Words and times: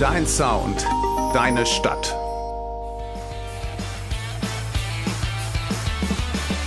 Dein 0.00 0.26
Sound, 0.26 0.86
deine 1.34 1.66
Stadt. 1.66 2.16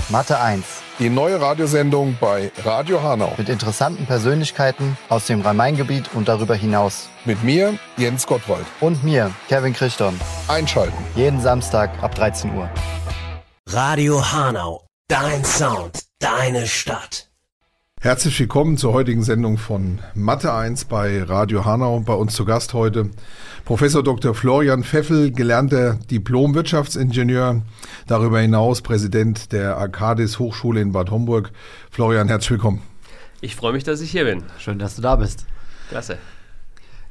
Mathe 0.09 0.39
1 0.39 0.63
Die 0.99 1.09
neue 1.09 1.41
Radiosendung 1.41 2.15
bei 2.21 2.51
Radio 2.63 3.01
Hanau. 3.01 3.33
mit 3.39 3.49
interessanten 3.49 4.05
Persönlichkeiten 4.05 4.99
aus 5.09 5.25
dem 5.25 5.41
Rhein-Main-Gebiet 5.41 6.11
und 6.13 6.27
darüber 6.27 6.53
hinaus. 6.53 7.09
Mit 7.25 7.43
mir, 7.43 7.79
Jens 7.97 8.27
Gottwald. 8.27 8.67
Und 8.79 9.03
mir, 9.03 9.31
Kevin 9.47 9.73
Christon. 9.73 10.13
Einschalten. 10.47 10.93
Jeden 11.15 11.41
Samstag 11.41 11.89
ab 12.03 12.13
13 12.13 12.55
Uhr. 12.55 12.69
Radio 13.67 14.23
Hanau, 14.31 14.85
dein 15.07 15.43
Sound, 15.43 16.03
deine 16.19 16.67
Stadt. 16.67 17.32
Herzlich 18.03 18.37
willkommen 18.37 18.75
zur 18.75 18.91
heutigen 18.91 19.23
Sendung 19.23 19.57
von 19.57 19.99
Mathe 20.13 20.53
1 20.53 20.85
bei 20.85 21.23
Radio 21.23 21.63
Hanau. 21.63 22.01
Bei 22.01 22.13
uns 22.13 22.33
zu 22.33 22.43
Gast 22.43 22.73
heute 22.73 23.09
Professor 23.63 24.03
Dr. 24.03 24.35
Florian 24.35 24.83
Pfeffel, 24.83 25.31
gelernter 25.31 25.93
Diplom-Wirtschaftsingenieur, 26.11 27.61
darüber 28.07 28.41
hinaus 28.41 28.81
Präsident 28.81 29.53
der 29.53 29.77
Arcadis 29.77 30.37
Hochschule 30.37 30.81
in 30.81 30.91
Bad 30.91 31.11
Homburg. 31.11 31.51
Florian, 31.91 32.27
herzlich 32.27 32.51
willkommen. 32.51 32.81
Ich 33.39 33.55
freue 33.55 33.71
mich, 33.71 33.85
dass 33.85 34.01
ich 34.01 34.11
hier 34.11 34.25
bin. 34.25 34.43
Schön, 34.57 34.79
dass 34.79 34.97
du 34.97 35.01
da 35.01 35.15
bist. 35.15 35.45
Klasse. 35.87 36.17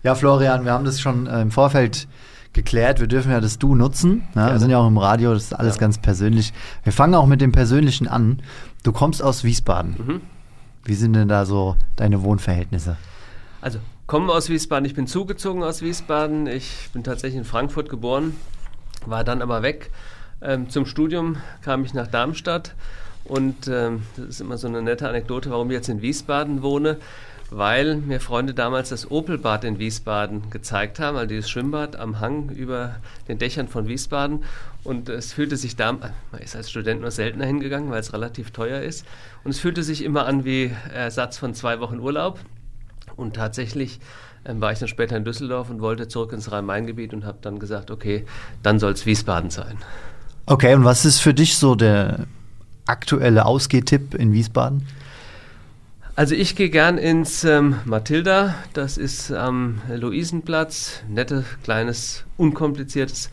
Ja, 0.02 0.14
Florian, 0.14 0.66
wir 0.66 0.72
haben 0.72 0.84
das 0.84 1.00
schon 1.00 1.26
äh, 1.26 1.40
im 1.40 1.50
Vorfeld 1.50 2.06
geklärt. 2.52 3.00
Wir 3.00 3.06
dürfen 3.06 3.30
ja 3.32 3.40
das 3.40 3.58
Du 3.58 3.74
nutzen. 3.74 4.28
Ne? 4.34 4.46
Wir 4.52 4.58
sind 4.58 4.68
ja 4.68 4.76
auch 4.76 4.88
im 4.88 4.98
Radio, 4.98 5.32
das 5.32 5.44
ist 5.44 5.52
alles 5.54 5.76
Ja. 5.76 5.80
ganz 5.80 5.96
persönlich. 6.02 6.52
Wir 6.84 6.92
fangen 6.92 7.14
auch 7.14 7.26
mit 7.26 7.40
dem 7.40 7.52
Persönlichen 7.52 8.08
an. 8.08 8.42
Du 8.82 8.92
kommst 8.92 9.22
aus 9.22 9.42
Wiesbaden. 9.42 9.94
Mhm. 10.06 10.20
Wie 10.84 10.94
sind 10.94 11.12
denn 11.12 11.28
da 11.28 11.44
so 11.44 11.76
deine 11.96 12.22
Wohnverhältnisse? 12.22 12.96
Also, 13.60 13.78
komme 14.06 14.32
aus 14.32 14.48
Wiesbaden. 14.48 14.84
Ich 14.84 14.94
bin 14.94 15.06
zugezogen 15.06 15.62
aus 15.62 15.82
Wiesbaden. 15.82 16.46
Ich 16.46 16.90
bin 16.92 17.04
tatsächlich 17.04 17.38
in 17.38 17.44
Frankfurt 17.44 17.88
geboren, 17.88 18.36
war 19.06 19.24
dann 19.24 19.42
aber 19.42 19.62
weg. 19.62 19.90
Ähm, 20.40 20.68
zum 20.68 20.86
Studium 20.86 21.36
kam 21.62 21.84
ich 21.84 21.94
nach 21.94 22.08
Darmstadt 22.08 22.74
und 23.24 23.68
ähm, 23.68 24.02
das 24.16 24.26
ist 24.26 24.40
immer 24.40 24.58
so 24.58 24.66
eine 24.66 24.82
nette 24.82 25.08
Anekdote, 25.08 25.50
warum 25.50 25.70
ich 25.70 25.76
jetzt 25.76 25.88
in 25.88 26.02
Wiesbaden 26.02 26.62
wohne, 26.62 26.96
weil 27.50 27.96
mir 27.96 28.18
Freunde 28.18 28.54
damals 28.54 28.88
das 28.88 29.10
Opelbad 29.10 29.62
in 29.64 29.78
Wiesbaden 29.78 30.50
gezeigt 30.50 30.98
haben, 30.98 31.16
also 31.16 31.28
dieses 31.28 31.48
Schwimmbad 31.48 31.94
am 31.96 32.18
Hang 32.18 32.48
über 32.48 32.96
den 33.28 33.38
Dächern 33.38 33.68
von 33.68 33.86
Wiesbaden. 33.86 34.42
Und 34.84 35.08
es 35.08 35.32
fühlte 35.32 35.56
sich 35.56 35.76
da, 35.76 35.92
man 35.92 36.12
ist 36.40 36.56
als 36.56 36.70
Student 36.70 37.02
nur 37.02 37.10
seltener 37.12 37.46
hingegangen, 37.46 37.90
weil 37.90 38.00
es 38.00 38.12
relativ 38.12 38.50
teuer 38.50 38.80
ist. 38.82 39.06
Und 39.44 39.52
es 39.52 39.60
fühlte 39.60 39.82
sich 39.82 40.02
immer 40.02 40.26
an 40.26 40.44
wie 40.44 40.72
Ersatz 40.92 41.38
von 41.38 41.54
zwei 41.54 41.78
Wochen 41.78 42.00
Urlaub. 42.00 42.40
Und 43.14 43.36
tatsächlich 43.36 44.00
ähm, 44.44 44.60
war 44.60 44.72
ich 44.72 44.80
dann 44.80 44.88
später 44.88 45.16
in 45.16 45.24
Düsseldorf 45.24 45.70
und 45.70 45.80
wollte 45.80 46.08
zurück 46.08 46.32
ins 46.32 46.50
Rhein-Main-Gebiet 46.50 47.14
und 47.14 47.24
habe 47.24 47.38
dann 47.42 47.58
gesagt, 47.60 47.90
okay, 47.90 48.24
dann 48.62 48.80
soll 48.80 48.92
es 48.92 49.06
Wiesbaden 49.06 49.50
sein. 49.50 49.78
Okay, 50.46 50.74
und 50.74 50.84
was 50.84 51.04
ist 51.04 51.20
für 51.20 51.34
dich 51.34 51.56
so 51.56 51.76
der 51.76 52.26
aktuelle 52.86 53.46
Ausgehtipp 53.46 54.14
in 54.14 54.32
Wiesbaden? 54.32 54.86
Also 56.16 56.34
ich 56.34 56.56
gehe 56.56 56.68
gern 56.68 56.98
ins 56.98 57.44
ähm, 57.44 57.76
Matilda, 57.84 58.54
das 58.74 58.98
ist 58.98 59.32
am 59.32 59.80
Luisenplatz, 59.88 61.02
nettes, 61.08 61.44
kleines, 61.62 62.24
unkompliziertes 62.36 63.30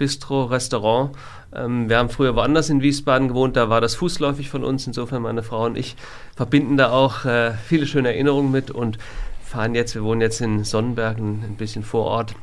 Bistro, 0.00 0.44
Restaurant. 0.44 1.10
Ähm, 1.54 1.90
wir 1.90 1.98
haben 1.98 2.08
früher 2.08 2.34
woanders 2.34 2.70
in 2.70 2.80
Wiesbaden 2.80 3.28
gewohnt, 3.28 3.54
da 3.54 3.68
war 3.68 3.82
das 3.82 3.94
fußläufig 3.94 4.48
von 4.48 4.64
uns, 4.64 4.86
insofern 4.86 5.20
meine 5.20 5.42
Frau 5.42 5.66
und 5.66 5.76
ich 5.76 5.94
verbinden 6.34 6.78
da 6.78 6.90
auch 6.90 7.26
äh, 7.26 7.52
viele 7.66 7.86
schöne 7.86 8.08
Erinnerungen 8.08 8.50
mit 8.50 8.70
und 8.70 8.96
fahren 9.44 9.74
jetzt, 9.74 9.94
wir 9.94 10.02
wohnen 10.02 10.22
jetzt 10.22 10.40
in 10.40 10.64
Sonnenberg, 10.64 11.18
ein, 11.18 11.56
bisschen 11.58 11.82
vor 11.82 12.06
Ort, 12.06 12.34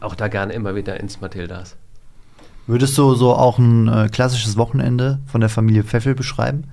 auch 0.00 0.16
da 0.16 0.26
gerne 0.26 0.52
immer 0.54 0.74
wieder 0.74 0.98
ins 0.98 1.20
Matildas. 1.20 1.76
Würdest 2.66 2.98
du 2.98 3.14
so 3.14 3.32
auch 3.32 3.58
ein 3.58 3.86
äh, 3.86 4.08
klassisches 4.08 4.56
Wochenende 4.56 5.20
von 5.26 5.40
der 5.40 5.50
Familie 5.50 5.84
Pfeffel 5.84 6.16
beschreiben? 6.16 6.64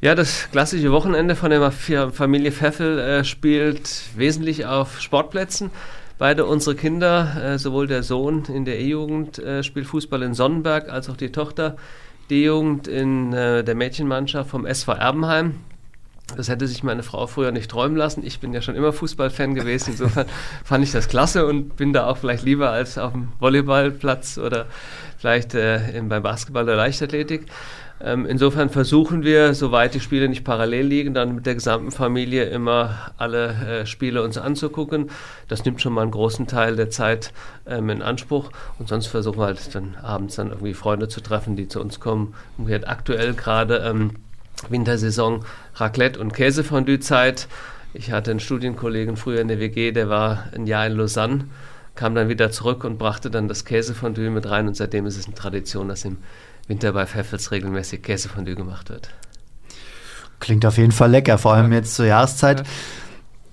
Ja, 0.00 0.14
das 0.14 0.48
klassische 0.52 0.92
Wochenende 0.92 1.34
von 1.34 1.50
der 1.50 1.72
Familie 1.72 2.52
Pfeffel 2.52 3.00
äh, 3.00 3.24
spielt 3.24 3.90
wesentlich 4.14 4.64
auf 4.64 5.00
Sportplätzen. 5.00 5.72
Beide 6.18 6.46
unsere 6.46 6.74
Kinder, 6.74 7.36
äh, 7.54 7.58
sowohl 7.58 7.86
der 7.86 8.02
Sohn 8.02 8.44
in 8.52 8.64
der 8.64 8.80
E-Jugend 8.80 9.38
äh, 9.38 9.62
spielt 9.62 9.86
Fußball 9.86 10.22
in 10.22 10.34
Sonnenberg, 10.34 10.88
als 10.88 11.08
auch 11.08 11.16
die 11.16 11.30
Tochter 11.30 11.76
D-Jugend 12.30 12.88
in 12.88 13.32
äh, 13.32 13.62
der 13.62 13.74
Mädchenmannschaft 13.76 14.50
vom 14.50 14.66
SV 14.66 14.92
Erbenheim. 14.94 15.54
Das 16.36 16.48
hätte 16.50 16.66
sich 16.66 16.82
meine 16.82 17.02
Frau 17.02 17.26
früher 17.26 17.52
nicht 17.52 17.70
träumen 17.70 17.96
lassen. 17.96 18.22
Ich 18.26 18.38
bin 18.40 18.52
ja 18.52 18.60
schon 18.60 18.74
immer 18.74 18.92
Fußballfan 18.92 19.54
gewesen. 19.54 19.92
Insofern 19.92 20.26
fand 20.64 20.84
ich 20.84 20.92
das 20.92 21.08
klasse 21.08 21.46
und 21.46 21.76
bin 21.76 21.92
da 21.94 22.06
auch 22.06 22.18
vielleicht 22.18 22.42
lieber 22.44 22.68
als 22.70 22.98
auf 22.98 23.12
dem 23.12 23.28
Volleyballplatz 23.38 24.36
oder 24.36 24.66
vielleicht 25.16 25.54
äh, 25.54 25.96
im- 25.96 26.08
beim 26.10 26.22
Basketball 26.22 26.64
oder 26.64 26.76
Leichtathletik. 26.76 27.46
Ähm, 28.00 28.26
insofern 28.26 28.70
versuchen 28.70 29.24
wir, 29.24 29.54
soweit 29.54 29.94
die 29.94 30.00
Spiele 30.00 30.28
nicht 30.28 30.44
parallel 30.44 30.86
liegen, 30.86 31.14
dann 31.14 31.34
mit 31.34 31.46
der 31.46 31.54
gesamten 31.54 31.90
Familie 31.90 32.44
immer 32.44 33.12
alle 33.16 33.48
äh, 33.48 33.86
Spiele 33.86 34.22
uns 34.22 34.38
anzugucken. 34.38 35.10
Das 35.48 35.64
nimmt 35.64 35.82
schon 35.82 35.92
mal 35.92 36.02
einen 36.02 36.12
großen 36.12 36.46
Teil 36.46 36.76
der 36.76 36.90
Zeit 36.90 37.32
ähm, 37.66 37.90
in 37.90 38.02
Anspruch. 38.02 38.50
Und 38.78 38.88
sonst 38.88 39.08
versuchen 39.08 39.38
wir 39.38 39.46
halt 39.46 39.74
dann 39.74 39.96
abends 40.00 40.36
dann 40.36 40.50
irgendwie 40.50 40.74
Freunde 40.74 41.08
zu 41.08 41.20
treffen, 41.20 41.56
die 41.56 41.66
zu 41.66 41.80
uns 41.80 41.98
kommen. 41.98 42.34
Und 42.56 42.68
wir 42.68 42.76
hat 42.76 42.88
aktuell 42.88 43.34
gerade 43.34 43.78
ähm, 43.78 44.12
Wintersaison 44.68 45.44
Raclette 45.74 46.20
und 46.20 46.32
Käsefondue-Zeit. 46.32 47.48
Ich 47.94 48.12
hatte 48.12 48.30
einen 48.30 48.40
Studienkollegen 48.40 49.16
früher 49.16 49.40
in 49.40 49.48
der 49.48 49.58
WG, 49.58 49.92
der 49.92 50.08
war 50.08 50.44
ein 50.54 50.66
Jahr 50.66 50.86
in 50.86 50.92
Lausanne, 50.92 51.46
kam 51.94 52.14
dann 52.14 52.28
wieder 52.28 52.50
zurück 52.50 52.84
und 52.84 52.98
brachte 52.98 53.30
dann 53.30 53.48
das 53.48 53.64
Käsefondue 53.64 54.30
mit 54.30 54.48
rein. 54.48 54.68
Und 54.68 54.76
seitdem 54.76 55.06
ist 55.06 55.16
es 55.16 55.26
eine 55.26 55.34
Tradition, 55.34 55.88
dass 55.88 56.04
im 56.04 56.18
Winter 56.68 56.92
bei 56.92 57.06
Pfeffels 57.06 57.50
regelmäßig 57.50 58.02
Käsefondue 58.02 58.54
gemacht 58.54 58.90
wird. 58.90 59.08
Klingt 60.40 60.64
auf 60.64 60.76
jeden 60.78 60.92
Fall 60.92 61.10
lecker, 61.10 61.38
vor 61.38 61.54
allem 61.54 61.72
jetzt 61.72 61.94
zur 61.94 62.06
Jahreszeit. 62.06 62.62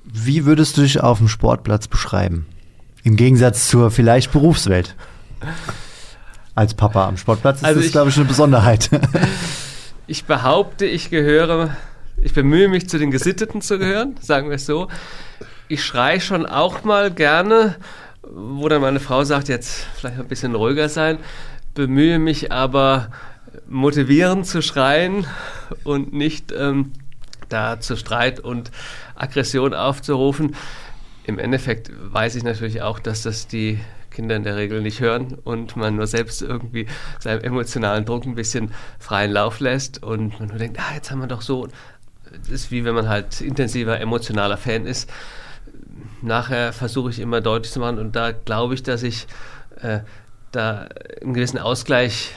Wie 0.04 0.46
würdest 0.46 0.78
du 0.78 0.82
dich 0.82 1.02
auf 1.02 1.18
dem 1.18 1.28
Sportplatz 1.28 1.88
beschreiben? 1.88 2.46
Im 3.04 3.16
Gegensatz 3.16 3.68
zur 3.68 3.90
vielleicht 3.90 4.32
Berufswelt. 4.32 4.96
Als 6.54 6.74
Papa 6.74 7.08
am 7.08 7.18
Sportplatz 7.18 7.58
ist 7.58 7.66
Also 7.66 7.82
das, 7.82 7.92
glaube 7.92 8.10
ich, 8.10 8.18
eine 8.18 8.26
Besonderheit. 8.26 8.90
Ich 10.08 10.26
behaupte, 10.26 10.86
ich 10.86 11.10
gehöre, 11.10 11.76
ich 12.22 12.36
bemühe 12.36 12.68
mich 12.68 12.88
zu 12.88 13.00
den 13.00 13.10
Gesitteten 13.10 13.62
zu 13.62 13.80
gehören, 13.80 14.16
sagen 14.22 14.50
wir 14.50 14.58
es 14.58 14.68
so. 14.68 14.88
Ich 15.68 15.84
schreie 15.84 16.22
schon 16.22 16.46
auch 16.46 16.84
mal 16.84 17.10
gerne, 17.10 17.76
wo 18.22 18.70
dann 18.70 18.82
meine 18.82 19.00
Frau 19.00 19.24
sagt, 19.24 19.48
jetzt 19.48 19.88
vielleicht 19.96 20.20
ein 20.20 20.28
bisschen 20.28 20.54
ruhiger 20.54 20.90
sein, 20.90 21.18
bemühe 21.76 22.18
mich 22.18 22.52
aber 22.52 23.10
motivierend 23.68 24.48
zu 24.48 24.62
schreien 24.62 25.28
und 25.84 26.14
nicht 26.14 26.52
ähm, 26.52 26.94
da 27.50 27.80
zu 27.80 27.96
Streit 27.96 28.40
und 28.40 28.72
Aggression 29.16 29.74
aufzurufen. 29.74 30.56
Im 31.26 31.40
Endeffekt 31.40 31.92
weiß 31.94 32.36
ich 32.36 32.44
natürlich 32.44 32.82
auch, 32.82 33.00
dass 33.00 33.24
das 33.24 33.48
die 33.48 33.80
Kinder 34.12 34.36
in 34.36 34.44
der 34.44 34.56
Regel 34.56 34.82
nicht 34.82 35.02
hören 35.02 35.38
und 35.44 35.76
man 35.76 35.98
nur 35.98 36.08
selbst 36.08 36.42
irgendwie 36.42 36.88
seinem 37.20 37.42
emotionalen 37.42 38.06
Druck 38.06 38.26
ein 38.26 38.36
bisschen 38.36 38.72
freien 38.98 39.32
Lauf 39.32 39.60
lässt 39.60 40.02
und 40.02 40.40
man 40.40 40.50
nur 40.50 40.58
denkt, 40.58 40.80
ah, 40.80 40.96
jetzt 40.96 41.12
haben 41.12 41.20
wir 41.20 41.28
doch 41.28 41.42
so. 41.42 41.68
Das 42.32 42.50
ist 42.50 42.72
wie 42.72 42.86
wenn 42.86 42.96
man 42.96 43.10
halt 43.10 43.42
intensiver 43.42 44.00
emotionaler 44.00 44.58
Fan 44.58 44.86
ist. 44.86 45.10
Nachher 46.22 46.74
versuche 46.74 47.10
ich 47.10 47.20
immer 47.20 47.42
deutlich 47.42 47.72
zu 47.72 47.80
machen 47.80 48.00
und 48.00 48.16
da 48.16 48.32
glaube 48.32 48.74
ich, 48.74 48.84
dass 48.84 49.04
ich 49.04 49.28
äh, 49.82 50.00
da 50.56 50.88
einen 51.22 51.34
gewissen 51.34 51.60
Ausgleich 51.60 52.32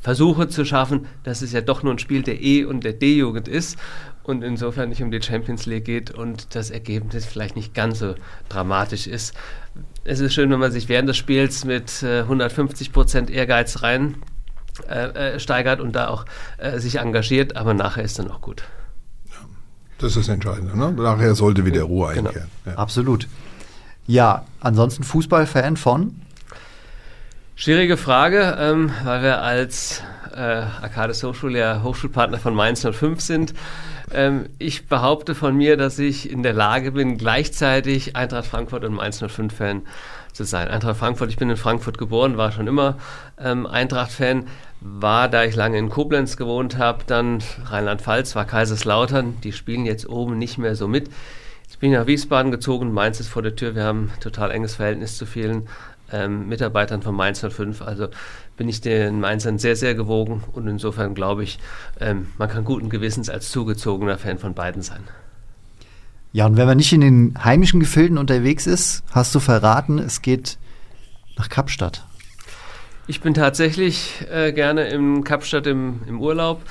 versuche 0.00 0.48
zu 0.48 0.64
schaffen, 0.64 1.06
dass 1.24 1.42
es 1.42 1.52
ja 1.52 1.60
doch 1.60 1.82
nur 1.82 1.92
ein 1.92 1.98
Spiel 1.98 2.22
der 2.22 2.40
E- 2.40 2.64
und 2.64 2.84
der 2.84 2.94
D-Jugend 2.94 3.48
ist 3.48 3.78
und 4.22 4.42
insofern 4.42 4.88
nicht 4.88 5.02
um 5.02 5.10
die 5.10 5.20
Champions 5.20 5.66
League 5.66 5.84
geht 5.84 6.10
und 6.10 6.54
das 6.54 6.70
Ergebnis 6.70 7.26
vielleicht 7.26 7.56
nicht 7.56 7.74
ganz 7.74 7.98
so 7.98 8.14
dramatisch 8.48 9.06
ist. 9.06 9.34
Es 10.04 10.20
ist 10.20 10.32
schön, 10.32 10.50
wenn 10.50 10.58
man 10.60 10.72
sich 10.72 10.88
während 10.88 11.08
des 11.08 11.16
Spiels 11.18 11.64
mit 11.64 12.02
äh, 12.02 12.22
150% 12.22 13.28
Ehrgeiz 13.30 13.82
rein 13.82 14.16
äh, 14.88 15.34
äh, 15.34 15.40
steigert 15.40 15.80
und 15.80 15.94
da 15.94 16.08
auch 16.08 16.24
äh, 16.58 16.78
sich 16.78 16.96
engagiert, 16.98 17.56
aber 17.56 17.74
nachher 17.74 18.02
ist 18.02 18.18
dann 18.18 18.30
auch 18.30 18.40
gut. 18.40 18.62
Das 19.98 20.16
ist 20.16 20.28
das 20.28 20.28
Entscheidende. 20.34 20.78
Ne? 20.78 20.92
Nachher 20.92 21.34
sollte 21.34 21.66
wieder 21.66 21.82
Ruhe 21.82 22.14
Genau. 22.14 22.28
einkehren. 22.30 22.48
Ja. 22.64 22.72
Absolut. 22.76 23.28
Ja, 24.06 24.46
ansonsten 24.60 25.02
Fußballfan 25.04 25.76
von? 25.76 26.22
Schwierige 27.60 27.98
Frage, 27.98 28.56
ähm, 28.58 28.90
weil 29.04 29.22
wir 29.22 29.42
als 29.42 30.02
äh, 30.34 30.40
Arcades 30.40 31.22
Hochschule 31.22 31.58
ja 31.58 31.82
Hochschulpartner 31.82 32.38
von 32.38 32.54
Mainz 32.54 32.86
05 32.90 33.20
sind. 33.20 33.52
Ähm, 34.14 34.46
ich 34.58 34.86
behaupte 34.86 35.34
von 35.34 35.54
mir, 35.54 35.76
dass 35.76 35.98
ich 35.98 36.30
in 36.30 36.42
der 36.42 36.54
Lage 36.54 36.92
bin, 36.92 37.18
gleichzeitig 37.18 38.16
Eintracht 38.16 38.46
Frankfurt 38.46 38.82
und 38.84 38.94
Mainz 38.94 39.22
05 39.22 39.54
Fan 39.54 39.82
zu 40.32 40.44
sein. 40.44 40.68
Eintracht 40.68 40.96
Frankfurt, 40.96 41.28
ich 41.28 41.36
bin 41.36 41.50
in 41.50 41.58
Frankfurt 41.58 41.98
geboren, 41.98 42.38
war 42.38 42.50
schon 42.50 42.66
immer 42.66 42.96
ähm, 43.38 43.66
Eintracht-Fan, 43.66 44.46
war, 44.80 45.28
da 45.28 45.44
ich 45.44 45.54
lange 45.54 45.76
in 45.76 45.90
Koblenz 45.90 46.38
gewohnt 46.38 46.78
habe, 46.78 47.04
dann 47.06 47.42
Rheinland-Pfalz, 47.66 48.34
war 48.36 48.46
Kaiserslautern, 48.46 49.38
die 49.44 49.52
spielen 49.52 49.84
jetzt 49.84 50.08
oben 50.08 50.38
nicht 50.38 50.56
mehr 50.56 50.76
so 50.76 50.88
mit. 50.88 51.10
Ich 51.68 51.78
bin 51.78 51.92
nach 51.92 52.06
Wiesbaden 52.06 52.50
gezogen, 52.50 52.92
Mainz 52.92 53.20
ist 53.20 53.28
vor 53.28 53.42
der 53.42 53.54
Tür. 53.54 53.74
Wir 53.74 53.84
haben 53.84 54.10
ein 54.14 54.20
total 54.20 54.50
enges 54.50 54.74
Verhältnis 54.74 55.16
zu 55.16 55.24
vielen 55.24 55.68
ähm, 56.12 56.48
Mitarbeitern 56.48 57.02
von 57.02 57.14
Mainz 57.14 57.40
05. 57.40 57.82
Also 57.82 58.08
bin 58.56 58.68
ich 58.68 58.80
den 58.80 59.20
Mainzern 59.20 59.58
sehr, 59.58 59.76
sehr 59.76 59.94
gewogen 59.94 60.44
und 60.52 60.66
insofern 60.66 61.14
glaube 61.14 61.42
ich, 61.42 61.58
ähm, 62.00 62.28
man 62.38 62.48
kann 62.48 62.64
guten 62.64 62.88
Gewissens 62.88 63.30
als 63.30 63.50
zugezogener 63.50 64.18
Fan 64.18 64.38
von 64.38 64.54
beiden 64.54 64.82
sein. 64.82 65.02
Ja, 66.32 66.46
und 66.46 66.56
wenn 66.56 66.66
man 66.66 66.76
nicht 66.76 66.92
in 66.92 67.00
den 67.00 67.34
heimischen 67.42 67.80
Gefilden 67.80 68.16
unterwegs 68.16 68.66
ist, 68.66 69.02
hast 69.10 69.34
du 69.34 69.40
verraten, 69.40 69.98
es 69.98 70.22
geht 70.22 70.58
nach 71.36 71.48
Kapstadt. 71.48 72.04
Ich 73.08 73.20
bin 73.20 73.34
tatsächlich 73.34 74.24
äh, 74.30 74.52
gerne 74.52 74.88
in 74.88 75.24
Kapstadt 75.24 75.66
im, 75.66 76.02
im 76.06 76.20
Urlaub. 76.20 76.62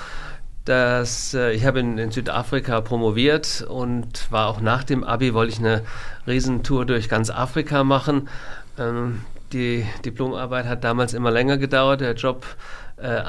Das, 0.63 1.33
äh, 1.33 1.51
ich 1.51 1.65
habe 1.65 1.79
in, 1.79 1.97
in, 1.97 2.11
Südafrika 2.11 2.79
promoviert 2.79 3.65
und 3.67 4.31
war 4.31 4.47
auch 4.47 4.61
nach 4.61 4.83
dem 4.83 5.03
Abi, 5.03 5.33
wollte 5.33 5.51
ich 5.51 5.59
eine 5.59 5.81
Riesentour 6.27 6.85
durch 6.85 7.09
ganz 7.09 7.29
Afrika 7.29 7.83
machen. 7.83 8.29
Ähm, 8.79 9.21
die 9.51 9.85
Diplomarbeit 10.05 10.65
hat 10.65 10.83
damals 10.83 11.13
immer 11.13 11.31
länger 11.31 11.57
gedauert. 11.57 12.01
Der 12.01 12.13
Job 12.13 12.45
äh, 12.97 13.23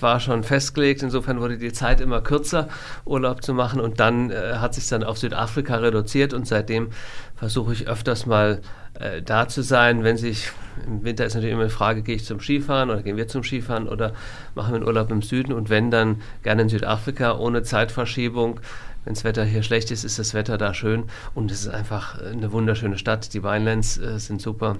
war 0.00 0.20
schon 0.20 0.42
festgelegt. 0.42 1.02
Insofern 1.02 1.40
wurde 1.40 1.58
die 1.58 1.72
Zeit 1.72 2.00
immer 2.00 2.20
kürzer, 2.20 2.68
Urlaub 3.04 3.42
zu 3.42 3.52
machen. 3.54 3.80
Und 3.80 4.00
dann 4.00 4.30
äh, 4.30 4.54
hat 4.54 4.74
sich 4.74 4.88
dann 4.88 5.04
auf 5.04 5.18
Südafrika 5.18 5.76
reduziert. 5.76 6.32
Und 6.32 6.46
seitdem 6.46 6.88
versuche 7.34 7.72
ich 7.72 7.88
öfters 7.88 8.26
mal 8.26 8.60
äh, 8.94 9.22
da 9.22 9.48
zu 9.48 9.62
sein. 9.62 10.02
Wenn 10.02 10.16
sich 10.16 10.50
im 10.86 11.04
Winter 11.04 11.26
ist 11.26 11.34
natürlich 11.34 11.54
immer 11.54 11.64
die 11.64 11.70
Frage, 11.70 12.02
gehe 12.02 12.16
ich 12.16 12.24
zum 12.24 12.40
Skifahren 12.40 12.90
oder 12.90 13.02
gehen 13.02 13.16
wir 13.16 13.28
zum 13.28 13.42
Skifahren 13.42 13.88
oder 13.88 14.12
machen 14.54 14.72
wir 14.72 14.76
einen 14.76 14.86
Urlaub 14.86 15.10
im 15.10 15.22
Süden? 15.22 15.52
Und 15.52 15.68
wenn 15.68 15.90
dann 15.90 16.22
gerne 16.42 16.62
in 16.62 16.68
Südafrika 16.68 17.36
ohne 17.36 17.62
Zeitverschiebung. 17.62 18.60
Wenn 19.04 19.14
das 19.14 19.22
Wetter 19.22 19.44
hier 19.44 19.62
schlecht 19.62 19.92
ist, 19.92 20.04
ist 20.04 20.18
das 20.18 20.34
Wetter 20.34 20.58
da 20.58 20.74
schön. 20.74 21.04
Und 21.34 21.52
es 21.52 21.60
ist 21.60 21.68
einfach 21.68 22.20
eine 22.20 22.50
wunderschöne 22.50 22.98
Stadt. 22.98 23.34
Die 23.34 23.44
Winelands 23.44 23.98
äh, 23.98 24.18
sind 24.18 24.42
super. 24.42 24.78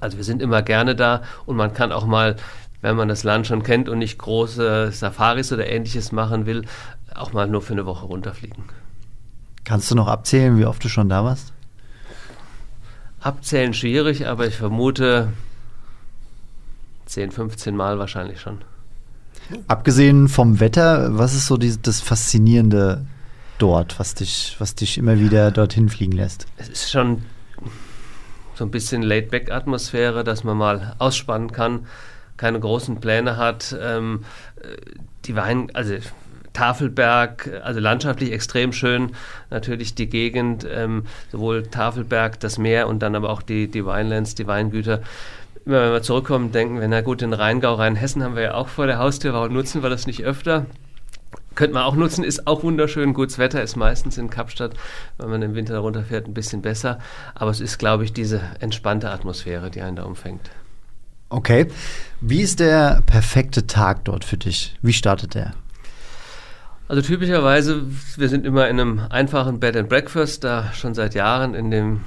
Also 0.00 0.16
wir 0.16 0.24
sind 0.24 0.42
immer 0.42 0.62
gerne 0.62 0.96
da 0.96 1.22
und 1.46 1.56
man 1.56 1.74
kann 1.74 1.92
auch 1.92 2.06
mal, 2.06 2.36
wenn 2.80 2.96
man 2.96 3.08
das 3.08 3.24
Land 3.24 3.46
schon 3.46 3.62
kennt 3.62 3.88
und 3.88 3.98
nicht 3.98 4.18
große 4.18 4.90
Safaris 4.92 5.52
oder 5.52 5.66
ähnliches 5.66 6.12
machen 6.12 6.46
will, 6.46 6.64
auch 7.14 7.32
mal 7.32 7.46
nur 7.46 7.62
für 7.62 7.74
eine 7.74 7.86
Woche 7.86 8.06
runterfliegen. 8.06 8.64
Kannst 9.64 9.90
du 9.90 9.94
noch 9.94 10.08
abzählen, 10.08 10.58
wie 10.58 10.66
oft 10.66 10.82
du 10.82 10.88
schon 10.88 11.08
da 11.08 11.24
warst? 11.24 11.52
Abzählen 13.20 13.72
schwierig, 13.72 14.26
aber 14.26 14.48
ich 14.48 14.56
vermute 14.56 15.28
10, 17.06 17.30
15 17.30 17.76
Mal 17.76 17.98
wahrscheinlich 17.98 18.40
schon. 18.40 18.58
Abgesehen 19.68 20.28
vom 20.28 20.58
Wetter, 20.60 21.16
was 21.18 21.34
ist 21.34 21.46
so 21.46 21.56
die, 21.56 21.80
das 21.80 22.00
Faszinierende 22.00 23.04
dort, 23.58 23.98
was 24.00 24.14
dich, 24.14 24.56
was 24.58 24.74
dich 24.74 24.98
immer 24.98 25.20
wieder 25.20 25.50
dorthin 25.50 25.88
fliegen 25.88 26.12
lässt? 26.12 26.46
Es 26.56 26.68
ist 26.68 26.90
schon 26.90 27.22
so 28.54 28.64
ein 28.64 28.70
bisschen 28.70 29.02
Laid-Back-Atmosphäre, 29.02 30.24
dass 30.24 30.44
man 30.44 30.56
mal 30.56 30.94
ausspannen 30.98 31.52
kann, 31.52 31.86
keine 32.36 32.60
großen 32.60 33.00
Pläne 33.00 33.36
hat. 33.36 33.76
Ähm, 33.80 34.24
die 35.24 35.36
Wein, 35.36 35.70
also 35.74 35.94
Tafelberg, 36.52 37.50
also 37.62 37.80
landschaftlich 37.80 38.32
extrem 38.32 38.72
schön, 38.72 39.12
natürlich 39.50 39.94
die 39.94 40.08
Gegend, 40.08 40.66
ähm, 40.70 41.04
sowohl 41.30 41.64
Tafelberg, 41.64 42.40
das 42.40 42.58
Meer 42.58 42.88
und 42.88 43.00
dann 43.00 43.14
aber 43.14 43.30
auch 43.30 43.42
die, 43.42 43.68
die 43.68 43.84
Winelands, 43.84 44.34
die 44.34 44.46
Weingüter. 44.46 45.00
Immer 45.64 45.82
wenn 45.82 45.92
wir 45.92 46.02
zurückkommen, 46.02 46.52
denken 46.52 46.80
wir, 46.80 46.88
na 46.88 47.00
gut, 47.00 47.20
den 47.20 47.32
Rheingau, 47.32 47.74
Rheinhessen 47.74 48.22
haben 48.22 48.34
wir 48.34 48.42
ja 48.42 48.54
auch 48.54 48.68
vor 48.68 48.86
der 48.86 48.98
Haustür, 48.98 49.32
warum 49.32 49.52
nutzen 49.52 49.82
wir 49.82 49.90
das 49.90 50.06
nicht 50.06 50.24
öfter? 50.24 50.66
Könnte 51.54 51.74
man 51.74 51.84
auch 51.84 51.94
nutzen, 51.94 52.24
ist 52.24 52.46
auch 52.46 52.62
wunderschön. 52.62 53.14
Gutes 53.14 53.38
Wetter 53.38 53.62
ist 53.62 53.76
meistens 53.76 54.18
in 54.18 54.30
Kapstadt, 54.30 54.74
wenn 55.18 55.30
man 55.30 55.42
im 55.42 55.54
Winter 55.54 55.78
runterfährt, 55.78 56.26
ein 56.26 56.34
bisschen 56.34 56.62
besser. 56.62 56.98
Aber 57.34 57.50
es 57.50 57.60
ist, 57.60 57.78
glaube 57.78 58.04
ich, 58.04 58.12
diese 58.12 58.40
entspannte 58.60 59.10
Atmosphäre, 59.10 59.70
die 59.70 59.82
einen 59.82 59.96
da 59.96 60.04
umfängt. 60.04 60.50
Okay. 61.28 61.66
Wie 62.20 62.42
ist 62.42 62.60
der 62.60 63.02
perfekte 63.06 63.66
Tag 63.66 64.04
dort 64.04 64.24
für 64.24 64.36
dich? 64.36 64.76
Wie 64.82 64.92
startet 64.92 65.34
der? 65.34 65.54
Also 66.88 67.00
typischerweise, 67.00 67.84
wir 68.16 68.28
sind 68.28 68.44
immer 68.44 68.68
in 68.68 68.78
einem 68.78 69.00
einfachen 69.08 69.60
Bed 69.60 69.76
and 69.76 69.88
Breakfast, 69.88 70.44
da 70.44 70.72
schon 70.74 70.94
seit 70.94 71.14
Jahren 71.14 71.54
in 71.54 71.70
dem 71.70 72.00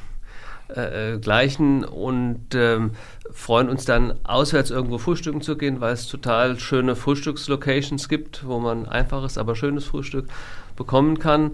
äh, 0.68 1.14
äh, 1.14 1.20
gleichen 1.20 1.84
und 1.84 2.56
ähm, 2.56 2.92
freuen 3.32 3.70
uns 3.70 3.86
dann 3.86 4.16
auswärts 4.24 4.70
irgendwo 4.70 4.98
frühstücken 4.98 5.42
zu 5.42 5.58
gehen, 5.58 5.82
weil 5.82 5.94
es 5.94 6.08
total 6.08 6.60
schöne 6.60 6.96
Frühstückslocations 6.96 8.10
gibt, 8.10 8.46
wo 8.48 8.60
man 8.60 8.88
einfaches, 8.88 9.38
aber 9.38 9.56
schönes 9.56 9.86
Frühstück 9.86 10.28
bekommen 10.76 11.20
kann. 11.20 11.52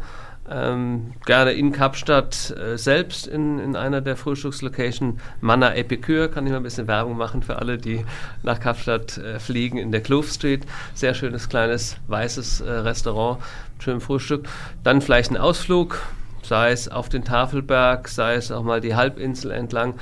Ähm, 0.49 1.13
gerne 1.25 1.51
in 1.51 1.71
Kapstadt 1.71 2.51
äh, 2.57 2.77
selbst 2.77 3.27
in, 3.27 3.59
in 3.59 3.75
einer 3.75 4.01
der 4.01 4.17
Frühstückslocations. 4.17 5.19
Manna 5.39 5.75
Epicure, 5.75 6.29
kann 6.29 6.45
ich 6.45 6.51
mal 6.51 6.57
ein 6.57 6.63
bisschen 6.63 6.87
Werbung 6.87 7.15
machen 7.15 7.43
für 7.43 7.57
alle, 7.57 7.77
die 7.77 8.03
nach 8.43 8.59
Kapstadt 8.59 9.17
äh, 9.17 9.39
fliegen, 9.39 9.77
in 9.77 9.91
der 9.91 10.01
Clove 10.01 10.27
Street. 10.27 10.65
Sehr 10.93 11.13
schönes, 11.13 11.47
kleines, 11.47 11.97
weißes 12.07 12.61
äh, 12.61 12.69
Restaurant, 12.69 13.41
schönem 13.79 14.01
Frühstück. 14.01 14.47
Dann 14.83 15.01
vielleicht 15.01 15.31
ein 15.31 15.37
Ausflug, 15.37 16.01
sei 16.43 16.71
es 16.71 16.89
auf 16.89 17.07
den 17.07 17.23
Tafelberg, 17.23 18.07
sei 18.09 18.33
es 18.33 18.51
auch 18.51 18.63
mal 18.63 18.81
die 18.81 18.95
Halbinsel 18.95 19.51
entlang, 19.51 19.93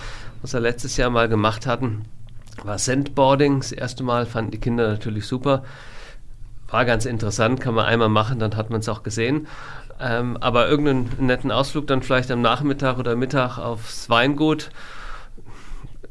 was 0.41 0.53
wir 0.53 0.59
letztes 0.59 0.97
Jahr 0.97 1.09
mal 1.09 1.27
gemacht 1.27 1.65
hatten, 1.65 2.05
war 2.63 2.77
Sandboarding. 2.77 3.59
Das 3.59 3.71
erste 3.71 4.03
Mal 4.03 4.25
fanden 4.25 4.51
die 4.51 4.59
Kinder 4.59 4.87
natürlich 4.87 5.25
super. 5.25 5.63
War 6.69 6.85
ganz 6.85 7.05
interessant, 7.05 7.59
kann 7.61 7.73
man 7.73 7.85
einmal 7.85 8.09
machen, 8.09 8.39
dann 8.39 8.55
hat 8.55 8.69
man 8.69 8.79
es 8.79 8.89
auch 8.89 9.03
gesehen. 9.03 9.47
Ähm, 9.99 10.37
aber 10.37 10.69
irgendeinen 10.69 11.09
netten 11.25 11.51
Ausflug 11.51 11.87
dann 11.87 12.03
vielleicht 12.03 12.31
am 12.31 12.41
Nachmittag 12.41 12.99
oder 12.99 13.15
Mittag 13.15 13.57
aufs 13.57 14.09
Weingut. 14.09 14.69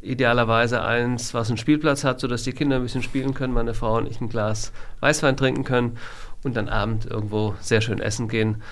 Idealerweise 0.03 0.83
eins, 0.83 1.33
was 1.33 1.49
einen 1.49 1.59
Spielplatz 1.59 2.05
hat, 2.05 2.21
sodass 2.21 2.43
die 2.43 2.53
Kinder 2.53 2.77
ein 2.77 2.83
bisschen 2.83 3.03
spielen 3.03 3.35
können, 3.35 3.55
meine 3.55 3.75
Frau 3.75 3.97
und 3.97 4.09
ich 4.09 4.21
ein 4.21 4.29
Glas 4.29 4.73
Weißwein 5.01 5.37
trinken 5.37 5.65
können 5.65 5.97
und 6.45 6.57
dann 6.57 6.69
Abend 6.69 7.07
irgendwo 7.07 7.55
sehr 7.61 7.81
schön 7.81 8.01
essen 8.01 8.29
gehen 8.29 8.63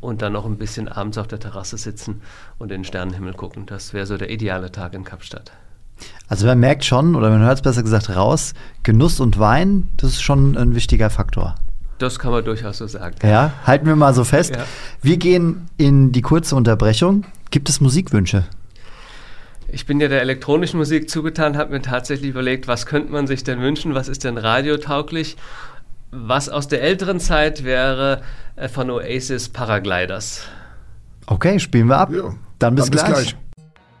und 0.00 0.22
dann 0.22 0.32
noch 0.32 0.46
ein 0.46 0.56
bisschen 0.56 0.88
abends 0.88 1.18
auf 1.18 1.26
der 1.26 1.40
Terrasse 1.40 1.76
sitzen 1.76 2.22
und 2.58 2.70
in 2.70 2.80
den 2.80 2.84
Sternenhimmel 2.84 3.34
gucken. 3.34 3.66
Das 3.66 3.92
wäre 3.92 4.06
so 4.06 4.16
der 4.16 4.30
ideale 4.30 4.70
Tag 4.70 4.94
in 4.94 5.04
Kapstadt. 5.04 5.52
Also 6.28 6.46
man 6.46 6.58
merkt 6.58 6.84
schon, 6.84 7.14
oder 7.14 7.30
man 7.30 7.42
hört 7.42 7.56
es 7.58 7.62
besser 7.62 7.82
gesagt 7.82 8.10
raus, 8.10 8.54
Genuss 8.82 9.20
und 9.20 9.38
Wein, 9.38 9.88
das 9.96 10.10
ist 10.10 10.22
schon 10.22 10.56
ein 10.56 10.74
wichtiger 10.74 11.10
Faktor. 11.10 11.54
Das 11.98 12.18
kann 12.18 12.32
man 12.32 12.44
durchaus 12.44 12.78
so 12.78 12.86
sagen. 12.86 13.14
Ja, 13.22 13.52
halten 13.64 13.86
wir 13.86 13.94
mal 13.94 14.14
so 14.14 14.24
fest. 14.24 14.56
Ja. 14.56 14.64
Wir 15.02 15.18
gehen 15.18 15.68
in 15.76 16.10
die 16.10 16.22
kurze 16.22 16.56
Unterbrechung. 16.56 17.24
Gibt 17.50 17.68
es 17.68 17.80
Musikwünsche? 17.80 18.44
Ich 19.68 19.86
bin 19.86 20.00
ja 20.00 20.08
der 20.08 20.20
elektronischen 20.20 20.78
Musik 20.78 21.08
zugetan, 21.08 21.56
habe 21.56 21.70
mir 21.70 21.80
tatsächlich 21.80 22.30
überlegt, 22.30 22.66
was 22.66 22.86
könnte 22.86 23.12
man 23.12 23.26
sich 23.26 23.44
denn 23.44 23.60
wünschen, 23.60 23.94
was 23.94 24.08
ist 24.08 24.24
denn 24.24 24.36
radiotauglich 24.36 25.36
was 26.12 26.48
aus 26.48 26.68
der 26.68 26.82
älteren 26.82 27.18
Zeit 27.18 27.64
wäre 27.64 28.22
äh, 28.54 28.68
von 28.68 28.90
Oasis 28.90 29.48
Paragliders. 29.48 30.42
Okay, 31.26 31.58
spielen 31.58 31.88
wir 31.88 31.98
ab. 31.98 32.10
Ja, 32.12 32.34
dann 32.58 32.74
bis, 32.74 32.84
dann 32.84 32.92
bis 32.92 33.04
gleich. 33.04 33.12
gleich. 33.12 33.36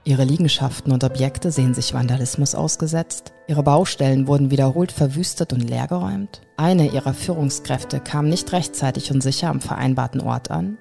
Ihre 0.04 0.24
Liegenschaften 0.24 0.92
und 0.92 1.04
Objekte 1.04 1.52
sehen 1.52 1.74
sich 1.74 1.94
Vandalismus 1.94 2.56
ausgesetzt. 2.56 3.32
Ihre 3.46 3.62
Baustellen 3.62 4.26
wurden 4.26 4.50
wiederholt 4.50 4.90
verwüstet 4.90 5.52
und 5.52 5.60
leergeräumt. 5.60 6.42
Eine 6.56 6.88
ihrer 6.88 7.14
Führungskräfte 7.14 8.00
kam 8.00 8.28
nicht 8.28 8.52
rechtzeitig 8.52 9.12
und 9.12 9.22
sicher 9.22 9.48
am 9.48 9.60
vereinbarten 9.60 10.20
Ort 10.20 10.50
an. 10.50 10.76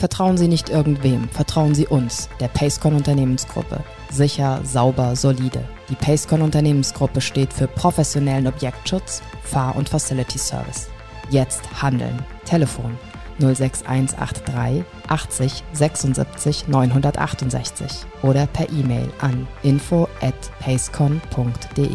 Vertrauen 0.00 0.38
Sie 0.38 0.48
nicht 0.48 0.70
irgendwem, 0.70 1.28
vertrauen 1.28 1.74
Sie 1.74 1.86
uns, 1.86 2.30
der 2.40 2.48
Pacecon 2.48 2.94
Unternehmensgruppe. 2.94 3.84
Sicher, 4.10 4.62
sauber, 4.64 5.14
solide. 5.14 5.62
Die 5.90 5.94
Pacecon 5.94 6.40
Unternehmensgruppe 6.40 7.20
steht 7.20 7.52
für 7.52 7.68
professionellen 7.68 8.46
Objektschutz, 8.46 9.20
Fahr- 9.42 9.76
und 9.76 9.90
Facility 9.90 10.38
Service. 10.38 10.88
Jetzt 11.28 11.82
handeln. 11.82 12.18
Telefon 12.46 12.98
06183 13.40 14.84
80 15.06 15.64
76 15.74 16.68
968 16.68 18.06
oder 18.22 18.46
per 18.46 18.70
E-Mail 18.70 19.12
an 19.20 19.46
info 19.62 20.08
at 20.22 20.34
pacecon.de. 20.60 21.90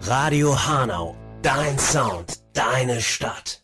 Radio 0.00 0.56
Hanau, 0.66 1.14
dein 1.42 1.78
Sound, 1.78 2.38
deine 2.54 3.02
Stadt. 3.02 3.61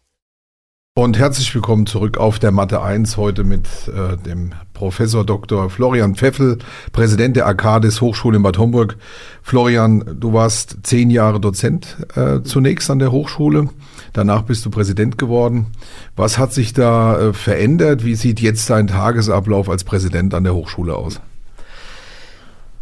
Und 0.99 1.17
herzlich 1.17 1.55
willkommen 1.55 1.87
zurück 1.87 2.19
auf 2.19 2.41
der 2.41 2.51
Mathe 2.51 2.83
1, 2.83 3.19
heute 3.19 3.45
mit 3.45 3.69
äh, 3.87 4.17
dem 4.17 4.51
Professor 4.75 5.25
Dr. 5.25 5.71
Florian 5.71 6.17
Pfeffel, 6.17 6.59
Präsident 6.91 7.37
der 7.37 7.47
Arcadis 7.47 8.01
Hochschule 8.01 8.39
in 8.39 8.43
Bad 8.43 8.59
Homburg. 8.59 8.97
Florian, 9.41 10.17
du 10.19 10.33
warst 10.33 10.79
zehn 10.83 11.11
Jahre 11.11 11.39
Dozent 11.39 11.99
äh, 12.17 12.43
zunächst 12.43 12.91
an 12.91 12.99
der 12.99 13.13
Hochschule, 13.13 13.69
danach 14.13 14.43
bist 14.43 14.67
du 14.67 14.71
Präsident 14.71 15.19
geworden. 15.19 15.69
Was 16.17 16.37
hat 16.37 16.53
sich 16.53 16.73
da 16.73 17.29
äh, 17.29 17.33
verändert? 17.33 18.05
Wie 18.05 18.17
sieht 18.17 18.41
jetzt 18.41 18.69
dein 18.69 18.89
Tagesablauf 18.89 19.69
als 19.69 19.85
Präsident 19.85 20.35
an 20.35 20.43
der 20.43 20.55
Hochschule 20.55 20.97
aus? 20.97 21.21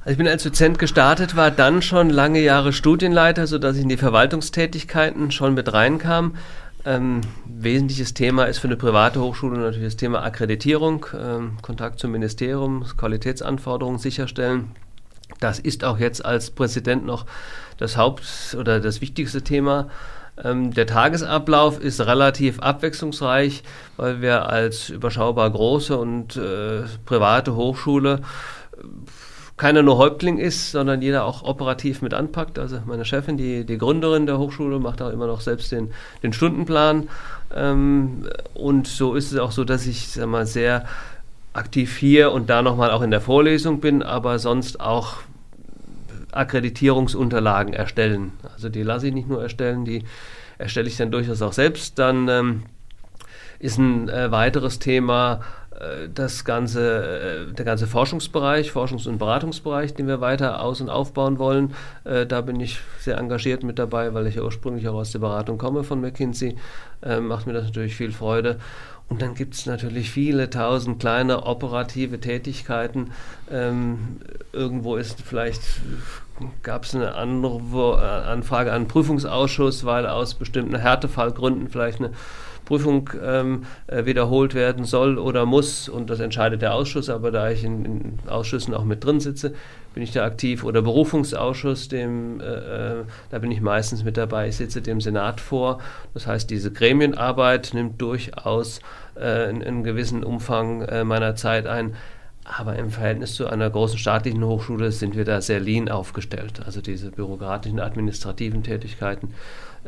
Also 0.07 0.13
ich 0.13 0.17
bin 0.19 0.29
als 0.29 0.43
Dozent 0.43 0.79
gestartet, 0.79 1.37
war 1.37 1.51
dann 1.51 1.83
schon 1.83 2.09
lange 2.09 2.41
Jahre 2.41 2.73
Studienleiter, 2.73 3.47
sodass 3.47 3.77
ich 3.77 3.83
in 3.83 3.89
die 3.91 3.97
Verwaltungstätigkeiten 3.99 5.33
schon 5.33 5.53
mit 5.53 5.71
reinkam 5.71 6.33
Ähm, 6.87 7.21
wesentliches 7.45 8.15
Thema 8.15 8.45
ist 8.45 8.59
für 8.59 8.69
eine 8.69 8.77
private 8.77 9.21
Hochschule 9.21 9.59
natürlich 9.59 9.89
das 9.89 9.97
Thema 9.97 10.23
Akkreditierung, 10.23 11.05
ähm, 11.21 11.57
Kontakt 11.61 11.99
zum 11.99 12.13
Ministerium, 12.13 12.85
Qualitätsanforderungen 12.97 13.99
sicherstellen. 13.99 14.71
Das 15.41 15.59
ist 15.59 15.83
auch 15.83 15.99
jetzt 15.99 16.25
als 16.25 16.53
Präsident 16.53 17.05
noch 17.05 17.27
das 17.77 17.97
Haupt- 17.97 18.57
oder 18.57 18.79
das 18.79 19.01
wichtigste 19.01 19.43
Thema. 19.43 19.89
Ähm, 20.43 20.73
der 20.73 20.87
Tagesablauf 20.87 21.81
ist 21.81 22.01
relativ 22.03 22.61
abwechslungsreich, 22.61 23.65
weil 23.97 24.21
wir 24.21 24.49
als 24.49 24.89
überschaubar 24.89 25.51
große 25.51 25.97
und 25.97 26.37
äh, 26.37 26.83
private 27.05 27.57
Hochschule 27.57 28.21
keiner 29.57 29.83
nur 29.83 29.97
Häuptling 29.97 30.39
ist, 30.39 30.71
sondern 30.71 31.01
jeder 31.01 31.25
auch 31.25 31.43
operativ 31.43 32.03
mit 32.03 32.13
anpackt. 32.13 32.59
Also 32.59 32.79
meine 32.85 33.05
Chefin, 33.05 33.39
die, 33.39 33.65
die 33.65 33.79
Gründerin 33.79 34.27
der 34.27 34.39
Hochschule, 34.39 34.79
macht 34.79 35.01
auch 35.01 35.11
immer 35.11 35.27
noch 35.27 35.41
selbst 35.41 35.73
den, 35.73 35.93
den 36.23 36.33
Stundenplan. 36.33 37.09
Ähm, 37.55 38.29
und 38.55 38.87
so 38.87 39.15
ist 39.15 39.33
es 39.33 39.39
auch 39.39 39.53
so, 39.53 39.65
dass 39.65 39.87
ich 39.87 40.09
sag 40.09 40.27
mal, 40.27 40.47
sehr 40.47 40.85
aktiv 41.55 41.97
hier 41.97 42.33
und 42.33 42.51
da 42.51 42.61
nochmal 42.61 42.91
auch 42.91 43.01
in 43.01 43.11
der 43.11 43.23
Vorlesung 43.23 43.81
bin, 43.81 44.03
aber 44.03 44.39
sonst 44.39 44.81
auch 44.81 45.17
Akkreditierungsunterlagen 46.33 47.73
erstellen. 47.73 48.33
Also 48.53 48.69
die 48.69 48.83
lasse 48.83 49.09
ich 49.09 49.15
nicht 49.15 49.29
nur 49.29 49.43
erstellen, 49.43 49.87
die 49.87 50.05
erstelle 50.59 50.89
ich 50.89 50.99
dann 50.99 51.11
durchaus 51.11 51.41
auch 51.41 51.55
selbst. 51.55 51.99
Dann 51.99 52.29
ähm, 52.29 52.63
ist 53.59 53.79
ein 53.79 54.11
äh, 54.11 54.31
weiteres 54.31 54.79
Thema 54.79 55.41
das 56.15 56.45
ganze, 56.45 57.49
äh, 57.51 57.53
der 57.53 57.65
ganze 57.65 57.87
Forschungsbereich, 57.87 58.71
Forschungs- 58.71 59.09
und 59.09 59.19
Beratungsbereich, 59.19 59.95
den 59.95 60.07
wir 60.07 60.21
weiter 60.21 60.63
aus- 60.63 60.81
und 60.81 60.89
aufbauen 60.89 61.39
wollen. 61.39 61.75
Äh, 62.05 62.27
da 62.27 62.41
bin 62.41 62.61
ich 62.61 62.81
sehr 63.01 63.19
engagiert 63.19 63.63
mit 63.63 63.79
dabei, 63.79 64.15
weil 64.15 64.27
ich 64.27 64.37
ja 64.37 64.43
ursprünglich 64.43 64.89
auch 64.89 64.95
aus 64.95 65.13
der 65.13 65.19
Beratung 65.19 65.59
komme 65.59 65.85
von 65.85 66.01
McKinsey. 66.01 66.57
Macht 67.21 67.47
mir 67.47 67.53
das 67.53 67.65
natürlich 67.65 67.95
viel 67.95 68.11
Freude. 68.11 68.59
Und 69.09 69.23
dann 69.23 69.35
gibt 69.35 69.55
es 69.55 69.67
natürlich 69.67 70.11
viele 70.11 70.51
tausend 70.51 70.99
kleine 70.99 71.45
operative 71.45 72.19
Tätigkeiten. 72.19 73.13
Ähm, 73.53 74.17
irgendwo 74.53 74.97
ist 74.97 75.21
vielleicht, 75.23 75.61
gab 76.63 76.85
es 76.85 76.95
eine 76.95 77.15
andere 77.15 78.25
Anfrage 78.27 78.73
an 78.73 78.83
den 78.83 78.89
Prüfungsausschuss, 78.89 79.85
weil 79.85 80.07
aus 80.07 80.35
bestimmten 80.35 80.75
Härtefallgründen 80.75 81.69
vielleicht 81.69 82.01
eine 82.01 82.13
Prüfung 82.67 83.09
ähm, 83.25 83.65
äh, 83.87 84.05
wiederholt 84.05 84.55
werden 84.55 84.85
soll 84.85 85.17
oder 85.17 85.47
muss. 85.47 85.89
Und 85.89 86.11
das 86.11 86.21
entscheidet 86.21 86.61
der 86.61 86.75
Ausschuss. 86.75 87.09
Aber 87.09 87.31
da 87.31 87.49
ich 87.49 87.65
in, 87.65 87.85
in 87.87 88.19
Ausschüssen 88.29 88.75
auch 88.75 88.85
mit 88.85 89.03
drin 89.03 89.21
sitze, 89.21 89.55
bin 89.95 90.03
ich 90.03 90.13
da 90.13 90.27
aktiv. 90.27 90.63
Oder 90.65 90.83
Berufungsausschuss, 90.83 91.89
dem, 91.89 92.41
äh, 92.41 92.45
äh, 92.45 93.05
da 93.31 93.39
bin 93.39 93.51
ich 93.51 93.63
meistens 93.63 94.05
mit 94.05 94.19
dabei. 94.19 94.49
Ich 94.49 94.57
sitze 94.57 94.83
dem 94.83 95.01
Senat 95.01 95.41
vor. 95.41 95.81
Das 96.13 96.27
heißt, 96.27 96.51
diese 96.51 96.71
Gremienarbeit 96.71 97.71
nimmt 97.73 98.03
durchaus 98.03 98.81
äh, 99.15 99.47
einen, 99.47 99.85
gewissen 99.85 100.23
Umfang 100.23 100.83
äh, 100.83 101.05
meiner 101.05 101.37
Zeit 101.37 101.67
ein. 101.67 101.95
Aber 102.45 102.77
im 102.77 102.91
Verhältnis 102.91 103.35
zu 103.35 103.47
einer 103.47 103.71
großen 103.71 103.99
staatlichen 103.99 104.45
Hochschule 104.45 104.93
sind 104.93 105.17
wir 105.17 105.25
da 105.25 105.41
sehr 105.41 105.61
lean 105.61 105.89
aufgestellt. 105.89 106.61
Also 106.65 106.81
diese 106.81 107.11
bürokratischen, 107.11 107.81
administrativen 107.81 108.63
Tätigkeiten 108.63 109.35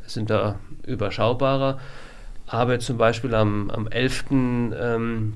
sind 0.07 0.31
da 0.31 0.59
überschaubarer. 0.87 1.79
Aber 2.49 2.79
zum 2.81 2.97
Beispiel 2.97 3.35
am, 3.35 3.71
am 3.71 3.87
11. 3.87 4.25
Ähm, 4.31 5.35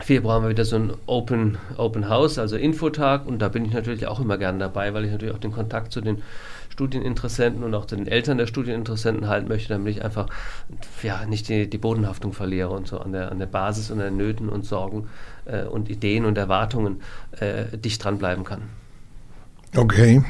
Februar 0.00 0.36
haben 0.36 0.42
wir 0.44 0.50
wieder 0.50 0.64
so 0.64 0.76
ein 0.76 0.92
Open, 1.06 1.58
Open 1.76 2.08
House, 2.08 2.38
also 2.38 2.56
Infotag. 2.56 3.26
Und 3.26 3.40
da 3.40 3.48
bin 3.48 3.64
ich 3.64 3.72
natürlich 3.72 4.06
auch 4.06 4.20
immer 4.20 4.38
gern 4.38 4.58
dabei, 4.58 4.92
weil 4.92 5.04
ich 5.04 5.10
natürlich 5.10 5.34
auch 5.34 5.38
den 5.38 5.52
Kontakt 5.52 5.92
zu 5.92 6.00
den 6.00 6.22
Studieninteressenten 6.70 7.64
und 7.64 7.74
auch 7.74 7.86
zu 7.86 7.96
den 7.96 8.06
Eltern 8.06 8.36
der 8.36 8.46
Studieninteressenten 8.46 9.28
halten 9.28 9.48
möchte, 9.48 9.70
damit 9.70 9.96
ich 9.96 10.04
einfach 10.04 10.28
ja, 11.02 11.24
nicht 11.24 11.48
die, 11.48 11.70
die 11.70 11.78
Bodenhaftung 11.78 12.34
verliere 12.34 12.68
und 12.70 12.86
so 12.86 12.98
an 12.98 13.12
der, 13.12 13.32
an 13.32 13.38
der 13.38 13.46
Basis 13.46 13.90
und 13.90 13.98
den 13.98 14.18
Nöten 14.18 14.50
und 14.50 14.66
Sorgen 14.66 15.08
äh, 15.46 15.64
und 15.64 15.88
Ideen 15.88 16.26
und 16.26 16.36
Erwartungen 16.36 17.00
äh, 17.40 17.78
dicht 17.78 18.04
dranbleiben 18.04 18.44
kann. 18.44 18.62
Okay, 19.74 20.22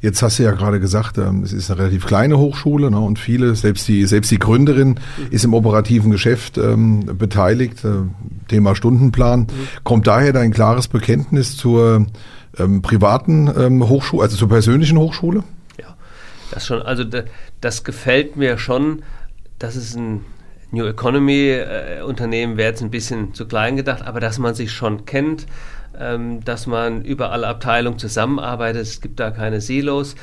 Jetzt 0.00 0.22
hast 0.22 0.38
du 0.38 0.44
ja 0.44 0.52
gerade 0.52 0.80
gesagt, 0.80 1.18
ähm, 1.18 1.42
es 1.42 1.52
ist 1.52 1.70
eine 1.70 1.80
relativ 1.80 2.06
kleine 2.06 2.38
Hochschule 2.38 2.90
ne, 2.90 2.98
und 2.98 3.18
viele, 3.18 3.54
selbst 3.54 3.86
die, 3.86 4.06
selbst 4.06 4.30
die 4.30 4.38
Gründerin 4.38 4.98
ist 5.30 5.44
im 5.44 5.52
operativen 5.52 6.10
Geschäft 6.10 6.56
ähm, 6.56 7.04
beteiligt. 7.18 7.84
Äh, 7.84 8.04
Thema 8.48 8.74
Stundenplan. 8.74 9.40
Mhm. 9.40 9.46
Kommt 9.84 10.06
daher 10.06 10.32
dein 10.32 10.52
klares 10.52 10.88
Bekenntnis 10.88 11.56
zur 11.56 12.06
ähm, 12.58 12.82
privaten 12.82 13.50
ähm, 13.56 13.88
Hochschule, 13.88 14.22
also 14.22 14.36
zur 14.36 14.48
persönlichen 14.48 14.98
Hochschule? 14.98 15.44
Ja, 15.78 15.96
das 16.50 16.66
schon. 16.66 16.82
Also 16.82 17.04
das 17.60 17.84
gefällt 17.84 18.36
mir 18.36 18.58
schon. 18.58 19.02
Das 19.58 19.76
ist 19.76 19.96
ein 19.96 20.22
New 20.72 20.86
Economy 20.86 21.50
äh, 21.50 22.02
Unternehmen, 22.02 22.56
wäre 22.56 22.70
jetzt 22.70 22.82
ein 22.82 22.90
bisschen 22.90 23.34
zu 23.34 23.46
klein 23.46 23.76
gedacht, 23.76 24.02
aber 24.02 24.20
dass 24.20 24.38
man 24.38 24.54
sich 24.54 24.72
schon 24.72 25.04
kennt 25.04 25.46
dass 26.44 26.66
man 26.66 27.02
über 27.02 27.30
alle 27.30 27.46
Abteilungen 27.46 27.98
zusammenarbeitet. 27.98 28.82
Es 28.82 29.00
gibt 29.00 29.20
da 29.20 29.30
keine 29.30 29.60
Silos. 29.60 30.16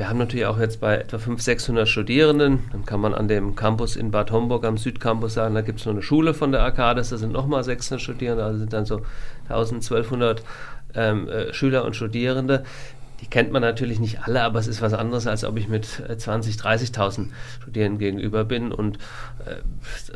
Wir 0.00 0.08
haben 0.08 0.18
natürlich 0.18 0.46
auch 0.46 0.58
jetzt 0.58 0.80
bei 0.80 0.96
etwa 0.96 1.18
500, 1.18 1.42
600 1.42 1.86
Studierenden, 1.86 2.60
dann 2.72 2.86
kann 2.86 3.00
man 3.00 3.12
an 3.12 3.28
dem 3.28 3.54
Campus 3.54 3.96
in 3.96 4.10
Bad 4.10 4.30
Homburg 4.30 4.64
am 4.64 4.78
Südcampus 4.78 5.34
sagen, 5.34 5.54
da 5.54 5.60
gibt 5.60 5.78
es 5.78 5.84
noch 5.84 5.92
eine 5.92 6.00
Schule 6.00 6.32
von 6.32 6.52
der 6.52 6.62
Arcades, 6.62 7.10
da 7.10 7.18
sind 7.18 7.32
nochmal 7.34 7.62
600 7.64 8.00
Studierende, 8.00 8.42
also 8.42 8.60
sind 8.60 8.72
dann 8.72 8.86
so 8.86 9.02
1200 9.50 10.42
ähm, 10.94 11.28
äh, 11.28 11.52
Schüler 11.52 11.84
und 11.84 11.96
Studierende 11.96 12.64
die 13.20 13.26
kennt 13.26 13.52
man 13.52 13.62
natürlich 13.62 14.00
nicht 14.00 14.22
alle, 14.22 14.42
aber 14.42 14.58
es 14.58 14.66
ist 14.66 14.80
was 14.82 14.92
anderes, 14.92 15.26
als 15.26 15.44
ob 15.44 15.56
ich 15.58 15.68
mit 15.68 15.86
20.000, 15.86 16.48
äh, 16.48 16.76
30.000 16.76 17.26
Studierenden 17.60 17.98
gegenüber 17.98 18.44
bin 18.44 18.72
und 18.72 18.98
äh, 19.46 19.56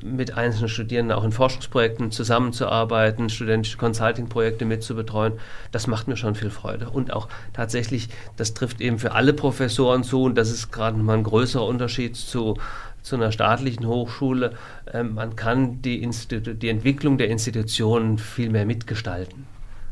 mit 0.05 0.37
einzelnen 0.37 0.69
Studierenden 0.69 1.17
auch 1.17 1.25
in 1.25 1.33
Forschungsprojekten 1.33 2.11
zusammenzuarbeiten, 2.11 3.29
studentische 3.29 3.77
Consulting-Projekte 3.77 4.65
mitzubetreuen, 4.65 5.35
das 5.73 5.87
macht 5.87 6.09
mir 6.09 6.17
schon 6.17 6.35
viel 6.35 6.51
Freude. 6.51 6.89
Und 6.91 7.13
auch 7.13 7.29
tatsächlich, 7.53 8.09
das 8.37 8.55
trifft 8.55 8.81
eben 8.81 8.99
für 8.99 9.13
alle 9.13 9.33
Professoren 9.33 10.03
zu 10.03 10.23
und 10.23 10.37
das 10.37 10.51
ist 10.51 10.73
gerade 10.73 10.97
mal 10.97 11.19
ein 11.19 11.25
größerer 11.25 11.67
Unterschied 11.67 12.17
zu 12.17 12.59
zu 13.03 13.17
einer 13.17 13.33
staatlichen 13.33 13.87
Hochschule. 13.87 14.55
Ähm, 14.91 15.15
man 15.15 15.37
kann 15.37 15.83
die, 15.83 16.09
die 16.11 16.69
Entwicklung 16.71 17.19
der 17.19 17.29
Institutionen 17.29 18.17
viel 18.17 18.49
mehr 18.49 18.65
mitgestalten. 18.65 19.47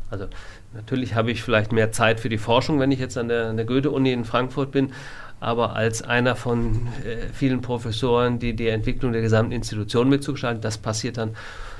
Also 0.09 0.27
Natürlich 0.73 1.15
habe 1.15 1.31
ich 1.31 1.43
vielleicht 1.43 1.71
mehr 1.71 1.91
Zeit 1.91 2.19
für 2.19 2.29
die 2.29 2.37
Forschung, 2.37 2.79
wenn 2.79 2.91
ich 2.91 2.99
jetzt 2.99 3.17
an 3.17 3.27
der, 3.27 3.53
der 3.53 3.65
Goethe-Uni 3.65 4.11
in 4.11 4.25
Frankfurt 4.25 4.71
bin, 4.71 4.91
aber 5.39 5.75
als 5.75 6.01
einer 6.01 6.35
von 6.35 6.87
äh, 7.05 7.27
vielen 7.33 7.61
Professoren, 7.61 8.39
die 8.39 8.55
die 8.55 8.67
Entwicklung 8.67 9.11
der 9.11 9.21
gesamten 9.21 9.51
Institution 9.51 10.09
mitzugestalten, 10.09 10.61
das 10.61 10.77
passiert 10.77 11.17
dann 11.17 11.35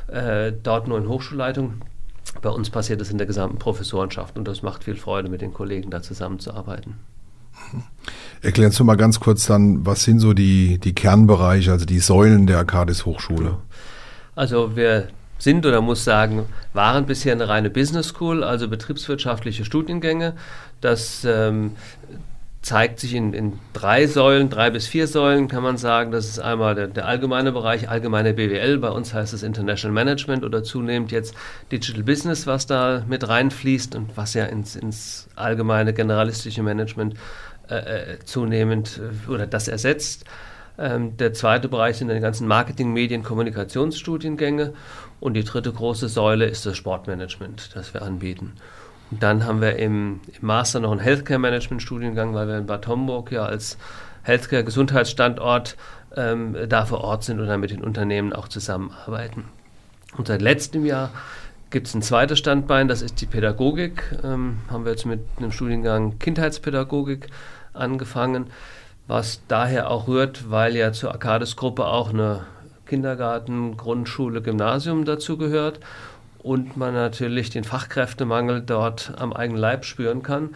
äh, 0.07 0.51
dort 0.51 0.87
nur 0.87 0.97
in 0.97 1.07
Hochschulleitung. 1.07 1.81
Bei 2.41 2.49
uns 2.49 2.69
passiert 2.69 2.99
das 3.01 3.09
in 3.09 3.17
der 3.17 3.27
gesamten 3.27 3.57
Professorenschaft 3.57 4.37
und 4.37 4.47
das 4.47 4.63
macht 4.63 4.83
viel 4.83 4.95
Freude, 4.95 5.29
mit 5.29 5.41
den 5.41 5.53
Kollegen 5.53 5.89
da 5.89 6.01
zusammenzuarbeiten. 6.01 6.95
Erklärst 8.41 8.79
du 8.79 8.83
mal 8.83 8.95
ganz 8.95 9.19
kurz 9.19 9.45
dann, 9.45 9.85
was 9.85 10.03
sind 10.03 10.19
so 10.19 10.33
die, 10.33 10.77
die 10.79 10.93
Kernbereiche, 10.93 11.71
also 11.71 11.85
die 11.85 11.99
Säulen 11.99 12.47
der 12.47 12.57
Arcadis 12.57 13.05
Hochschule? 13.05 13.57
Also 14.35 14.75
wir 14.75 15.07
sind 15.43 15.65
oder 15.65 15.81
muss 15.81 16.05
sagen, 16.05 16.45
waren 16.73 17.05
bisher 17.05 17.33
eine 17.33 17.49
reine 17.49 17.69
Business 17.69 18.07
School, 18.07 18.43
also 18.43 18.69
betriebswirtschaftliche 18.69 19.65
Studiengänge. 19.65 20.33
Das 20.79 21.25
ähm, 21.25 21.73
zeigt 22.61 23.01
sich 23.01 23.13
in, 23.13 23.33
in, 23.33 23.59
drei 23.73 24.07
Säulen, 24.07 24.49
drei 24.49 24.69
bis 24.69 24.87
vier 24.87 25.05
Säulen 25.05 25.49
kann 25.49 25.61
man 25.61 25.75
sagen. 25.75 26.11
Das 26.11 26.25
ist 26.25 26.39
einmal 26.39 26.75
der, 26.75 26.87
der, 26.87 27.07
allgemeine 27.07 27.51
Bereich, 27.51 27.89
allgemeine 27.89 28.33
BWL, 28.33 28.77
bei 28.77 28.89
uns 28.89 29.13
heißt 29.13 29.33
es 29.33 29.43
International 29.43 29.93
Management 29.93 30.45
oder 30.45 30.63
zunehmend 30.63 31.11
jetzt 31.11 31.35
Digital 31.73 32.03
Business, 32.03 32.47
was 32.47 32.65
da 32.65 33.03
mit 33.07 33.27
reinfließt 33.27 33.95
und 33.95 34.15
was 34.15 34.33
ja 34.33 34.45
ins, 34.45 34.77
ins 34.77 35.27
allgemeine 35.35 35.93
generalistische 35.93 36.63
Management 36.63 37.15
äh, 37.69 37.75
äh 37.75 38.19
zunehmend 38.23 39.01
äh, 39.27 39.29
oder 39.29 39.45
das 39.45 39.67
ersetzt. 39.67 40.25
Ähm, 40.77 41.17
der 41.17 41.33
zweite 41.33 41.67
Bereich 41.67 41.97
sind 41.97 42.09
die 42.09 42.19
ganzen 42.19 42.47
Marketing, 42.47 42.93
Medien, 42.93 43.23
Kommunikationsstudiengänge. 43.23 44.73
Und 45.23 45.35
die 45.35 45.45
dritte 45.45 45.71
große 45.71 46.09
Säule 46.09 46.43
ist 46.47 46.65
das 46.65 46.75
Sportmanagement, 46.75 47.69
das 47.75 47.93
wir 47.93 48.01
anbieten. 48.01 48.57
Und 49.09 49.23
dann 49.23 49.45
haben 49.45 49.61
wir 49.61 49.77
im, 49.77 50.19
im 50.27 50.45
Master 50.45 50.81
noch 50.81 50.91
einen 50.91 50.99
Healthcare 50.99 51.39
Management 51.39 51.81
Studiengang, 51.81 52.33
weil 52.33 52.49
wir 52.49 52.57
in 52.57 52.65
Bad 52.65 52.87
Homburg 52.87 53.31
ja 53.31 53.45
als 53.45 53.77
Healthcare 54.23 54.65
Gesundheitsstandort 54.65 55.77
ähm, 56.17 56.57
da 56.67 56.85
vor 56.85 57.05
Ort 57.05 57.23
sind 57.23 57.39
und 57.39 57.47
dann 57.47 57.61
mit 57.61 57.71
den 57.71 57.81
Unternehmen 57.81 58.33
auch 58.33 58.49
zusammenarbeiten. 58.49 59.45
Und 60.17 60.27
seit 60.27 60.41
letztem 60.41 60.85
Jahr 60.85 61.09
gibt 61.69 61.87
es 61.87 61.93
ein 61.93 62.01
zweites 62.01 62.39
Standbein, 62.39 62.89
das 62.89 63.01
ist 63.01 63.21
die 63.21 63.25
Pädagogik. 63.25 64.03
Ähm, 64.25 64.57
haben 64.69 64.83
wir 64.83 64.91
jetzt 64.91 65.05
mit 65.05 65.21
einem 65.37 65.53
Studiengang 65.53 66.19
Kindheitspädagogik 66.19 67.27
angefangen 67.71 68.47
was 69.07 69.41
daher 69.47 69.89
auch 69.89 70.07
rührt, 70.07 70.49
weil 70.49 70.75
ja 70.75 70.93
zur 70.93 71.11
Arcades-Gruppe 71.11 71.85
auch 71.85 72.09
eine 72.09 72.41
Kindergarten, 72.85 73.77
Grundschule, 73.77 74.41
Gymnasium 74.41 75.05
dazu 75.05 75.37
gehört 75.37 75.79
und 76.39 76.77
man 76.77 76.93
natürlich 76.93 77.49
den 77.49 77.63
Fachkräftemangel 77.63 78.61
dort 78.61 79.13
am 79.17 79.33
eigenen 79.33 79.59
Leib 79.59 79.85
spüren 79.85 80.23
kann 80.23 80.49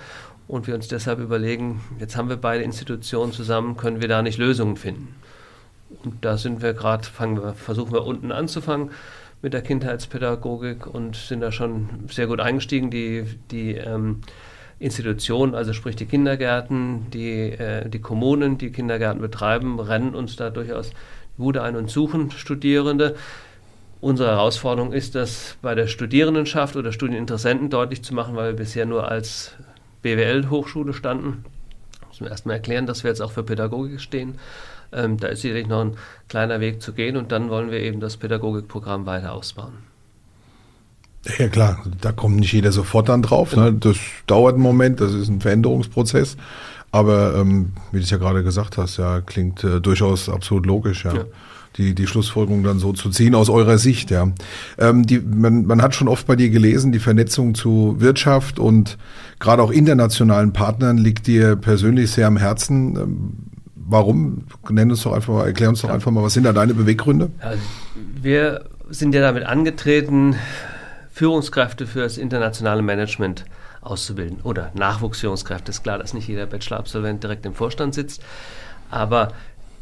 und 0.47 0.67
wir 0.67 0.75
uns 0.75 0.87
deshalb 0.87 1.19
überlegen, 1.19 1.81
jetzt 1.99 2.15
haben 2.15 2.29
wir 2.29 2.37
beide 2.37 2.63
Institutionen 2.63 3.33
zusammen, 3.33 3.77
können 3.77 4.01
wir 4.01 4.07
da 4.07 4.21
nicht 4.21 4.37
Lösungen 4.37 4.77
finden? 4.77 5.15
Und 6.03 6.23
da 6.23 6.37
sind 6.37 6.61
wir 6.61 6.73
gerade, 6.73 7.07
versuchen 7.55 7.93
wir 7.93 8.05
unten 8.05 8.31
anzufangen 8.31 8.91
mit 9.41 9.53
der 9.53 9.61
Kindheitspädagogik 9.61 10.87
und 10.87 11.15
sind 11.15 11.41
da 11.41 11.51
schon 11.51 11.89
sehr 12.09 12.27
gut 12.27 12.39
eingestiegen. 12.39 12.89
Die, 12.89 13.25
die 13.51 13.75
ähm, 13.75 14.21
Institutionen, 14.79 15.55
also 15.55 15.73
sprich 15.73 15.95
die 15.95 16.05
Kindergärten, 16.05 17.09
die, 17.11 17.51
äh, 17.51 17.89
die 17.89 17.99
Kommunen, 17.99 18.57
die 18.57 18.71
Kindergärten 18.71 19.21
betreiben, 19.21 19.79
rennen 19.79 20.15
uns 20.15 20.35
da 20.35 20.49
durchaus 20.49 20.91
Bude 21.37 21.61
ein 21.63 21.75
und 21.75 21.89
suchen 21.89 22.31
Studierende. 22.31 23.15
Unsere 23.99 24.29
Herausforderung 24.29 24.93
ist, 24.93 25.15
das 25.15 25.57
bei 25.61 25.73
der 25.73 25.87
Studierendenschaft 25.87 26.75
oder 26.75 26.91
Studieninteressenten 26.91 27.69
deutlich 27.69 28.03
zu 28.03 28.13
machen, 28.13 28.35
weil 28.35 28.51
wir 28.51 28.57
bisher 28.57 28.85
nur 28.85 29.09
als 29.09 29.53
BWL-Hochschule 30.03 30.93
standen. 30.93 31.43
Müssen 32.07 32.25
wir 32.25 32.31
erstmal 32.31 32.55
erklären, 32.55 32.85
dass 32.85 33.03
wir 33.03 33.09
jetzt 33.09 33.21
auch 33.21 33.31
für 33.31 33.43
Pädagogik 33.43 33.99
stehen. 33.99 34.35
Ähm, 34.93 35.17
da 35.17 35.27
ist 35.27 35.41
sicherlich 35.41 35.67
noch 35.67 35.81
ein 35.81 35.97
kleiner 36.29 36.59
Weg 36.59 36.81
zu 36.81 36.93
gehen 36.93 37.17
und 37.17 37.31
dann 37.31 37.49
wollen 37.49 37.71
wir 37.71 37.79
eben 37.79 37.99
das 37.99 38.17
Pädagogikprogramm 38.17 39.05
weiter 39.05 39.33
ausbauen. 39.33 39.73
Ja 41.37 41.49
klar, 41.49 41.83
da 41.99 42.11
kommt 42.11 42.37
nicht 42.37 42.53
jeder 42.53 42.71
sofort 42.71 43.09
dann 43.09 43.21
drauf. 43.21 43.55
Ne? 43.55 43.73
Das 43.73 43.97
dauert 44.27 44.53
einen 44.53 44.63
Moment, 44.63 45.01
das 45.01 45.13
ist 45.13 45.27
ein 45.27 45.41
Veränderungsprozess. 45.41 46.37
Aber 46.91 47.35
ähm, 47.35 47.73
wie 47.91 47.97
du 47.97 48.03
es 48.03 48.09
ja 48.09 48.17
gerade 48.17 48.43
gesagt 48.43 48.77
hast, 48.77 48.97
ja, 48.97 49.21
klingt 49.21 49.63
äh, 49.63 49.81
durchaus 49.81 50.29
absolut 50.29 50.65
logisch, 50.65 51.05
ja. 51.05 51.13
ja. 51.13 51.25
Die, 51.75 51.93
die 51.93 52.07
Schlussfolgerung 52.07 52.63
dann 52.63 52.79
so 52.79 52.91
zu 52.91 53.11
ziehen 53.11 53.35
aus 53.35 53.49
eurer 53.49 53.77
Sicht, 53.77 54.09
ja. 54.09 54.29
Ähm, 54.79 55.05
die, 55.05 55.19
man, 55.19 55.65
man 55.65 55.81
hat 55.81 55.93
schon 55.93 56.07
oft 56.07 56.25
bei 56.25 56.35
dir 56.35 56.49
gelesen, 56.49 56.91
die 56.91 56.99
Vernetzung 56.99 57.53
zu 57.53 57.97
Wirtschaft 57.99 58.57
und 58.57 58.97
gerade 59.39 59.61
auch 59.61 59.69
internationalen 59.69 60.53
Partnern 60.53 60.97
liegt 60.97 61.27
dir 61.27 61.55
persönlich 61.55 62.11
sehr 62.11 62.27
am 62.27 62.37
Herzen. 62.37 62.95
Ähm, 62.95 63.33
warum? 63.75 64.45
Nenn 64.69 64.89
uns 64.89 65.03
doch 65.03 65.13
einfach 65.13 65.33
mal, 65.33 65.45
erklär 65.45 65.69
uns 65.69 65.81
doch 65.81 65.89
ja. 65.89 65.95
einfach 65.95 66.09
mal, 66.09 66.23
was 66.23 66.33
sind 66.33 66.43
da 66.43 66.53
deine 66.53 66.73
Beweggründe? 66.73 67.29
Ja, 67.41 67.53
wir 68.21 68.65
sind 68.89 69.13
ja 69.13 69.21
damit 69.21 69.43
angetreten, 69.43 70.35
Führungskräfte 71.11 71.85
für 71.85 71.99
das 71.99 72.17
internationale 72.17 72.81
Management 72.81 73.45
auszubilden 73.81 74.41
oder 74.43 74.71
Nachwuchsführungskräfte. 74.73 75.71
Ist 75.71 75.83
klar, 75.83 75.97
dass 75.97 76.13
nicht 76.13 76.27
jeder 76.27 76.45
Bachelor-Absolvent 76.45 77.23
direkt 77.23 77.45
im 77.45 77.53
Vorstand 77.53 77.93
sitzt, 77.93 78.21
aber 78.89 79.29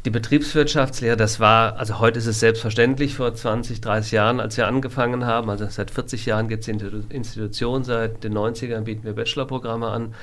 die 0.06 0.10
Betriebswirtschaftslehre, 0.10 1.16
das 1.16 1.40
war, 1.40 1.78
also 1.78 1.98
heute 1.98 2.20
ist 2.20 2.26
es 2.26 2.38
selbstverständlich, 2.38 3.16
vor 3.16 3.34
20, 3.34 3.80
30 3.80 4.12
Jahren, 4.12 4.38
als 4.38 4.56
wir 4.56 4.68
angefangen 4.68 5.26
haben, 5.26 5.50
also 5.50 5.66
seit 5.68 5.90
40 5.90 6.26
Jahren 6.26 6.48
gibt 6.48 6.66
es 6.66 6.66
die 6.66 7.14
Institution, 7.14 7.82
seit 7.82 8.22
den 8.22 8.32
90ern 8.32 8.82
bieten 8.82 9.02
wir 9.02 9.14
Bachelorprogramme 9.14 9.88
an. 9.88 10.14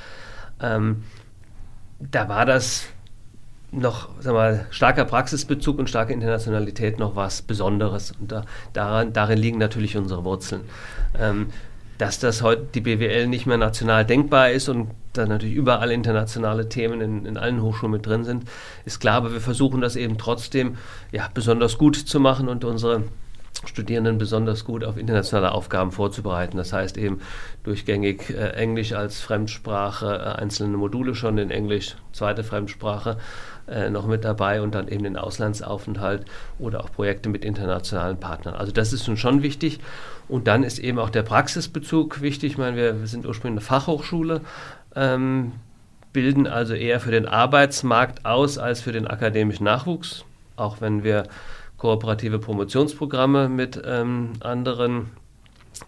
Ähm, 0.61 1.03
da 1.99 2.29
war 2.29 2.45
das 2.45 2.85
noch 3.73 4.09
sag 4.19 4.33
mal, 4.33 4.67
starker 4.69 5.03
Praxisbezug 5.03 5.79
und 5.79 5.89
starke 5.89 6.13
Internationalität 6.13 6.99
noch 6.99 7.15
was 7.15 7.41
Besonderes. 7.41 8.13
Und 8.19 8.31
da, 8.31 8.45
daran, 8.71 9.13
darin 9.13 9.39
liegen 9.39 9.57
natürlich 9.57 9.97
unsere 9.97 10.23
Wurzeln. 10.23 10.61
Ähm, 11.19 11.47
dass 11.97 12.19
das 12.19 12.41
heute 12.41 12.67
die 12.73 12.81
BWL 12.81 13.27
nicht 13.27 13.45
mehr 13.45 13.57
national 13.57 14.05
denkbar 14.05 14.51
ist 14.51 14.69
und 14.69 14.89
da 15.13 15.25
natürlich 15.25 15.55
überall 15.55 15.91
internationale 15.91 16.69
Themen 16.69 17.01
in, 17.01 17.25
in 17.25 17.37
allen 17.37 17.61
Hochschulen 17.61 17.91
mit 17.91 18.05
drin 18.05 18.23
sind, 18.23 18.45
ist 18.85 18.99
klar, 18.99 19.15
aber 19.15 19.33
wir 19.33 19.41
versuchen 19.41 19.79
das 19.79 19.95
eben 19.95 20.17
trotzdem 20.17 20.77
ja, 21.11 21.29
besonders 21.33 21.77
gut 21.77 21.95
zu 21.95 22.19
machen 22.19 22.49
und 22.49 22.65
unsere 22.65 23.03
Studierenden 23.65 24.17
besonders 24.17 24.65
gut 24.65 24.83
auf 24.83 24.97
internationale 24.97 25.51
Aufgaben 25.51 25.91
vorzubereiten. 25.91 26.57
Das 26.57 26.73
heißt 26.73 26.97
eben 26.97 27.21
durchgängig 27.63 28.29
äh, 28.29 28.49
Englisch 28.49 28.93
als 28.93 29.21
Fremdsprache, 29.21 30.15
äh, 30.15 30.41
einzelne 30.41 30.75
Module 30.77 31.15
schon 31.15 31.37
in 31.37 31.49
Englisch, 31.49 31.95
zweite 32.11 32.43
Fremdsprache 32.43 33.17
äh, 33.67 33.89
noch 33.89 34.05
mit 34.05 34.25
dabei 34.25 34.61
und 34.61 34.75
dann 34.75 34.89
eben 34.89 35.03
den 35.03 35.17
Auslandsaufenthalt 35.17 36.25
oder 36.59 36.83
auch 36.83 36.91
Projekte 36.91 37.29
mit 37.29 37.45
internationalen 37.45 38.19
Partnern. 38.19 38.55
Also 38.55 38.71
das 38.71 38.91
ist 38.91 39.07
nun 39.07 39.17
schon 39.17 39.41
wichtig. 39.43 39.79
Und 40.27 40.47
dann 40.47 40.63
ist 40.63 40.79
eben 40.79 40.99
auch 40.99 41.09
der 41.09 41.23
Praxisbezug 41.23 42.21
wichtig. 42.21 42.53
Ich 42.53 42.57
meine, 42.57 42.75
wir, 42.75 43.07
sind 43.07 43.25
ursprünglich 43.25 43.61
eine 43.61 43.65
Fachhochschule, 43.65 44.41
ähm, 44.95 45.53
bilden 46.11 46.47
also 46.47 46.73
eher 46.73 46.99
für 46.99 47.11
den 47.11 47.25
Arbeitsmarkt 47.25 48.25
aus 48.25 48.57
als 48.57 48.81
für 48.81 48.91
den 48.91 49.07
akademischen 49.07 49.63
Nachwuchs, 49.63 50.25
auch 50.55 50.81
wenn 50.81 51.03
wir 51.03 51.23
kooperative 51.83 52.39
Promotionsprogramme 52.39 53.49
mit 53.49 53.81
ähm, 53.85 54.31
anderen 54.39 55.07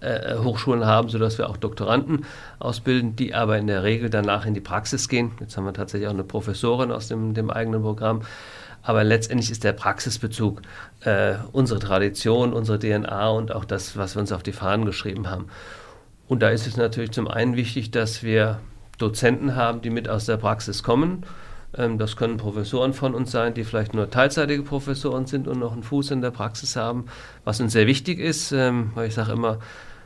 äh, 0.01 0.36
Hochschulen 0.39 0.86
haben, 0.86 1.08
sodass 1.08 1.38
wir 1.38 1.49
auch 1.49 1.55
Doktoranden 1.55 2.25
ausbilden, 2.60 3.15
die 3.15 3.34
aber 3.34 3.58
in 3.58 3.67
der 3.67 3.84
Regel 3.84 4.10
danach 4.10 4.45
in 4.45 4.53
die 4.53 4.60
Praxis 4.60 5.08
gehen. 5.08 5.31
Jetzt 5.39 5.55
haben 5.55 5.63
wir 5.63 5.71
tatsächlich 5.71 6.10
auch 6.10 6.13
eine 6.13 6.25
Professorin 6.25 6.91
aus 6.91 7.08
dem, 7.08 7.34
dem 7.34 7.49
eigenen 7.49 7.81
Programm. 7.81 8.23
Aber 8.84 9.05
letztendlich 9.05 9.49
ist 9.49 9.63
der 9.63 9.71
Praxisbezug 9.71 10.63
äh, 10.99 11.36
unsere 11.53 11.79
Tradition, 11.79 12.51
unsere 12.51 12.77
DNA 12.77 13.29
und 13.29 13.55
auch 13.55 13.63
das, 13.63 13.95
was 13.95 14.17
wir 14.17 14.19
uns 14.19 14.34
auf 14.34 14.43
die 14.43 14.51
Fahnen 14.51 14.86
geschrieben 14.86 15.29
haben. 15.29 15.45
Und 16.27 16.43
da 16.43 16.49
ist 16.49 16.67
es 16.67 16.75
natürlich 16.75 17.12
zum 17.12 17.29
einen 17.29 17.55
wichtig, 17.55 17.91
dass 17.91 18.21
wir 18.21 18.60
Dozenten 18.97 19.55
haben, 19.55 19.81
die 19.81 19.91
mit 19.91 20.10
aus 20.10 20.25
der 20.25 20.36
Praxis 20.36 20.84
kommen 20.84 21.23
das 21.98 22.16
können 22.16 22.38
Professoren 22.38 22.94
von 22.94 23.14
uns 23.14 23.32
sein, 23.32 23.54
die 23.54 23.64
vielleicht 23.64 23.94
nur 23.94 24.10
teilzeitige 24.10 24.64
Professoren 24.64 25.26
sind 25.26 25.48
und 25.48 25.60
noch 25.60 25.74
einen 25.74 25.84
Fuß 25.84 26.12
in 26.12 26.22
der 26.22 26.32
Praxis 26.32 26.76
haben, 26.76 27.06
was 27.44 27.60
uns 27.60 27.74
sehr 27.74 27.88
wichtig 27.88 28.20
ist, 28.20 28.52
ähm, 28.52 28.92
weil 28.96 29.08
ich 29.08 29.14
sage 29.14 29.34
immer, 29.34 29.60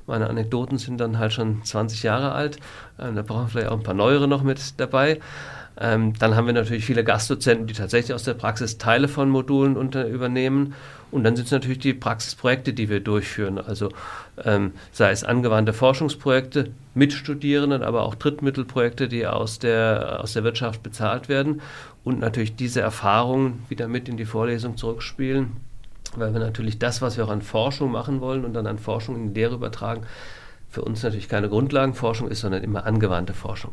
meine 0.07 0.27
Anekdoten 0.27 0.79
sind 0.79 0.99
dann 0.99 1.19
halt 1.19 1.33
schon 1.33 1.63
20 1.63 2.01
Jahre 2.01 2.31
alt. 2.31 2.57
Ähm, 2.97 3.15
da 3.15 3.21
brauchen 3.21 3.43
wir 3.43 3.47
vielleicht 3.49 3.67
auch 3.67 3.77
ein 3.77 3.83
paar 3.83 3.93
neuere 3.93 4.27
noch 4.27 4.41
mit 4.41 4.79
dabei. 4.79 5.19
Ähm, 5.79 6.13
dann 6.19 6.35
haben 6.35 6.45
wir 6.45 6.53
natürlich 6.53 6.83
viele 6.83 7.05
Gastdozenten, 7.05 7.65
die 7.65 7.73
tatsächlich 7.73 8.13
aus 8.13 8.23
der 8.23 8.33
Praxis 8.33 8.77
Teile 8.77 9.07
von 9.07 9.29
Modulen 9.29 9.77
unter, 9.77 10.07
übernehmen. 10.07 10.73
Und 11.09 11.23
dann 11.23 11.35
sind 11.35 11.45
es 11.45 11.51
natürlich 11.51 11.79
die 11.79 11.93
Praxisprojekte, 11.93 12.73
die 12.73 12.89
wir 12.89 12.99
durchführen. 12.99 13.57
Also 13.57 13.89
ähm, 14.43 14.73
sei 14.91 15.11
es 15.11 15.23
angewandte 15.23 15.71
Forschungsprojekte 15.71 16.71
mit 16.93 17.13
Studierenden, 17.13 17.81
aber 17.81 18.03
auch 18.03 18.15
Drittmittelprojekte, 18.15 19.07
die 19.07 19.25
aus 19.25 19.57
der, 19.59 20.19
aus 20.21 20.33
der 20.33 20.43
Wirtschaft 20.43 20.83
bezahlt 20.83 21.29
werden. 21.29 21.61
Und 22.03 22.19
natürlich 22.19 22.55
diese 22.55 22.81
Erfahrungen 22.81 23.63
wieder 23.69 23.87
mit 23.87 24.09
in 24.09 24.17
die 24.17 24.25
Vorlesung 24.25 24.75
zurückspielen, 24.75 25.57
weil 26.15 26.33
wir 26.33 26.41
natürlich 26.41 26.77
das, 26.77 27.01
was 27.01 27.15
wir 27.15 27.23
auch 27.23 27.29
an 27.29 27.41
Forschung 27.41 27.91
machen 27.91 28.19
wollen 28.19 28.43
und 28.43 28.53
dann 28.53 28.67
an 28.67 28.79
Forschung 28.79 29.15
in 29.15 29.33
die 29.33 29.39
Lehre 29.39 29.55
übertragen, 29.55 30.01
für 30.69 30.81
uns 30.83 31.01
natürlich 31.01 31.29
keine 31.29 31.49
Grundlagenforschung 31.49 32.27
ist, 32.27 32.41
sondern 32.41 32.63
immer 32.63 32.85
angewandte 32.85 33.33
Forschung 33.33 33.71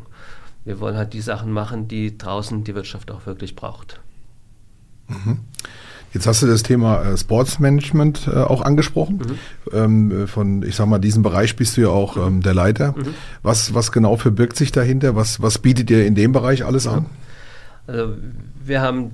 wir 0.67 0.81
wollen 0.81 0.97
halt 0.97 1.13
die 1.13 1.21
Sachen 1.21 1.51
machen, 1.53 1.87
die 1.87 2.17
draußen 2.17 2.65
die 2.65 2.75
Wirtschaft 2.75 3.09
auch 3.09 3.25
wirklich 3.25 3.55
braucht. 3.55 4.01
Mhm. 5.07 5.39
Jetzt 6.13 6.27
hast 6.27 6.41
du 6.41 6.47
das 6.47 6.61
Thema 6.61 7.03
äh, 7.03 7.17
Sportsmanagement 7.17 8.27
äh, 8.27 8.35
auch 8.35 8.61
angesprochen. 8.61 9.21
Mhm. 9.71 10.11
Ähm, 10.11 10.27
von, 10.27 10.63
ich 10.63 10.75
sag 10.75 10.87
mal, 10.87 10.99
diesem 10.99 11.23
Bereich 11.23 11.55
bist 11.55 11.77
du 11.77 11.81
ja 11.81 11.87
auch 11.87 12.17
ähm, 12.17 12.41
der 12.41 12.53
Leiter. 12.53 12.93
Mhm. 12.97 13.13
Was, 13.43 13.73
was 13.73 13.93
genau 13.93 14.17
verbirgt 14.17 14.57
sich 14.57 14.73
dahinter? 14.73 15.15
Was, 15.15 15.41
was 15.41 15.57
bietet 15.57 15.89
ihr 15.89 16.05
in 16.05 16.15
dem 16.15 16.33
Bereich 16.33 16.65
alles 16.65 16.85
an? 16.85 17.05
Also 17.87 18.15
wir 18.65 18.81
haben 18.81 19.11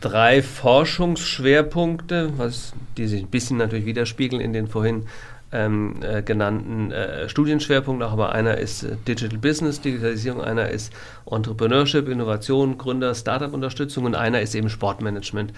drei 0.00 0.42
Forschungsschwerpunkte, 0.42 2.32
was, 2.36 2.72
die 2.96 3.06
sich 3.06 3.22
ein 3.22 3.30
bisschen 3.30 3.58
natürlich 3.58 3.86
widerspiegeln 3.86 4.42
in 4.42 4.52
den 4.52 4.66
vorhin 4.66 5.04
ähm, 5.52 5.96
äh, 6.02 6.22
genannten 6.22 6.92
äh, 6.92 7.28
Studienschwerpunkten, 7.28 8.08
aber 8.08 8.32
einer 8.32 8.58
ist 8.58 8.84
äh, 8.84 8.96
Digital 9.06 9.38
Business, 9.38 9.80
Digitalisierung, 9.80 10.40
einer 10.40 10.68
ist 10.68 10.92
Entrepreneurship, 11.30 12.08
Innovation, 12.08 12.78
Gründer, 12.78 13.14
Startup-Unterstützung 13.14 14.04
und 14.04 14.14
einer 14.14 14.40
ist 14.40 14.54
eben 14.54 14.70
Sportmanagement. 14.70 15.52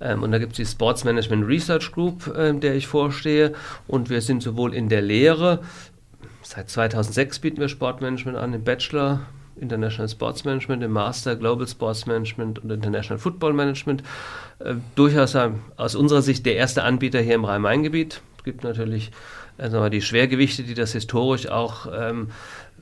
Ähm, 0.00 0.22
und 0.22 0.32
da 0.32 0.38
gibt 0.38 0.52
es 0.52 0.56
die 0.56 0.66
Sports 0.66 1.04
Management 1.04 1.46
Research 1.46 1.92
Group, 1.92 2.32
ähm, 2.36 2.60
der 2.60 2.74
ich 2.74 2.86
vorstehe. 2.86 3.54
Und 3.86 4.10
wir 4.10 4.20
sind 4.20 4.42
sowohl 4.42 4.74
in 4.74 4.88
der 4.88 5.02
Lehre, 5.02 5.60
seit 6.42 6.68
2006 6.68 7.38
bieten 7.38 7.60
wir 7.60 7.68
Sportmanagement 7.68 8.36
an, 8.36 8.52
im 8.52 8.64
Bachelor 8.64 9.20
International 9.56 10.08
Sports 10.08 10.44
Management, 10.44 10.82
im 10.82 10.92
Master 10.92 11.36
Global 11.36 11.66
Sports 11.66 12.06
Management 12.06 12.58
und 12.58 12.70
International 12.70 13.18
Football 13.18 13.52
Management. 13.52 14.02
Äh, 14.58 14.74
durchaus 14.96 15.36
aus 15.76 15.94
unserer 15.94 16.22
Sicht 16.22 16.46
der 16.46 16.56
erste 16.56 16.82
Anbieter 16.82 17.20
hier 17.20 17.34
im 17.34 17.44
Rhein-Main-Gebiet. 17.44 18.20
Es 18.40 18.44
gibt 18.44 18.64
natürlich 18.64 19.10
also 19.58 19.86
die 19.90 20.00
Schwergewichte, 20.00 20.62
die 20.62 20.72
das 20.72 20.92
historisch 20.92 21.46
auch 21.50 21.86
ähm, 21.94 22.30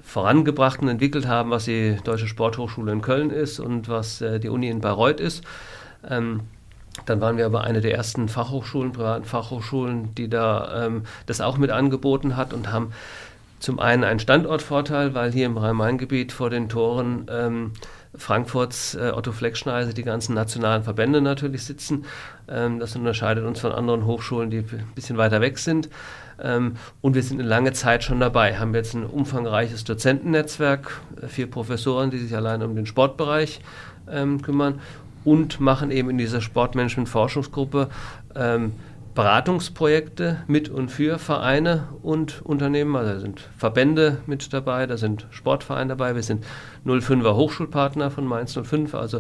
vorangebracht 0.05 0.81
und 0.81 0.87
entwickelt 0.87 1.27
haben, 1.27 1.51
was 1.51 1.65
die 1.65 1.97
Deutsche 2.05 2.29
Sporthochschule 2.29 2.93
in 2.93 3.03
Köln 3.03 3.31
ist 3.31 3.59
und 3.59 3.89
was 3.89 4.21
äh, 4.21 4.39
die 4.39 4.51
Uni 4.51 4.69
in 4.69 4.81
Bayreuth 4.81 5.19
ist. 5.19 5.43
Ähm, 6.09 6.43
dann 7.07 7.21
waren 7.21 7.39
wir 7.39 7.47
aber 7.47 7.65
eine 7.65 7.81
der 7.81 7.93
ersten 7.93 8.29
Fachhochschulen, 8.29 8.93
privaten 8.93 9.25
Fachhochschulen, 9.25 10.15
die 10.15 10.29
da 10.31 10.87
ähm, 10.87 11.03
das 11.27 11.41
auch 11.41 11.59
mit 11.59 11.71
angeboten 11.73 12.37
hat 12.37 12.53
und 12.53 12.71
haben 12.71 12.93
zum 13.59 13.81
einen 13.81 14.05
einen 14.05 14.21
Standortvorteil, 14.21 15.15
weil 15.15 15.33
hier 15.33 15.47
im 15.47 15.59
Rhein-Main-Gebiet 15.59 16.31
vor 16.31 16.51
den 16.51 16.69
Toren 16.69 17.27
ähm, 17.29 17.73
Frankfurts 18.19 18.95
äh, 18.95 19.13
Otto 19.15 19.33
Fleckschneise 19.33 19.95
die 19.95 20.03
ganzen 20.03 20.35
nationalen 20.35 20.83
Verbände 20.83 21.21
natürlich 21.21 21.65
sitzen. 21.65 22.05
Ähm, 22.49 22.79
das 22.79 22.95
unterscheidet 22.97 23.45
uns 23.45 23.61
von 23.61 23.73
anderen 23.73 24.05
Hochschulen, 24.05 24.51
die 24.51 24.59
ein 24.59 24.93
bisschen 24.95 25.17
weiter 25.17 25.41
weg 25.41 25.59
sind. 25.59 25.89
Ähm, 26.41 26.77
und 27.01 27.15
wir 27.15 27.23
sind 27.23 27.41
eine 27.41 27.49
lange 27.49 27.73
Zeit 27.73 28.05
schon 28.05 28.21
dabei, 28.21 28.59
haben 28.59 28.75
jetzt 28.75 28.95
ein 28.95 29.05
umfangreiches 29.05 29.85
Dozentennetzwerk, 29.85 31.01
äh, 31.21 31.27
vier 31.27 31.51
Professoren, 31.51 32.11
die 32.11 32.19
sich 32.19 32.35
allein 32.35 32.63
um 32.63 32.77
den 32.77 32.87
Sportbereich 32.87 33.61
ähm, 34.11 34.43
kümmern 34.43 34.81
und 35.25 35.61
machen 35.61 35.91
eben 35.91 36.11
in 36.11 36.19
dieser 36.19 36.41
Sportmanagement-Forschungsgruppe 36.41 37.89
ähm, 38.35 38.73
Beratungsprojekte 39.19 40.45
mit 40.47 40.69
und 40.69 40.93
für 40.93 41.19
Vereine 41.19 41.89
und 42.03 42.41
Unternehmen. 42.43 42.95
Also 42.95 43.15
da 43.15 43.19
sind 43.19 43.41
Verbände 43.57 44.19
mit 44.27 44.53
dabei, 44.53 44.87
da 44.87 44.97
sind 44.97 45.27
Sportvereine 45.31 45.89
dabei. 45.89 46.15
Wir 46.15 46.23
sind 46.23 46.47
05er 46.87 47.35
Hochschulpartner 47.35 48.13
von 48.13 48.25
Mainz 48.25 48.57
05. 48.57 48.95
Also 48.95 49.19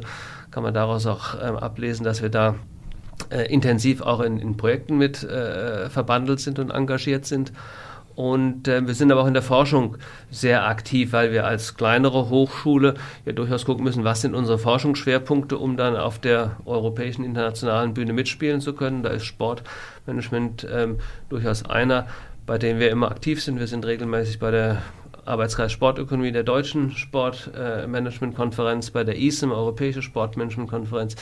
kann 0.53 0.63
man 0.63 0.73
daraus 0.73 1.05
auch 1.07 1.35
ähm, 1.43 1.57
ablesen, 1.57 2.05
dass 2.05 2.23
wir 2.23 2.29
da 2.29 2.55
äh, 3.31 3.53
intensiv 3.53 4.01
auch 4.01 4.21
in, 4.21 4.39
in 4.39 4.57
Projekten 4.57 4.99
mit 4.99 5.25
äh, 5.25 5.91
verbandelt 5.91 6.39
sind 6.39 6.61
und 6.61 6.71
engagiert 6.71 7.27
sind. 7.27 7.53
Und 8.19 8.67
äh, 8.67 8.85
wir 8.85 8.95
sind 8.95 9.13
aber 9.13 9.23
auch 9.23 9.29
in 9.29 9.35
der 9.35 9.45
Forschung 9.45 9.97
sehr 10.29 10.67
aktiv, 10.67 11.13
weil 11.13 11.31
wir 11.31 11.47
als 11.47 11.77
kleinere 11.77 12.31
Hochschule 12.31 12.95
ja 13.25 13.31
durchaus 13.31 13.65
gucken 13.65 13.85
müssen, 13.85 14.03
was 14.03 14.23
sind 14.23 14.35
unsere 14.35 14.59
Forschungsschwerpunkte, 14.59 15.57
um 15.57 15.77
dann 15.77 15.95
auf 15.95 16.19
der 16.19 16.57
europäischen 16.65 17.25
internationalen 17.25 17.95
Bühne 17.95 18.13
mitspielen 18.13 18.61
zu 18.61 18.73
können. 18.73 19.05
Da 19.05 19.11
ist 19.11 19.25
Sportmanagement 19.25 20.67
ähm, 20.69 20.99
durchaus 21.29 21.65
einer, 21.65 22.09
bei 22.45 22.59
dem 22.59 22.81
wir 22.81 22.91
immer 22.91 23.09
aktiv 23.09 23.41
sind. 23.41 23.61
Wir 23.61 23.69
sind 23.69 23.87
regelmäßig 23.87 24.41
bei 24.41 24.51
der 24.51 24.83
Arbeitskreis 25.25 25.71
Sportökonomie 25.71 26.33
der 26.33 26.43
Deutschen 26.43 26.91
Sportmanagementkonferenz, 26.91 28.91
bei 28.91 29.05
der 29.05 29.17
ISEM, 29.17 29.53
Europäische 29.53 30.03
Sportmanagementkonferenz. 30.03 31.15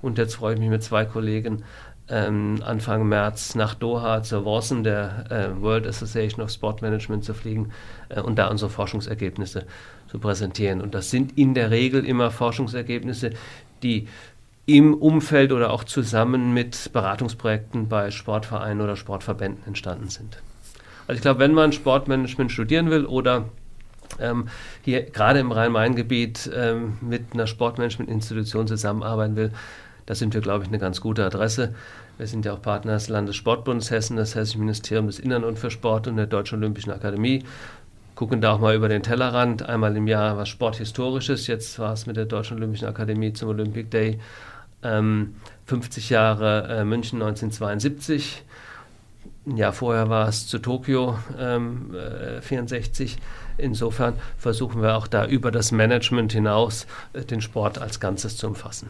Und 0.00 0.16
jetzt 0.16 0.36
freue 0.36 0.54
ich 0.54 0.60
mich 0.60 0.70
mit 0.70 0.82
zwei 0.82 1.04
Kollegen 1.04 1.64
ähm, 2.10 2.62
Anfang 2.64 3.08
März 3.08 3.54
nach 3.54 3.74
Doha 3.74 4.22
zur 4.22 4.44
WASM, 4.44 4.82
der 4.82 5.24
äh, 5.30 5.62
World 5.62 5.86
Association 5.86 6.42
of 6.42 6.50
Sport 6.50 6.82
Management, 6.82 7.24
zu 7.24 7.34
fliegen 7.34 7.72
äh, 8.08 8.20
und 8.20 8.38
da 8.38 8.48
unsere 8.48 8.70
Forschungsergebnisse 8.70 9.66
zu 10.08 10.18
präsentieren. 10.18 10.80
Und 10.80 10.94
das 10.94 11.10
sind 11.10 11.36
in 11.36 11.54
der 11.54 11.70
Regel 11.70 12.04
immer 12.04 12.30
Forschungsergebnisse, 12.30 13.30
die 13.82 14.08
im 14.66 14.94
Umfeld 14.94 15.52
oder 15.52 15.70
auch 15.70 15.84
zusammen 15.84 16.52
mit 16.52 16.92
Beratungsprojekten 16.92 17.88
bei 17.88 18.10
Sportvereinen 18.10 18.82
oder 18.82 18.96
Sportverbänden 18.96 19.66
entstanden 19.66 20.08
sind. 20.08 20.42
Also 21.06 21.16
ich 21.16 21.22
glaube, 21.22 21.40
wenn 21.40 21.54
man 21.54 21.72
Sportmanagement 21.72 22.52
studieren 22.52 22.90
will 22.90 23.06
oder 23.06 23.46
ähm, 24.20 24.48
hier 24.82 25.02
gerade 25.02 25.38
im 25.38 25.52
Rhein-Main-Gebiet 25.52 26.50
ähm, 26.54 26.98
mit 27.00 27.32
einer 27.32 27.46
Sportmanagement-Institution 27.46 28.66
zusammenarbeiten 28.66 29.36
will, 29.36 29.52
da 30.08 30.14
sind 30.14 30.32
wir, 30.32 30.40
glaube 30.40 30.64
ich, 30.64 30.70
eine 30.70 30.78
ganz 30.78 31.02
gute 31.02 31.22
Adresse. 31.22 31.74
Wir 32.16 32.26
sind 32.26 32.46
ja 32.46 32.54
auch 32.54 32.62
Partner 32.62 32.94
des 32.94 33.10
Landessportbundes 33.10 33.90
Hessen, 33.90 34.16
das 34.16 34.34
Hessische 34.34 34.58
Ministerium 34.58 35.06
des 35.06 35.18
Innern 35.18 35.44
und 35.44 35.58
für 35.58 35.70
Sport 35.70 36.06
und 36.06 36.16
der 36.16 36.26
Deutschen 36.26 36.60
Olympischen 36.60 36.92
Akademie. 36.92 37.44
Gucken 38.14 38.40
da 38.40 38.54
auch 38.54 38.58
mal 38.58 38.74
über 38.74 38.88
den 38.88 39.02
Tellerrand, 39.02 39.68
einmal 39.68 39.94
im 39.98 40.06
Jahr 40.08 40.38
was 40.38 40.48
Sporthistorisches. 40.48 41.46
Jetzt 41.46 41.78
war 41.78 41.92
es 41.92 42.06
mit 42.06 42.16
der 42.16 42.24
Deutschen 42.24 42.56
Olympischen 42.56 42.88
Akademie 42.88 43.34
zum 43.34 43.50
Olympic 43.50 43.90
Day. 43.90 44.18
Ähm, 44.82 45.34
50 45.66 46.08
Jahre 46.08 46.68
äh, 46.68 46.84
München 46.86 47.20
1972. 47.20 48.44
Ein 49.46 49.58
Jahr 49.58 49.74
vorher 49.74 50.08
war 50.08 50.26
es 50.26 50.46
zu 50.46 50.58
Tokio 50.58 51.18
ähm, 51.38 51.94
äh, 51.94 52.40
64. 52.40 53.18
Insofern 53.58 54.14
versuchen 54.38 54.80
wir 54.80 54.96
auch 54.96 55.06
da 55.06 55.26
über 55.26 55.50
das 55.50 55.70
Management 55.70 56.32
hinaus 56.32 56.86
äh, 57.12 57.24
den 57.24 57.42
Sport 57.42 57.78
als 57.78 58.00
Ganzes 58.00 58.38
zu 58.38 58.46
umfassen. 58.46 58.88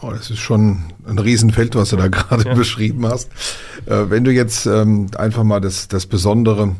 Oh, 0.00 0.10
das 0.10 0.30
ist 0.30 0.38
schon 0.38 0.84
ein 1.06 1.18
Riesenfeld, 1.18 1.74
was 1.74 1.90
du 1.90 1.96
da 1.96 2.08
gerade 2.08 2.44
ja. 2.44 2.54
beschrieben 2.54 3.06
hast. 3.06 3.30
Äh, 3.86 4.10
wenn 4.10 4.24
du 4.24 4.32
jetzt 4.32 4.66
ähm, 4.66 5.08
einfach 5.16 5.42
mal 5.42 5.60
das, 5.60 5.88
das 5.88 6.06
Besondere 6.06 6.76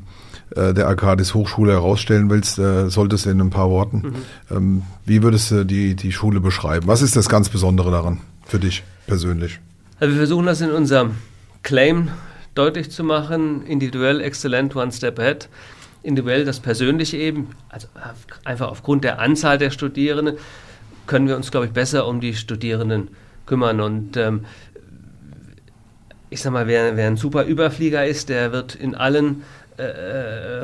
äh, 0.54 0.72
der 0.72 0.86
Arcadis 0.86 1.34
Hochschule 1.34 1.72
herausstellen 1.72 2.30
willst, 2.30 2.58
äh, 2.58 2.88
solltest 2.88 3.26
du 3.26 3.30
in 3.30 3.40
ein 3.40 3.50
paar 3.50 3.70
Worten. 3.70 3.96
Mhm. 4.50 4.56
Ähm, 4.56 4.82
wie 5.04 5.22
würdest 5.22 5.50
du 5.50 5.64
die, 5.64 5.94
die 5.94 6.12
Schule 6.12 6.40
beschreiben? 6.40 6.86
Was 6.86 7.02
ist 7.02 7.16
das 7.16 7.28
ganz 7.28 7.48
Besondere 7.48 7.90
daran 7.90 8.20
für 8.46 8.58
dich 8.58 8.84
persönlich? 9.06 9.60
Also 10.00 10.14
wir 10.14 10.18
versuchen 10.18 10.46
das 10.46 10.60
in 10.60 10.70
unserem 10.70 11.16
Claim 11.62 12.08
deutlich 12.54 12.90
zu 12.90 13.04
machen, 13.04 13.66
individuell, 13.66 14.20
exzellent, 14.20 14.74
one 14.74 14.92
step 14.92 15.18
ahead. 15.18 15.48
Individuell 16.02 16.44
das 16.44 16.60
Persönliche 16.60 17.16
eben, 17.16 17.48
also 17.68 17.88
einfach 18.44 18.68
aufgrund 18.68 19.04
der 19.04 19.20
Anzahl 19.20 19.58
der 19.58 19.70
Studierenden 19.70 20.36
können 21.08 21.26
wir 21.26 21.34
uns, 21.34 21.50
glaube 21.50 21.66
ich, 21.66 21.72
besser 21.72 22.06
um 22.06 22.20
die 22.20 22.34
Studierenden 22.34 23.08
kümmern. 23.46 23.80
Und 23.80 24.16
ähm, 24.16 24.44
ich 26.30 26.40
sag 26.40 26.52
mal, 26.52 26.68
wer, 26.68 26.96
wer 26.96 27.08
ein 27.08 27.16
super 27.16 27.44
Überflieger 27.44 28.06
ist, 28.06 28.28
der 28.28 28.52
wird 28.52 28.76
in 28.76 28.94
allen 28.94 29.42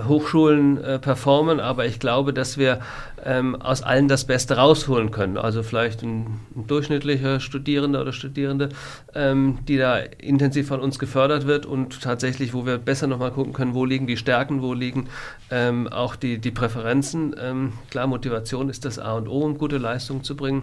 Hochschulen 0.06 0.82
äh, 0.82 0.98
performen, 0.98 1.60
aber 1.60 1.86
ich 1.86 2.00
glaube, 2.00 2.32
dass 2.32 2.58
wir 2.58 2.80
ähm, 3.24 3.54
aus 3.60 3.82
allen 3.82 4.08
das 4.08 4.24
Beste 4.24 4.56
rausholen 4.56 5.10
können. 5.10 5.38
Also 5.38 5.62
vielleicht 5.62 6.02
ein, 6.02 6.40
ein 6.56 6.66
durchschnittlicher 6.66 7.40
Studierender 7.40 8.00
oder 8.00 8.12
Studierende, 8.12 8.70
ähm, 9.14 9.60
die 9.68 9.76
da 9.76 9.98
intensiv 9.98 10.68
von 10.68 10.80
uns 10.80 10.98
gefördert 10.98 11.46
wird 11.46 11.64
und 11.64 12.02
tatsächlich, 12.02 12.54
wo 12.54 12.66
wir 12.66 12.78
besser 12.78 13.06
nochmal 13.06 13.30
gucken 13.30 13.52
können, 13.52 13.74
wo 13.74 13.84
liegen 13.84 14.06
die 14.06 14.16
Stärken, 14.16 14.62
wo 14.62 14.74
liegen 14.74 15.08
ähm, 15.50 15.88
auch 15.88 16.16
die, 16.16 16.38
die 16.38 16.50
Präferenzen. 16.50 17.36
Ähm, 17.40 17.72
klar, 17.90 18.06
Motivation 18.06 18.68
ist 18.68 18.84
das 18.84 18.98
A 18.98 19.12
und 19.12 19.28
O, 19.28 19.42
um 19.44 19.58
gute 19.58 19.78
Leistungen 19.78 20.24
zu 20.24 20.34
bringen. 20.36 20.62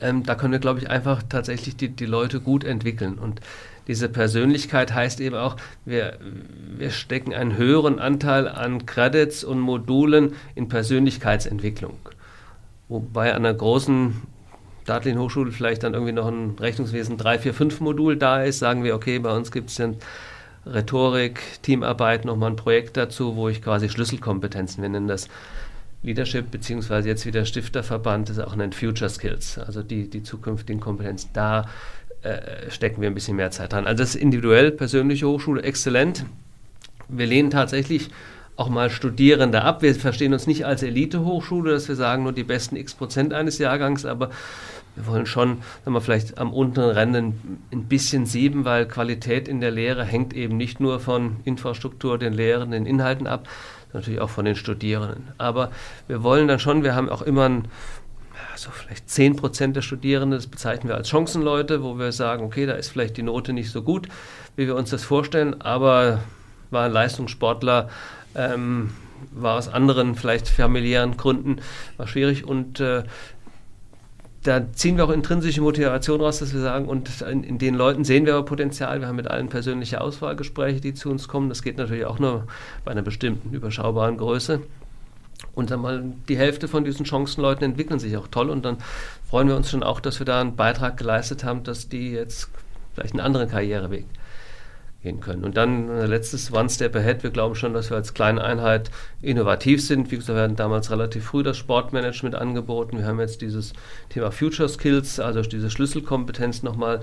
Ähm, 0.00 0.22
da 0.24 0.34
können 0.34 0.52
wir, 0.52 0.60
glaube 0.60 0.80
ich, 0.80 0.90
einfach 0.90 1.22
tatsächlich 1.28 1.76
die, 1.76 1.88
die 1.88 2.06
Leute 2.06 2.40
gut 2.40 2.64
entwickeln. 2.64 3.18
Und 3.18 3.40
diese 3.86 4.08
Persönlichkeit 4.08 4.94
heißt 4.94 5.20
eben 5.20 5.36
auch, 5.36 5.56
wir, 5.84 6.18
wir 6.76 6.90
stecken 6.90 7.34
einen 7.34 7.56
höheren 7.56 7.98
Anteil 7.98 8.48
an 8.48 8.86
Credits 8.86 9.44
und 9.44 9.60
Modulen 9.60 10.34
in 10.54 10.68
Persönlichkeitsentwicklung. 10.68 11.98
Wobei 12.88 13.32
an 13.32 13.44
einer 13.44 13.54
großen 13.54 14.22
Datlin 14.84 15.18
Hochschule 15.18 15.50
vielleicht 15.50 15.82
dann 15.82 15.94
irgendwie 15.94 16.12
noch 16.12 16.28
ein 16.28 16.56
Rechnungswesen 16.58 17.16
3, 17.16 17.38
4, 17.38 17.54
5 17.54 17.80
Modul 17.80 18.16
da 18.16 18.42
ist, 18.42 18.58
sagen 18.58 18.84
wir, 18.84 18.94
okay, 18.94 19.18
bei 19.18 19.34
uns 19.34 19.50
gibt 19.50 19.70
es 19.70 19.76
dann 19.76 19.96
Rhetorik, 20.66 21.40
Teamarbeit, 21.62 22.24
nochmal 22.24 22.50
ein 22.50 22.56
Projekt 22.56 22.96
dazu, 22.96 23.36
wo 23.36 23.48
ich 23.48 23.62
quasi 23.62 23.88
Schlüsselkompetenzen, 23.88 24.82
wir 24.82 24.88
nennen 24.88 25.08
das 25.08 25.28
Leadership, 26.02 26.50
beziehungsweise 26.50 27.08
jetzt 27.08 27.24
wieder 27.24 27.46
Stifterverband, 27.46 28.28
das 28.28 28.38
auch 28.38 28.54
nennt 28.56 28.74
Future 28.74 29.08
Skills, 29.08 29.58
also 29.58 29.82
die, 29.82 30.08
die 30.08 30.22
zukünftigen 30.22 30.80
Kompetenzen. 30.80 31.30
Da 31.32 31.66
äh, 32.24 32.70
stecken 32.70 33.00
wir 33.00 33.08
ein 33.08 33.14
bisschen 33.14 33.36
mehr 33.36 33.50
Zeit 33.50 33.72
dran. 33.72 33.86
Also 33.86 34.02
das 34.02 34.14
ist 34.14 34.20
individuell, 34.20 34.70
persönliche 34.70 35.28
Hochschule, 35.28 35.62
exzellent. 35.62 36.24
Wir 37.08 37.26
lehnen 37.26 37.50
tatsächlich 37.50 38.10
auch 38.56 38.68
mal 38.68 38.90
Studierende 38.90 39.62
ab. 39.62 39.82
Wir 39.82 39.94
verstehen 39.94 40.32
uns 40.32 40.46
nicht 40.46 40.64
als 40.64 40.82
Elite-Hochschule, 40.82 41.72
dass 41.72 41.88
wir 41.88 41.96
sagen, 41.96 42.22
nur 42.22 42.32
die 42.32 42.44
besten 42.44 42.76
x 42.76 42.94
Prozent 42.94 43.32
eines 43.34 43.58
Jahrgangs, 43.58 44.04
aber 44.04 44.30
wir 44.96 45.06
wollen 45.06 45.26
schon, 45.26 45.58
wenn 45.84 45.92
wir 45.92 46.00
vielleicht 46.00 46.38
am 46.38 46.52
unteren 46.52 46.90
Rennen 46.90 47.58
ein 47.72 47.84
bisschen 47.84 48.26
sieben, 48.26 48.64
weil 48.64 48.86
Qualität 48.86 49.48
in 49.48 49.60
der 49.60 49.72
Lehre 49.72 50.04
hängt 50.04 50.34
eben 50.34 50.56
nicht 50.56 50.78
nur 50.78 51.00
von 51.00 51.36
Infrastruktur, 51.44 52.16
den 52.16 52.32
Lehren, 52.32 52.70
den 52.70 52.86
Inhalten 52.86 53.26
ab, 53.26 53.48
natürlich 53.92 54.20
auch 54.20 54.30
von 54.30 54.44
den 54.44 54.54
Studierenden. 54.54 55.28
Aber 55.36 55.72
wir 56.06 56.22
wollen 56.22 56.46
dann 56.46 56.60
schon, 56.60 56.84
wir 56.84 56.94
haben 56.94 57.08
auch 57.08 57.22
immer 57.22 57.48
ein 57.48 57.64
also 58.54 58.70
vielleicht 58.70 59.10
10 59.10 59.34
Prozent 59.34 59.74
der 59.74 59.82
Studierenden, 59.82 60.38
das 60.38 60.46
bezeichnen 60.46 60.88
wir 60.88 60.94
als 60.94 61.08
Chancenleute, 61.08 61.82
wo 61.82 61.98
wir 61.98 62.12
sagen, 62.12 62.44
okay, 62.44 62.66
da 62.66 62.74
ist 62.74 62.88
vielleicht 62.88 63.16
die 63.16 63.24
Note 63.24 63.52
nicht 63.52 63.68
so 63.68 63.82
gut, 63.82 64.06
wie 64.54 64.68
wir 64.68 64.76
uns 64.76 64.90
das 64.90 65.02
vorstellen, 65.02 65.60
aber 65.60 66.20
war 66.70 66.84
ein 66.84 66.92
Leistungssportler, 66.92 67.90
ähm, 68.36 68.90
war 69.32 69.58
aus 69.58 69.66
anderen, 69.66 70.14
vielleicht 70.14 70.48
familiären 70.48 71.16
Gründen, 71.16 71.56
war 71.96 72.06
schwierig 72.06 72.46
und 72.46 72.78
äh, 72.78 73.02
da 74.44 74.72
ziehen 74.72 74.98
wir 74.98 75.04
auch 75.06 75.10
intrinsische 75.10 75.60
Motivation 75.60 76.20
raus, 76.20 76.38
dass 76.38 76.54
wir 76.54 76.60
sagen, 76.60 76.86
und 76.86 77.22
in, 77.22 77.42
in, 77.42 77.58
den 77.58 77.74
Leuten 77.74 78.04
sehen 78.04 78.24
wir 78.24 78.34
aber 78.34 78.44
Potenzial. 78.44 79.00
Wir 79.00 79.08
haben 79.08 79.16
mit 79.16 79.26
allen 79.26 79.48
persönliche 79.48 80.00
Auswahlgespräche, 80.00 80.80
die 80.80 80.94
zu 80.94 81.10
uns 81.10 81.26
kommen. 81.26 81.48
Das 81.48 81.62
geht 81.62 81.78
natürlich 81.78 82.04
auch 82.04 82.20
nur 82.20 82.46
bei 82.84 82.92
einer 82.92 83.02
bestimmten 83.02 83.52
überschaubaren 83.52 84.16
Größe. 84.16 84.60
Und 85.54 85.70
dann 85.70 85.80
mal 85.80 86.04
die 86.28 86.36
Hälfte 86.36 86.68
von 86.68 86.84
diesen 86.84 87.06
Chancenleuten 87.06 87.64
entwickeln 87.64 88.00
sich 88.00 88.16
auch 88.16 88.28
toll 88.28 88.50
und 88.50 88.64
dann 88.64 88.78
freuen 89.28 89.48
wir 89.48 89.56
uns 89.56 89.70
schon 89.70 89.82
auch, 89.82 90.00
dass 90.00 90.18
wir 90.18 90.26
da 90.26 90.40
einen 90.40 90.56
Beitrag 90.56 90.96
geleistet 90.96 91.44
haben, 91.44 91.62
dass 91.62 91.88
die 91.88 92.12
jetzt 92.12 92.48
vielleicht 92.94 93.14
einen 93.14 93.20
anderen 93.20 93.48
Karriereweg 93.48 94.06
gehen 95.04 95.20
können. 95.20 95.44
Und 95.44 95.56
dann 95.56 95.88
äh, 95.90 96.06
letztes 96.06 96.52
One 96.52 96.68
Step 96.68 96.96
Ahead. 96.96 97.22
Wir 97.22 97.30
glauben 97.30 97.54
schon, 97.54 97.74
dass 97.74 97.90
wir 97.90 97.96
als 97.96 98.14
kleine 98.14 98.42
Einheit 98.42 98.90
innovativ 99.22 99.84
sind. 99.84 100.10
Wie 100.10 100.16
gesagt, 100.16 100.36
wir 100.36 100.42
hatten 100.42 100.56
damals 100.56 100.90
relativ 100.90 101.26
früh 101.26 101.42
das 101.42 101.56
Sportmanagement 101.58 102.34
angeboten. 102.34 102.98
Wir 102.98 103.06
haben 103.06 103.20
jetzt 103.20 103.42
dieses 103.42 103.74
Thema 104.08 104.32
Future 104.32 104.68
Skills, 104.68 105.20
also 105.20 105.42
diese 105.42 105.70
Schlüsselkompetenz 105.70 106.62
nochmal 106.62 107.00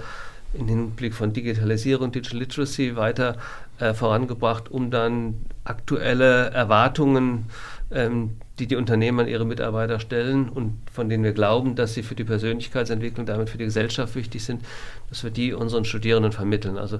im 0.54 0.67
Hinblick 0.67 1.13
von 1.13 1.32
Digitalisierung, 1.32 2.12
Digital 2.12 2.39
Literacy 2.39 2.98
weiter 2.98 3.38
äh, 3.80 3.94
vorangebracht, 3.94 4.70
um 4.70 4.91
dann 4.91 5.46
aktuelle 5.63 6.50
Erwartungen 6.50 7.46
ähm, 7.91 8.38
die 8.60 8.67
die 8.67 8.75
Unternehmen 8.75 9.21
an 9.21 9.27
ihre 9.27 9.45
Mitarbeiter 9.45 9.99
stellen 9.99 10.49
und 10.49 10.77
von 10.91 11.10
denen 11.10 11.23
wir 11.23 11.34
glauben, 11.34 11.75
dass 11.75 11.93
sie 11.93 12.04
für 12.04 12.15
die 12.15 12.23
Persönlichkeitsentwicklung, 12.23 13.25
damit 13.25 13.49
für 13.49 13.58
die 13.58 13.65
Gesellschaft 13.65 14.15
wichtig 14.15 14.43
sind, 14.43 14.63
dass 15.10 15.23
wir 15.23 15.32
die 15.32 15.54
unseren 15.54 15.86
Studierenden 15.86 16.32
vermitteln. 16.32 16.77
Also 16.77 16.99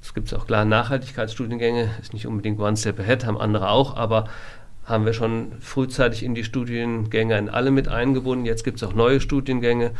es 0.00 0.14
gibt 0.14 0.32
auch 0.34 0.46
klar 0.46 0.64
Nachhaltigkeitsstudiengänge, 0.64 1.90
ist 2.00 2.12
nicht 2.12 2.26
unbedingt 2.26 2.60
One 2.60 2.76
Step 2.76 3.00
Ahead, 3.00 3.24
haben 3.26 3.38
andere 3.38 3.70
auch, 3.70 3.96
aber 3.96 4.28
haben 4.84 5.04
wir 5.04 5.12
schon 5.12 5.52
frühzeitig 5.60 6.22
in 6.22 6.34
die 6.34 6.44
Studiengänge 6.44 7.36
in 7.36 7.48
alle 7.50 7.70
mit 7.70 7.88
eingebunden. 7.88 8.46
Jetzt 8.46 8.64
gibt 8.64 8.78
es 8.78 8.88
auch 8.88 8.94
neue 8.94 9.20
Studiengänge. 9.20 9.90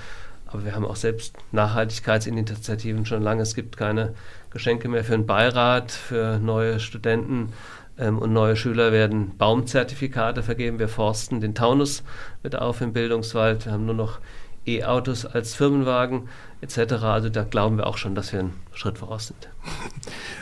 Aber 0.51 0.65
wir 0.65 0.75
haben 0.75 0.87
auch 0.87 0.97
selbst 0.97 1.37
Nachhaltigkeitsinitiativen 1.53 3.05
schon 3.05 3.23
lange. 3.23 3.43
Es 3.43 3.55
gibt 3.55 3.77
keine 3.77 4.15
Geschenke 4.51 4.89
mehr 4.89 5.05
für 5.05 5.13
einen 5.13 5.27
Beirat, 5.27 5.93
für 5.93 6.39
neue 6.39 6.81
Studenten 6.81 7.53
ähm, 7.99 8.19
und 8.19 8.33
neue 8.33 8.57
Schüler 8.57 8.93
werden 8.93 9.37
Baumzertifikate 9.37 10.43
vergeben. 10.43 10.79
Wir 10.79 10.89
forsten 10.89 11.41
den 11.41 11.55
Taunus 11.55 12.03
mit 12.43 12.57
auf 12.57 12.81
im 12.81 12.93
Bildungswald. 12.93 13.67
Wir 13.67 13.73
haben 13.73 13.87
nur 13.87 13.95
noch 13.95 14.21
E-Autos 14.69 15.27
als 15.27 15.55
Firmenwagen 15.55 16.29
etc. 16.61 16.95
Also 17.03 17.29
da 17.29 17.45
glauben 17.45 17.79
wir 17.79 17.87
auch 17.87 17.97
schon, 17.97 18.15
dass 18.15 18.33
wir 18.33 18.41
einen 18.41 18.53
Schritt 18.73 18.99
voraus 18.99 19.29
sind. 19.29 19.49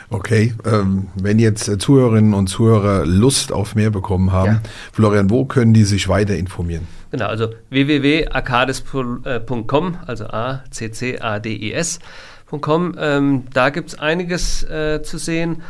Okay, 0.09 0.53
ähm, 0.63 1.09
wenn 1.15 1.37
jetzt 1.37 1.67
äh, 1.67 1.77
Zuhörerinnen 1.77 2.33
und 2.33 2.47
Zuhörer 2.47 3.05
Lust 3.05 3.51
auf 3.51 3.75
mehr 3.75 3.89
bekommen 3.89 4.31
haben, 4.31 4.53
ja. 4.53 4.61
Florian, 4.93 5.29
wo 5.29 5.43
können 5.43 5.73
die 5.73 5.83
sich 5.83 6.07
weiter 6.07 6.37
informieren? 6.37 6.87
Genau, 7.11 7.25
also 7.25 7.49
www.arcadis.com, 7.71 9.97
also 10.05 10.27
A, 10.27 10.63
C, 10.71 10.91
C, 10.91 11.19
A, 11.19 11.39
D, 11.39 11.57
I, 11.57 11.73
S.com. 11.73 12.95
Ähm, 12.97 13.43
da 13.51 13.69
gibt 13.69 13.89
es 13.89 13.99
einiges 13.99 14.63
äh, 14.63 15.01
zu 15.03 15.17
sehen. 15.17 15.61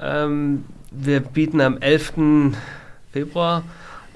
Ähm, 0.00 0.64
wir 0.90 1.20
bieten 1.20 1.60
am 1.60 1.78
11. 1.78 2.12
Februar 3.12 3.64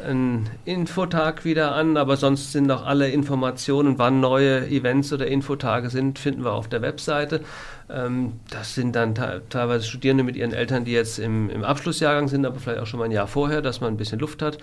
einen 0.05 0.51
Infotag 0.65 1.45
wieder 1.45 1.75
an, 1.75 1.97
aber 1.97 2.17
sonst 2.17 2.53
sind 2.53 2.71
auch 2.71 2.85
alle 2.85 3.09
Informationen, 3.11 3.99
wann 3.99 4.21
neue 4.21 4.67
Events 4.69 5.13
oder 5.13 5.27
Infotage 5.27 5.89
sind, 5.89 6.19
finden 6.19 6.45
wir 6.45 6.53
auf 6.53 6.69
der 6.69 6.83
Webseite. 6.83 7.41
Ähm, 7.89 8.35
das 8.51 8.75
sind 8.75 8.97
dann 8.97 9.15
teilweise 9.15 9.87
Studierende 9.87 10.25
mit 10.25 10.37
ihren 10.37 10.53
Eltern, 10.53 10.85
die 10.85 10.93
jetzt 10.93 11.19
im, 11.19 11.49
im, 11.51 11.65
Abschlussjahrgang 11.65 12.29
sind, 12.29 12.45
aber 12.45 12.59
vielleicht 12.59 12.81
auch 12.81 12.87
schon 12.87 12.99
mal 12.99 13.07
ein 13.07 13.13
Jahr 13.13 13.27
vorher, 13.27 13.63
dass 13.63 13.81
man 13.81 13.95
ein 13.95 13.97
bisschen 13.97 14.19
Luft 14.19 14.43
hat, 14.43 14.59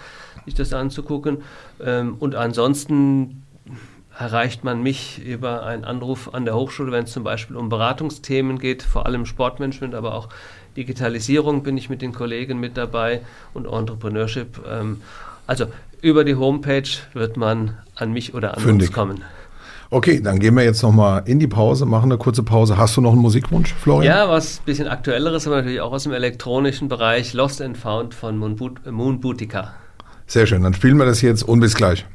sich 0.45 0.53
das 0.53 0.73
anzugucken. 0.73 1.43
Ähm, 1.83 2.15
und 2.19 2.35
ansonsten 2.35 3.43
erreicht 4.17 4.63
man 4.63 4.83
mich 4.83 5.23
über 5.23 5.65
einen 5.65 5.85
Anruf 5.85 6.33
an 6.33 6.45
der 6.45 6.55
Hochschule, 6.55 6.91
wenn 6.91 7.05
es 7.05 7.11
zum 7.11 7.23
Beispiel 7.23 7.55
um 7.55 7.69
Beratungsthemen 7.69 8.59
geht, 8.59 8.83
vor 8.83 9.05
allem 9.05 9.25
Sportmanagement, 9.25 9.95
aber 9.95 10.13
auch 10.13 10.29
Digitalisierung 10.77 11.63
bin 11.63 11.77
ich 11.77 11.89
mit 11.89 12.01
den 12.01 12.13
Kollegen 12.13 12.59
mit 12.59 12.77
dabei 12.77 13.21
und 13.53 13.65
Entrepreneurship. 13.65 14.61
Ähm, 14.69 15.01
also 15.47 15.65
über 16.01 16.23
die 16.23 16.35
Homepage 16.35 16.89
wird 17.13 17.37
man 17.37 17.77
an 17.95 18.13
mich 18.13 18.33
oder 18.33 18.55
an 18.57 18.63
Fündig. 18.63 18.89
uns 18.89 18.95
kommen. 18.95 19.23
Okay, 19.93 20.21
dann 20.21 20.39
gehen 20.39 20.55
wir 20.55 20.63
jetzt 20.63 20.81
nochmal 20.83 21.23
in 21.25 21.39
die 21.39 21.47
Pause, 21.47 21.85
machen 21.85 22.11
eine 22.11 22.17
kurze 22.17 22.43
Pause. 22.43 22.77
Hast 22.77 22.95
du 22.95 23.01
noch 23.01 23.11
einen 23.11 23.21
Musikwunsch, 23.21 23.73
Florian? 23.73 24.05
Ja, 24.05 24.29
was 24.29 24.59
ein 24.59 24.65
bisschen 24.65 24.87
aktuelleres, 24.87 25.47
aber 25.47 25.57
natürlich 25.57 25.81
auch 25.81 25.91
aus 25.91 26.03
dem 26.03 26.13
elektronischen 26.13 26.87
Bereich. 26.87 27.33
Lost 27.33 27.61
and 27.61 27.77
Found 27.77 28.13
von 28.13 28.37
Moon 28.37 29.19
Boutica. 29.19 29.73
Sehr 30.27 30.47
schön, 30.47 30.63
dann 30.63 30.73
spielen 30.73 30.95
wir 30.97 31.05
das 31.05 31.21
jetzt 31.21 31.43
und 31.43 31.59
bis 31.59 31.75
gleich. 31.75 32.05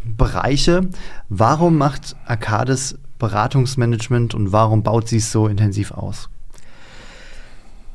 Bereiche. 0.02 0.88
Warum 1.28 1.78
macht 1.78 2.16
Arcades 2.26 2.98
Beratungsmanagement 3.20 4.34
und 4.34 4.50
warum 4.50 4.82
baut 4.82 5.06
sie 5.06 5.18
es 5.18 5.30
so 5.30 5.46
intensiv 5.46 5.92
aus? 5.92 6.30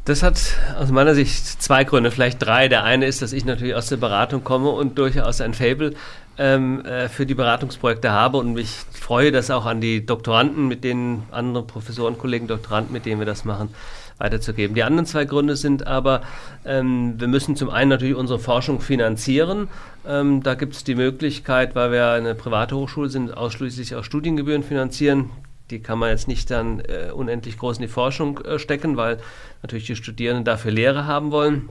Das 0.05 0.23
hat 0.23 0.39
aus 0.79 0.91
meiner 0.91 1.13
Sicht 1.13 1.61
zwei 1.61 1.83
Gründe, 1.83 2.09
vielleicht 2.09 2.41
drei. 2.41 2.69
Der 2.69 2.83
eine 2.85 3.05
ist, 3.05 3.21
dass 3.21 3.33
ich 3.33 3.43
natürlich 3.43 3.75
aus 3.75 3.87
der 3.87 3.97
Beratung 3.97 4.45
komme 4.45 4.69
und 4.69 4.97
durchaus 4.97 5.41
ein 5.41 5.53
Fable 5.53 5.95
ähm, 6.37 6.83
äh, 6.85 7.09
für 7.09 7.25
die 7.25 7.35
Beratungsprojekte 7.35 8.11
habe 8.11 8.37
und 8.37 8.53
mich 8.53 8.69
freue, 8.91 9.31
das 9.31 9.51
auch 9.51 9.65
an 9.65 9.81
die 9.81 10.05
Doktoranden, 10.05 10.67
mit 10.67 10.83
denen 10.83 11.23
andere 11.31 11.63
Professoren, 11.63 12.17
Kollegen, 12.17 12.47
Doktoranden, 12.47 12.93
mit 12.93 13.05
denen 13.05 13.19
wir 13.19 13.25
das 13.25 13.45
machen, 13.45 13.69
weiterzugeben. 14.17 14.75
Die 14.75 14.83
anderen 14.83 15.05
zwei 15.05 15.25
Gründe 15.25 15.55
sind 15.55 15.87
aber, 15.87 16.21
ähm, 16.65 17.19
wir 17.19 17.27
müssen 17.27 17.55
zum 17.55 17.69
einen 17.69 17.89
natürlich 17.89 18.15
unsere 18.15 18.39
Forschung 18.39 18.81
finanzieren. 18.81 19.67
Ähm, 20.07 20.43
da 20.43 20.55
gibt 20.55 20.75
es 20.75 20.83
die 20.83 20.95
Möglichkeit, 20.95 21.75
weil 21.75 21.91
wir 21.91 22.11
eine 22.11 22.35
private 22.35 22.75
Hochschule 22.75 23.09
sind, 23.09 23.35
ausschließlich 23.35 23.95
aus 23.95 24.05
Studiengebühren 24.05 24.63
finanzieren 24.63 25.31
die 25.71 25.79
kann 25.79 25.97
man 25.97 26.09
jetzt 26.09 26.27
nicht 26.27 26.51
dann 26.51 26.79
äh, 26.81 27.11
unendlich 27.11 27.57
groß 27.57 27.77
in 27.77 27.83
die 27.83 27.87
Forschung 27.87 28.39
äh, 28.39 28.59
stecken, 28.59 28.97
weil 28.97 29.19
natürlich 29.63 29.85
die 29.85 29.95
Studierenden 29.95 30.45
dafür 30.45 30.71
Lehre 30.71 31.05
haben 31.05 31.31
wollen. 31.31 31.69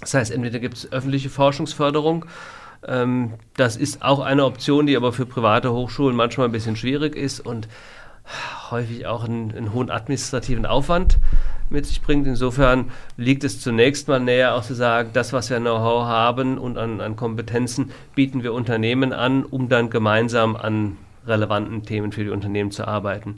Das 0.00 0.14
heißt, 0.14 0.30
entweder 0.30 0.58
gibt 0.58 0.76
es 0.76 0.92
öffentliche 0.92 1.28
Forschungsförderung. 1.28 2.24
Ähm, 2.86 3.34
das 3.56 3.76
ist 3.76 4.02
auch 4.02 4.20
eine 4.20 4.44
Option, 4.44 4.86
die 4.86 4.96
aber 4.96 5.12
für 5.12 5.26
private 5.26 5.72
Hochschulen 5.72 6.16
manchmal 6.16 6.48
ein 6.48 6.52
bisschen 6.52 6.76
schwierig 6.76 7.16
ist 7.16 7.40
und 7.40 7.68
häufig 8.70 9.06
auch 9.06 9.24
einen, 9.24 9.52
einen 9.52 9.72
hohen 9.72 9.90
administrativen 9.90 10.66
Aufwand 10.66 11.18
mit 11.70 11.86
sich 11.86 12.02
bringt. 12.02 12.26
Insofern 12.26 12.90
liegt 13.16 13.44
es 13.44 13.60
zunächst 13.60 14.08
mal 14.08 14.20
näher, 14.20 14.54
auch 14.54 14.62
zu 14.62 14.74
sagen, 14.74 15.10
das, 15.12 15.32
was 15.32 15.50
wir 15.50 15.58
Know-how 15.58 16.04
haben 16.04 16.58
und 16.58 16.78
an, 16.78 17.00
an 17.00 17.16
Kompetenzen, 17.16 17.90
bieten 18.14 18.42
wir 18.42 18.52
Unternehmen 18.52 19.12
an, 19.12 19.44
um 19.44 19.68
dann 19.68 19.90
gemeinsam 19.90 20.56
an 20.56 20.96
relevanten 21.26 21.82
Themen 21.82 22.12
für 22.12 22.24
die 22.24 22.30
Unternehmen 22.30 22.70
zu 22.70 22.86
arbeiten. 22.86 23.36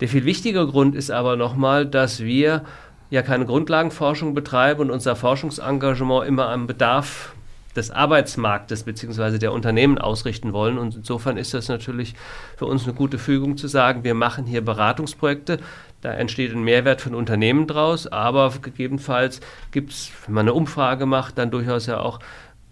Der 0.00 0.08
viel 0.08 0.24
wichtigere 0.24 0.66
Grund 0.66 0.94
ist 0.94 1.10
aber 1.10 1.36
nochmal, 1.36 1.86
dass 1.86 2.20
wir 2.20 2.64
ja 3.10 3.22
keine 3.22 3.46
Grundlagenforschung 3.46 4.34
betreiben 4.34 4.80
und 4.80 4.90
unser 4.90 5.14
Forschungsengagement 5.14 6.26
immer 6.26 6.48
am 6.48 6.66
Bedarf 6.66 7.34
des 7.76 7.90
Arbeitsmarktes 7.90 8.84
bzw. 8.84 9.38
der 9.38 9.52
Unternehmen 9.52 9.98
ausrichten 9.98 10.52
wollen. 10.52 10.78
Und 10.78 10.96
insofern 10.96 11.36
ist 11.36 11.54
das 11.54 11.68
natürlich 11.68 12.14
für 12.56 12.66
uns 12.66 12.84
eine 12.84 12.94
gute 12.94 13.18
Fügung 13.18 13.56
zu 13.56 13.68
sagen, 13.68 14.04
wir 14.04 14.14
machen 14.14 14.46
hier 14.46 14.64
Beratungsprojekte. 14.64 15.58
Da 16.00 16.12
entsteht 16.12 16.52
ein 16.52 16.62
Mehrwert 16.62 17.06
ein 17.06 17.14
Unternehmen 17.14 17.66
draus, 17.66 18.06
aber 18.06 18.52
gegebenenfalls 18.60 19.40
gibt 19.70 19.92
es, 19.92 20.10
wenn 20.26 20.34
man 20.34 20.42
eine 20.42 20.52
Umfrage 20.52 21.06
macht, 21.06 21.38
dann 21.38 21.50
durchaus 21.50 21.86
ja 21.86 22.00
auch 22.00 22.20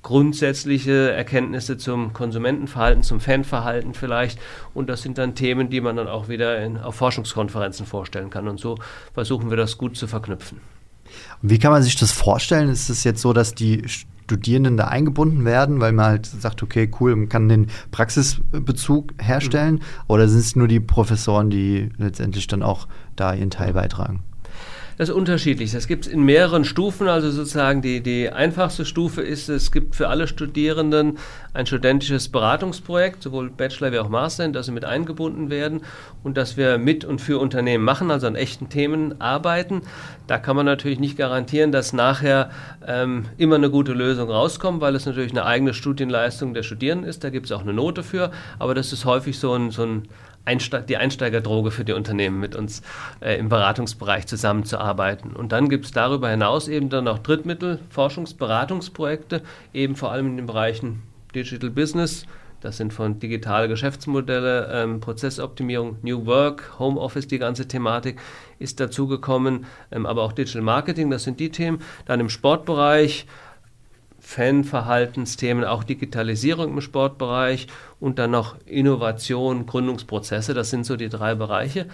grundsätzliche 0.02 1.12
Erkenntnisse 1.12 1.78
zum 1.78 2.12
Konsumentenverhalten, 2.12 3.02
zum 3.02 3.20
Fanverhalten 3.20 3.94
vielleicht. 3.94 4.38
Und 4.74 4.88
das 4.88 5.02
sind 5.02 5.16
dann 5.16 5.34
Themen, 5.34 5.70
die 5.70 5.80
man 5.80 5.96
dann 5.96 6.08
auch 6.08 6.28
wieder 6.28 6.62
in, 6.62 6.76
auf 6.76 6.96
Forschungskonferenzen 6.96 7.86
vorstellen 7.86 8.28
kann. 8.28 8.48
Und 8.48 8.58
so 8.58 8.76
versuchen 9.14 9.48
wir 9.48 9.56
das 9.56 9.78
gut 9.78 9.96
zu 9.96 10.06
verknüpfen. 10.06 10.60
Wie 11.40 11.58
kann 11.58 11.72
man 11.72 11.82
sich 11.82 11.96
das 11.96 12.12
vorstellen? 12.12 12.68
Ist 12.68 12.88
es 12.88 13.04
jetzt 13.04 13.20
so, 13.20 13.32
dass 13.32 13.54
die 13.54 13.84
Studierenden 14.32 14.76
da 14.76 14.88
eingebunden 14.88 15.44
werden, 15.44 15.80
weil 15.80 15.92
man 15.92 16.06
halt 16.06 16.26
sagt, 16.26 16.62
okay, 16.62 16.90
cool, 17.00 17.14
man 17.14 17.28
kann 17.28 17.48
den 17.48 17.66
Praxisbezug 17.90 19.12
herstellen? 19.20 19.74
Mhm. 19.74 19.80
Oder 20.08 20.28
sind 20.28 20.40
es 20.40 20.56
nur 20.56 20.68
die 20.68 20.80
Professoren, 20.80 21.50
die 21.50 21.90
letztendlich 21.98 22.46
dann 22.46 22.62
auch 22.62 22.88
da 23.14 23.34
ihren 23.34 23.50
Teil 23.50 23.74
beitragen? 23.74 24.22
Das 25.02 25.08
ist 25.08 25.16
unterschiedlich. 25.16 25.72
Das 25.72 25.88
gibt 25.88 26.06
es 26.06 26.12
in 26.12 26.22
mehreren 26.22 26.64
Stufen. 26.64 27.08
Also 27.08 27.28
sozusagen 27.32 27.82
die, 27.82 28.04
die 28.04 28.30
einfachste 28.30 28.84
Stufe 28.84 29.20
ist, 29.20 29.48
es 29.48 29.72
gibt 29.72 29.96
für 29.96 30.06
alle 30.06 30.28
Studierenden 30.28 31.18
ein 31.54 31.66
studentisches 31.66 32.28
Beratungsprojekt, 32.28 33.20
sowohl 33.20 33.50
Bachelor 33.50 33.90
wie 33.90 33.98
auch 33.98 34.08
Master, 34.08 34.44
in 34.44 34.52
das 34.52 34.66
sie 34.66 34.72
mit 34.72 34.84
eingebunden 34.84 35.50
werden 35.50 35.80
und 36.22 36.36
dass 36.36 36.56
wir 36.56 36.78
mit 36.78 37.04
und 37.04 37.20
für 37.20 37.40
Unternehmen 37.40 37.82
machen, 37.82 38.12
also 38.12 38.28
an 38.28 38.36
echten 38.36 38.68
Themen 38.68 39.20
arbeiten. 39.20 39.82
Da 40.28 40.38
kann 40.38 40.54
man 40.54 40.66
natürlich 40.66 41.00
nicht 41.00 41.18
garantieren, 41.18 41.72
dass 41.72 41.92
nachher 41.92 42.50
ähm, 42.86 43.24
immer 43.38 43.56
eine 43.56 43.70
gute 43.70 43.94
Lösung 43.94 44.30
rauskommt, 44.30 44.80
weil 44.80 44.94
es 44.94 45.04
natürlich 45.04 45.32
eine 45.32 45.44
eigene 45.44 45.74
Studienleistung 45.74 46.54
der 46.54 46.62
Studierenden 46.62 47.10
ist. 47.10 47.24
Da 47.24 47.30
gibt 47.30 47.46
es 47.46 47.52
auch 47.52 47.62
eine 47.62 47.72
Note 47.72 48.04
für, 48.04 48.30
aber 48.60 48.76
das 48.76 48.92
ist 48.92 49.04
häufig 49.04 49.36
so 49.36 49.52
ein, 49.52 49.72
so 49.72 49.82
ein 49.82 50.04
Einste 50.44 50.82
die 50.82 50.96
Einsteigerdroge 50.96 51.70
für 51.70 51.84
die 51.84 51.92
Unternehmen, 51.92 52.40
mit 52.40 52.56
uns 52.56 52.82
äh, 53.20 53.38
im 53.38 53.48
Beratungsbereich 53.48 54.26
zusammenzuarbeiten. 54.26 55.34
Und 55.34 55.52
dann 55.52 55.68
gibt 55.68 55.84
es 55.84 55.92
darüber 55.92 56.28
hinaus 56.28 56.68
eben 56.68 56.88
dann 56.88 57.08
auch 57.08 57.18
Drittmittel, 57.18 57.78
Forschungsberatungsprojekte, 57.90 59.42
eben 59.72 59.96
vor 59.96 60.12
allem 60.12 60.26
in 60.26 60.36
den 60.38 60.46
Bereichen 60.46 61.02
Digital 61.34 61.70
Business, 61.70 62.26
das 62.62 62.76
sind 62.76 62.92
von 62.92 63.18
digitale 63.18 63.66
Geschäftsmodelle, 63.66 64.70
ähm, 64.72 65.00
Prozessoptimierung, 65.00 65.96
New 66.02 66.26
Work, 66.26 66.78
Homeoffice, 66.78 67.26
die 67.26 67.40
ganze 67.40 67.66
Thematik 67.66 68.20
ist 68.60 68.78
dazugekommen, 68.78 69.66
ähm, 69.90 70.06
aber 70.06 70.22
auch 70.22 70.32
Digital 70.32 70.62
Marketing, 70.62 71.10
das 71.10 71.24
sind 71.24 71.40
die 71.40 71.50
Themen. 71.50 71.80
Dann 72.06 72.20
im 72.20 72.28
Sportbereich 72.28 73.26
Fanverhaltensthemen, 74.32 75.64
auch 75.64 75.84
Digitalisierung 75.84 76.70
im 76.70 76.80
Sportbereich 76.80 77.66
und 78.00 78.18
dann 78.18 78.30
noch 78.30 78.56
Innovation, 78.64 79.66
Gründungsprozesse. 79.66 80.54
Das 80.54 80.70
sind 80.70 80.86
so 80.86 80.96
die 80.96 81.10
drei 81.10 81.34
Bereiche. 81.34 81.86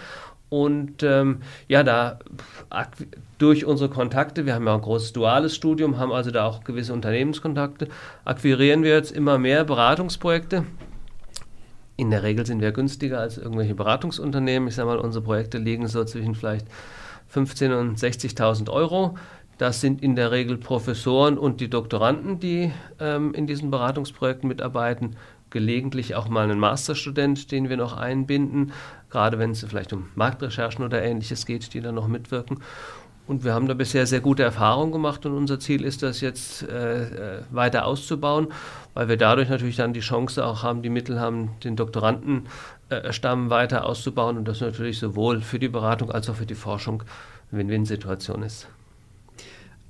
Und 0.48 1.02
ähm, 1.02 1.42
ja, 1.66 1.82
da 1.82 2.20
durch 3.38 3.64
unsere 3.64 3.90
Kontakte, 3.90 4.46
wir 4.46 4.54
haben 4.54 4.66
ja 4.66 4.74
ein 4.74 4.80
großes 4.80 5.12
duales 5.12 5.54
Studium, 5.54 5.98
haben 5.98 6.12
also 6.12 6.30
da 6.30 6.46
auch 6.46 6.64
gewisse 6.64 6.92
Unternehmenskontakte, 6.92 7.88
akquirieren 8.24 8.82
wir 8.82 8.94
jetzt 8.94 9.12
immer 9.12 9.36
mehr 9.36 9.64
Beratungsprojekte. 9.64 10.64
In 11.96 12.10
der 12.10 12.22
Regel 12.22 12.46
sind 12.46 12.60
wir 12.60 12.70
günstiger 12.70 13.18
als 13.18 13.36
irgendwelche 13.36 13.74
Beratungsunternehmen. 13.74 14.68
Ich 14.68 14.76
sage 14.76 14.88
mal, 14.88 14.98
unsere 14.98 15.24
Projekte 15.24 15.58
liegen 15.58 15.88
so 15.88 16.04
zwischen 16.04 16.36
vielleicht 16.36 16.66
15.000 17.34 17.78
und 17.78 17.98
60.000 17.98 18.70
Euro. 18.70 19.16
Das 19.58 19.80
sind 19.80 20.04
in 20.04 20.14
der 20.14 20.30
Regel 20.30 20.56
Professoren 20.56 21.36
und 21.36 21.60
die 21.60 21.68
Doktoranden, 21.68 22.38
die 22.38 22.72
ähm, 23.00 23.34
in 23.34 23.48
diesen 23.48 23.72
Beratungsprojekten 23.72 24.48
mitarbeiten. 24.48 25.16
Gelegentlich 25.50 26.14
auch 26.14 26.28
mal 26.28 26.44
einen 26.44 26.60
Masterstudent, 26.60 27.50
den 27.50 27.68
wir 27.68 27.76
noch 27.76 27.96
einbinden, 27.96 28.72
gerade 29.10 29.38
wenn 29.38 29.50
es 29.50 29.64
vielleicht 29.64 29.92
um 29.92 30.08
Marktrecherchen 30.14 30.84
oder 30.84 31.02
ähnliches 31.02 31.44
geht, 31.44 31.74
die 31.74 31.80
dann 31.80 31.96
noch 31.96 32.06
mitwirken. 32.06 32.60
Und 33.26 33.44
wir 33.44 33.52
haben 33.52 33.66
da 33.66 33.74
bisher 33.74 34.06
sehr 34.06 34.20
gute 34.20 34.42
Erfahrungen 34.42 34.92
gemacht 34.92 35.26
und 35.26 35.32
unser 35.32 35.58
Ziel 35.58 35.84
ist 35.84 36.02
das 36.02 36.20
jetzt 36.20 36.62
äh, 36.62 37.38
äh 37.38 37.42
weiter 37.50 37.84
auszubauen, 37.84 38.48
weil 38.94 39.08
wir 39.08 39.16
dadurch 39.16 39.48
natürlich 39.48 39.76
dann 39.76 39.92
die 39.92 40.00
Chance 40.00 40.46
auch 40.46 40.62
haben, 40.62 40.82
die 40.82 40.88
Mittel 40.88 41.20
haben, 41.20 41.50
den 41.64 41.76
Doktorandenstamm 41.76 43.46
äh, 43.46 43.50
weiter 43.50 43.84
auszubauen 43.84 44.38
und 44.38 44.46
das 44.46 44.60
natürlich 44.60 44.98
sowohl 44.98 45.40
für 45.40 45.58
die 45.58 45.68
Beratung 45.68 46.10
als 46.10 46.30
auch 46.30 46.36
für 46.36 46.46
die 46.46 46.54
Forschung 46.54 47.02
Win-Win-Situation 47.50 48.42
ist. 48.42 48.68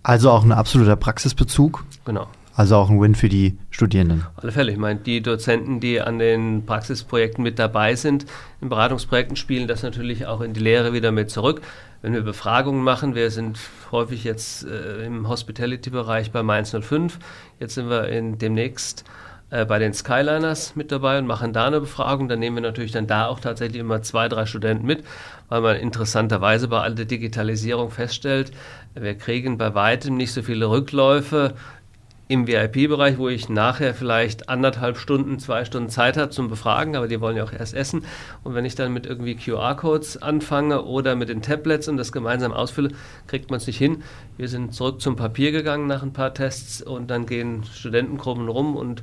Also 0.09 0.31
auch 0.31 0.43
ein 0.43 0.53
absoluter 0.53 0.97
Praxisbezug. 0.97 1.85
Genau. 2.07 2.29
Also 2.55 2.77
auch 2.77 2.89
ein 2.89 2.99
Win 2.99 3.15
für 3.15 3.29
die 3.29 3.59
Studierenden. 3.69 4.25
Auf 4.37 4.43
alle 4.43 4.53
Fälle. 4.53 4.73
Ich 4.73 4.79
meine, 4.79 4.99
die 5.01 5.21
Dozenten, 5.21 5.81
die 5.81 6.01
an 6.01 6.19
den 6.19 6.65
Praxisprojekten 6.65 7.45
mit 7.45 7.59
dabei 7.59 7.95
sind, 7.95 8.25
in 8.63 8.71
Beratungsprojekten 8.71 9.37
spielen 9.37 9.69
das 9.69 9.83
natürlich 9.83 10.25
auch 10.25 10.41
in 10.41 10.55
die 10.55 10.61
Lehre 10.61 10.95
wieder 10.95 11.13
mit 11.13 11.31
zurück. 11.31 11.61
Wenn 12.01 12.15
wir 12.15 12.23
Befragungen 12.23 12.83
machen, 12.83 13.15
wir 13.15 13.31
sind 13.31 13.59
häufig 13.93 14.25
jetzt 14.25 14.65
äh, 14.65 15.05
im 15.05 15.29
Hospitality-Bereich 15.29 16.33
bei 16.33 16.43
Mainz 16.43 16.75
05. 16.75 17.19
Jetzt 17.61 17.75
sind 17.75 17.91
wir 17.91 18.09
in, 18.09 18.39
demnächst 18.39 19.05
äh, 19.51 19.65
bei 19.65 19.79
den 19.79 19.95
Skyliners 19.95 20.75
mit 20.75 20.91
dabei 20.91 21.19
und 21.19 21.27
machen 21.27 21.53
da 21.53 21.67
eine 21.67 21.81
Befragung. 21.81 22.29
Dann 22.29 22.39
nehmen 22.39 22.57
wir 22.57 22.63
natürlich 22.63 22.93
dann 22.93 23.07
da 23.07 23.27
auch 23.27 23.41
tatsächlich 23.41 23.81
immer 23.81 24.01
zwei, 24.01 24.29
drei 24.29 24.47
Studenten 24.47 24.87
mit, 24.87 25.05
weil 25.49 25.61
man 25.61 25.77
interessanterweise 25.77 26.69
bei 26.69 26.81
all 26.81 26.95
der 26.95 27.07
Digitalisierung 27.07 27.91
feststellt, 27.91 28.53
wir 28.95 29.15
kriegen 29.15 29.59
bei 29.59 29.75
weitem 29.75 30.17
nicht 30.17 30.33
so 30.33 30.43
viele 30.43 30.69
Rückläufe 30.69 31.55
im 32.29 32.47
VIP-Bereich, 32.47 33.17
wo 33.17 33.31
ich 33.31 33.49
nachher 33.49 33.95
vielleicht 33.95 34.51
anderthalb 34.51 34.99
Stunden, 34.99 35.39
zwei 35.39 35.65
Stunden 35.65 35.89
Zeit 35.89 36.19
habe 36.19 36.29
zum 36.29 36.49
Befragen, 36.49 36.95
aber 36.95 37.09
die 37.09 37.21
wollen 37.23 37.39
ja 37.39 37.45
auch 37.45 37.53
erst 37.53 37.75
essen. 37.75 38.05
Und 38.45 38.55
wenn 38.55 38.67
ich 38.67 38.75
dann 38.75 38.93
mit 38.93 39.07
irgendwie 39.07 39.35
QR-Codes 39.35 40.21
anfange 40.21 40.85
oder 40.85 41.17
mit 41.17 41.31
den 41.31 41.41
Tablets 41.41 41.89
und 41.89 41.97
das 41.97 42.13
gemeinsam 42.13 42.53
ausfülle, 42.53 42.91
kriegt 43.27 43.51
man 43.51 43.57
es 43.57 43.67
nicht 43.67 43.79
hin. 43.79 44.03
Wir 44.37 44.49
sind 44.49 44.75
zurück 44.75 45.01
zum 45.01 45.17
Papier 45.17 45.53
gegangen 45.53 45.87
nach 45.87 46.03
ein 46.03 46.13
paar 46.13 46.35
Tests 46.35 46.83
und 46.83 47.11
dann 47.11 47.25
gehen 47.25 47.65
Studentengruppen 47.65 48.49
rum 48.49 48.77
und 48.77 49.03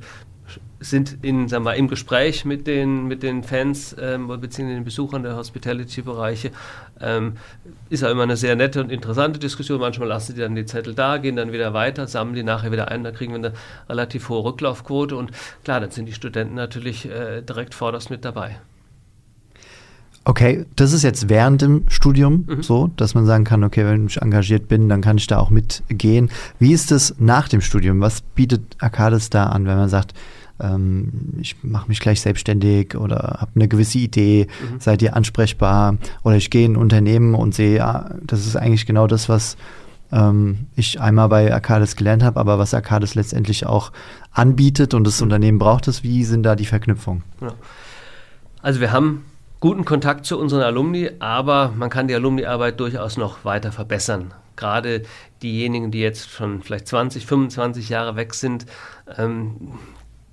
sind 0.90 1.18
in, 1.22 1.48
sagen 1.48 1.64
wir, 1.64 1.74
im 1.74 1.88
Gespräch 1.88 2.44
mit 2.44 2.66
den, 2.66 3.06
mit 3.06 3.22
den 3.22 3.42
Fans 3.42 3.94
ähm, 4.00 4.28
bzw. 4.28 4.74
den 4.74 4.84
Besuchern 4.84 5.22
der 5.22 5.36
Hospitality-Bereiche. 5.36 6.50
Ähm, 7.00 7.34
ist 7.90 8.02
ja 8.02 8.10
immer 8.10 8.22
eine 8.22 8.36
sehr 8.36 8.56
nette 8.56 8.80
und 8.80 8.90
interessante 8.90 9.38
Diskussion. 9.38 9.80
Manchmal 9.80 10.08
lassen 10.08 10.34
sie 10.34 10.40
dann 10.40 10.54
die 10.54 10.64
Zettel 10.64 10.94
da, 10.94 11.18
gehen 11.18 11.36
dann 11.36 11.52
wieder 11.52 11.74
weiter, 11.74 12.06
sammeln 12.06 12.34
die 12.34 12.42
nachher 12.42 12.72
wieder 12.72 12.88
ein, 12.88 13.04
da 13.04 13.10
kriegen 13.10 13.32
wir 13.32 13.38
eine 13.38 13.52
relativ 13.88 14.28
hohe 14.28 14.44
Rücklaufquote 14.44 15.16
und 15.16 15.30
klar, 15.64 15.80
dann 15.80 15.90
sind 15.90 16.06
die 16.06 16.12
Studenten 16.12 16.54
natürlich 16.54 17.08
äh, 17.10 17.42
direkt 17.42 17.74
vorderst 17.74 18.10
mit 18.10 18.24
dabei. 18.24 18.58
Okay, 20.28 20.66
das 20.74 20.92
ist 20.92 21.04
jetzt 21.04 21.28
während 21.28 21.62
dem 21.62 21.84
Studium 21.88 22.46
mhm. 22.48 22.62
so, 22.62 22.90
dass 22.96 23.14
man 23.14 23.26
sagen 23.26 23.44
kann, 23.44 23.62
okay, 23.62 23.84
wenn 23.84 24.06
ich 24.06 24.20
engagiert 24.20 24.66
bin, 24.66 24.88
dann 24.88 25.00
kann 25.00 25.18
ich 25.18 25.28
da 25.28 25.38
auch 25.38 25.50
mitgehen. 25.50 26.30
Wie 26.58 26.72
ist 26.72 26.90
es 26.90 27.14
nach 27.20 27.48
dem 27.48 27.60
Studium? 27.60 28.00
Was 28.00 28.22
bietet 28.22 28.76
Arcades 28.80 29.30
da 29.30 29.46
an, 29.46 29.66
wenn 29.66 29.76
man 29.76 29.88
sagt, 29.88 30.14
ähm, 30.60 31.34
ich 31.40 31.62
mache 31.62 31.88
mich 31.88 32.00
gleich 32.00 32.20
selbstständig 32.20 32.96
oder 32.96 33.38
habe 33.40 33.52
eine 33.54 33.68
gewisse 33.68 33.98
Idee, 33.98 34.46
mhm. 34.46 34.80
seid 34.80 35.02
ihr 35.02 35.16
ansprechbar 35.16 35.96
oder 36.24 36.36
ich 36.36 36.50
gehe 36.50 36.66
in 36.66 36.72
ein 36.72 36.76
Unternehmen 36.76 37.34
und 37.34 37.54
sehe, 37.54 37.76
ja, 37.76 38.10
das 38.22 38.46
ist 38.46 38.56
eigentlich 38.56 38.86
genau 38.86 39.06
das, 39.06 39.28
was 39.28 39.56
ähm, 40.12 40.66
ich 40.76 41.00
einmal 41.00 41.28
bei 41.28 41.52
Arcades 41.52 41.96
gelernt 41.96 42.22
habe, 42.22 42.38
aber 42.40 42.58
was 42.58 42.74
Arcades 42.74 43.14
letztendlich 43.14 43.66
auch 43.66 43.92
anbietet 44.32 44.94
und 44.94 45.06
das 45.06 45.20
Unternehmen 45.20 45.58
braucht 45.58 45.88
es. 45.88 46.02
Wie 46.02 46.24
sind 46.24 46.42
da 46.42 46.56
die 46.56 46.66
Verknüpfungen? 46.66 47.22
Ja. 47.40 47.54
Also 48.62 48.80
wir 48.80 48.92
haben 48.92 49.24
guten 49.60 49.84
Kontakt 49.84 50.26
zu 50.26 50.38
unseren 50.38 50.62
Alumni, 50.62 51.10
aber 51.18 51.72
man 51.76 51.90
kann 51.90 52.08
die 52.08 52.14
Alumni-Arbeit 52.14 52.80
durchaus 52.80 53.16
noch 53.16 53.44
weiter 53.44 53.72
verbessern. 53.72 54.32
Gerade 54.56 55.02
diejenigen, 55.42 55.90
die 55.90 56.00
jetzt 56.00 56.30
schon 56.30 56.62
vielleicht 56.62 56.88
20, 56.88 57.26
25 57.26 57.88
Jahre 57.88 58.16
weg 58.16 58.34
sind, 58.34 58.66
ähm, 59.16 59.72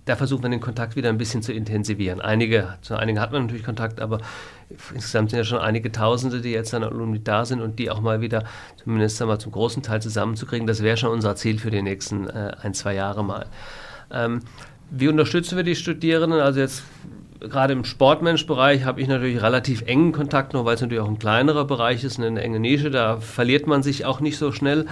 da 0.05 0.15
versuchen 0.15 0.43
wir 0.43 0.49
den 0.49 0.59
Kontakt 0.59 0.95
wieder 0.95 1.09
ein 1.09 1.17
bisschen 1.17 1.41
zu 1.41 1.53
intensivieren. 1.53 2.19
Einige, 2.19 2.77
zu 2.81 2.95
einigen 2.95 3.19
hat 3.19 3.31
man 3.31 3.43
natürlich 3.43 3.63
Kontakt, 3.63 4.01
aber 4.01 4.19
insgesamt 4.93 5.29
sind 5.29 5.37
ja 5.37 5.43
schon 5.43 5.59
einige 5.59 5.91
Tausende, 5.91 6.41
die 6.41 6.51
jetzt 6.51 6.73
an 6.73 6.83
Alumni 6.83 7.23
da 7.23 7.45
sind 7.45 7.61
und 7.61 7.79
die 7.79 7.89
auch 7.89 8.01
mal 8.01 8.19
wieder 8.21 8.43
zumindest 8.83 9.21
einmal 9.21 9.39
zum 9.39 9.51
großen 9.51 9.81
Teil 9.81 10.01
zusammenzukriegen. 10.01 10.67
Das 10.67 10.83
wäre 10.83 10.97
schon 10.97 11.11
unser 11.11 11.35
Ziel 11.35 11.57
für 11.57 11.71
die 11.71 11.81
nächsten 11.81 12.27
äh, 12.27 12.51
ein, 12.61 12.73
zwei 12.73 12.95
Jahre 12.95 13.23
mal. 13.23 13.45
Ähm, 14.11 14.41
wie 14.89 15.07
unterstützen 15.07 15.55
wir 15.55 15.63
die 15.63 15.75
Studierenden? 15.75 16.39
Also 16.39 16.59
jetzt 16.59 16.83
gerade 17.49 17.73
im 17.73 17.85
Sportmenschbereich 17.85 18.85
habe 18.85 19.01
ich 19.01 19.07
natürlich 19.07 19.41
relativ 19.41 19.81
engen 19.83 20.11
Kontakt, 20.11 20.53
nur 20.53 20.65
weil 20.65 20.75
es 20.75 20.81
natürlich 20.81 21.03
auch 21.03 21.07
ein 21.07 21.19
kleinerer 21.19 21.65
Bereich 21.65 22.03
ist, 22.03 22.19
eine 22.19 22.41
enge 22.41 22.59
Nische, 22.59 22.89
da 22.89 23.17
verliert 23.17 23.67
man 23.67 23.83
sich 23.83 24.05
auch 24.05 24.19
nicht 24.19 24.37
so 24.37 24.51
schnell. 24.51 24.85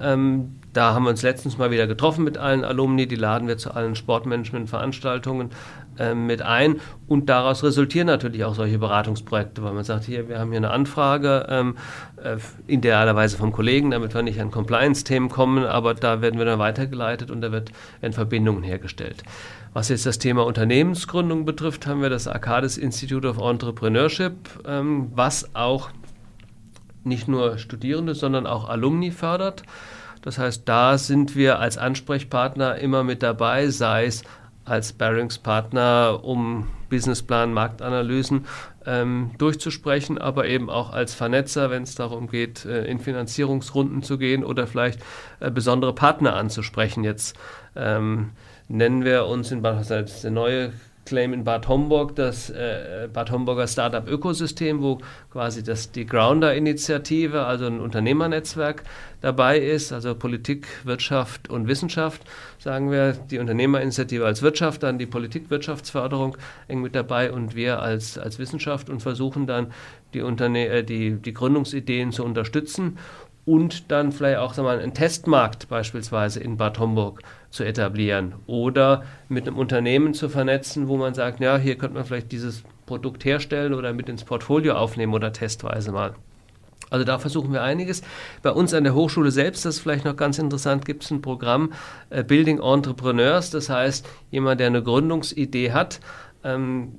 Ähm, 0.00 0.56
da 0.72 0.94
haben 0.94 1.04
wir 1.04 1.10
uns 1.10 1.22
letztens 1.22 1.58
mal 1.58 1.70
wieder 1.70 1.86
getroffen 1.86 2.24
mit 2.24 2.38
allen 2.38 2.64
Alumni, 2.64 3.06
die 3.06 3.16
laden 3.16 3.46
wir 3.46 3.58
zu 3.58 3.74
allen 3.74 3.94
Sportmanagement-Veranstaltungen 3.94 5.50
äh, 5.98 6.14
mit 6.14 6.40
ein 6.40 6.80
und 7.06 7.28
daraus 7.28 7.62
resultieren 7.62 8.06
natürlich 8.06 8.44
auch 8.44 8.54
solche 8.54 8.78
Beratungsprojekte, 8.78 9.62
weil 9.62 9.74
man 9.74 9.84
sagt, 9.84 10.04
hier, 10.04 10.28
wir 10.28 10.38
haben 10.38 10.50
hier 10.50 10.58
eine 10.58 10.70
Anfrage, 10.70 11.46
ähm, 11.50 11.76
äh, 12.22 12.36
idealerweise 12.66 13.36
vom 13.36 13.52
Kollegen, 13.52 13.90
damit 13.90 14.14
wir 14.14 14.22
nicht 14.22 14.40
an 14.40 14.50
Compliance-Themen 14.50 15.28
kommen, 15.28 15.64
aber 15.64 15.92
da 15.92 16.22
werden 16.22 16.38
wir 16.38 16.46
dann 16.46 16.58
weitergeleitet 16.58 17.30
und 17.30 17.42
da 17.42 17.52
wird, 17.52 17.70
werden 18.00 18.14
Verbindungen 18.14 18.62
hergestellt. 18.62 19.22
Was 19.74 19.88
jetzt 19.88 20.04
das 20.04 20.18
Thema 20.18 20.44
Unternehmensgründung 20.44 21.46
betrifft, 21.46 21.86
haben 21.86 22.02
wir 22.02 22.10
das 22.10 22.28
Arcades 22.28 22.76
Institute 22.76 23.26
of 23.26 23.38
Entrepreneurship, 23.38 24.34
ähm, 24.66 25.10
was 25.14 25.54
auch 25.54 25.90
nicht 27.04 27.26
nur 27.26 27.56
Studierende, 27.56 28.14
sondern 28.14 28.46
auch 28.46 28.68
Alumni 28.68 29.10
fördert. 29.10 29.62
Das 30.20 30.38
heißt, 30.38 30.68
da 30.68 30.98
sind 30.98 31.36
wir 31.36 31.58
als 31.58 31.78
Ansprechpartner 31.78 32.76
immer 32.76 33.02
mit 33.02 33.22
dabei, 33.22 33.68
sei 33.68 34.04
es 34.06 34.22
als 34.64 34.92
Bearingspartner, 34.92 36.20
um 36.22 36.68
Businessplan, 36.88 37.52
Marktanalysen 37.52 38.46
ähm, 38.86 39.30
durchzusprechen, 39.38 40.18
aber 40.18 40.46
eben 40.46 40.68
auch 40.68 40.92
als 40.92 41.14
Vernetzer, 41.14 41.70
wenn 41.70 41.82
es 41.82 41.94
darum 41.94 42.28
geht, 42.28 42.64
äh, 42.66 42.84
in 42.84 43.00
Finanzierungsrunden 43.00 44.02
zu 44.02 44.18
gehen 44.18 44.44
oder 44.44 44.66
vielleicht 44.66 45.00
äh, 45.40 45.50
besondere 45.50 45.94
Partner 45.94 46.36
anzusprechen. 46.36 47.02
Jetzt 47.02 47.36
ähm, 47.74 48.30
nennen 48.72 49.04
wir 49.04 49.26
uns 49.26 49.52
in 49.52 49.62
Bad 49.62 49.90
als 49.90 50.22
der 50.22 50.30
neue 50.30 50.72
Claim 51.04 51.32
in 51.32 51.42
Bad 51.42 51.66
Homburg, 51.66 52.14
das 52.14 52.48
äh, 52.48 53.08
Bad 53.12 53.32
Homburger 53.32 53.66
Startup 53.66 54.06
Ökosystem, 54.08 54.80
wo 54.82 54.98
quasi 55.32 55.64
das 55.64 55.90
die 55.90 56.06
Grounder-Initiative, 56.06 57.44
also 57.44 57.66
ein 57.66 57.80
Unternehmernetzwerk 57.80 58.84
dabei 59.20 59.58
ist, 59.58 59.92
also 59.92 60.14
Politik, 60.14 60.68
Wirtschaft 60.84 61.50
und 61.50 61.66
Wissenschaft, 61.66 62.22
sagen 62.58 62.92
wir, 62.92 63.14
die 63.14 63.40
Unternehmerinitiative 63.40 64.24
als 64.24 64.42
Wirtschaft, 64.42 64.84
dann 64.84 64.98
die 64.98 65.06
Politik, 65.06 65.50
Wirtschaftsförderung 65.50 66.36
eng 66.68 66.82
mit 66.82 66.94
dabei 66.94 67.32
und 67.32 67.56
wir 67.56 67.82
als, 67.82 68.16
als 68.16 68.38
Wissenschaft 68.38 68.88
und 68.88 69.00
versuchen 69.00 69.48
dann 69.48 69.72
die, 70.14 70.22
Unterne 70.22 70.68
äh, 70.68 70.84
die, 70.84 71.16
die 71.16 71.34
Gründungsideen 71.34 72.12
zu 72.12 72.24
unterstützen 72.24 72.96
und 73.44 73.90
dann 73.90 74.12
vielleicht 74.12 74.38
auch 74.38 74.54
sagen 74.54 74.68
wir, 74.68 74.78
einen 74.78 74.94
Testmarkt 74.94 75.68
beispielsweise 75.68 76.40
in 76.40 76.56
Bad 76.56 76.78
Homburg 76.78 77.22
zu 77.50 77.64
etablieren 77.64 78.34
oder 78.46 79.02
mit 79.28 79.46
einem 79.46 79.58
Unternehmen 79.58 80.14
zu 80.14 80.28
vernetzen, 80.28 80.88
wo 80.88 80.96
man 80.96 81.14
sagt, 81.14 81.40
ja, 81.40 81.56
hier 81.58 81.76
könnte 81.76 81.94
man 81.94 82.04
vielleicht 82.04 82.32
dieses 82.32 82.62
Produkt 82.86 83.24
herstellen 83.24 83.74
oder 83.74 83.92
mit 83.92 84.08
ins 84.08 84.24
Portfolio 84.24 84.74
aufnehmen 84.74 85.14
oder 85.14 85.32
testweise 85.32 85.92
mal. 85.92 86.14
Also 86.90 87.06
da 87.06 87.18
versuchen 87.18 87.52
wir 87.52 87.62
einiges. 87.62 88.02
Bei 88.42 88.50
uns 88.50 88.74
an 88.74 88.84
der 88.84 88.94
Hochschule 88.94 89.30
selbst, 89.30 89.64
das 89.64 89.76
ist 89.76 89.80
vielleicht 89.80 90.04
noch 90.04 90.16
ganz 90.16 90.38
interessant, 90.38 90.84
gibt 90.84 91.04
es 91.04 91.10
ein 91.10 91.22
Programm 91.22 91.72
äh, 92.10 92.22
Building 92.22 92.60
Entrepreneurs. 92.60 93.50
Das 93.50 93.70
heißt, 93.70 94.06
jemand, 94.30 94.60
der 94.60 94.66
eine 94.66 94.82
Gründungsidee 94.82 95.72
hat, 95.72 96.00
ähm, 96.44 96.92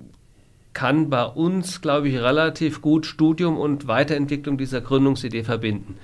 kann 0.74 1.12
bei 1.12 1.24
uns, 1.24 1.82
glaube 1.82 2.10
ich, 2.10 2.18
relativ 2.18 2.82
gut 2.82 3.06
Studium 3.06 3.60
und 3.60 3.88
Weiterentwicklung 3.88 4.58
dieser 4.58 4.82
Gründungsidee 4.82 5.44
verbinden. 5.44 6.00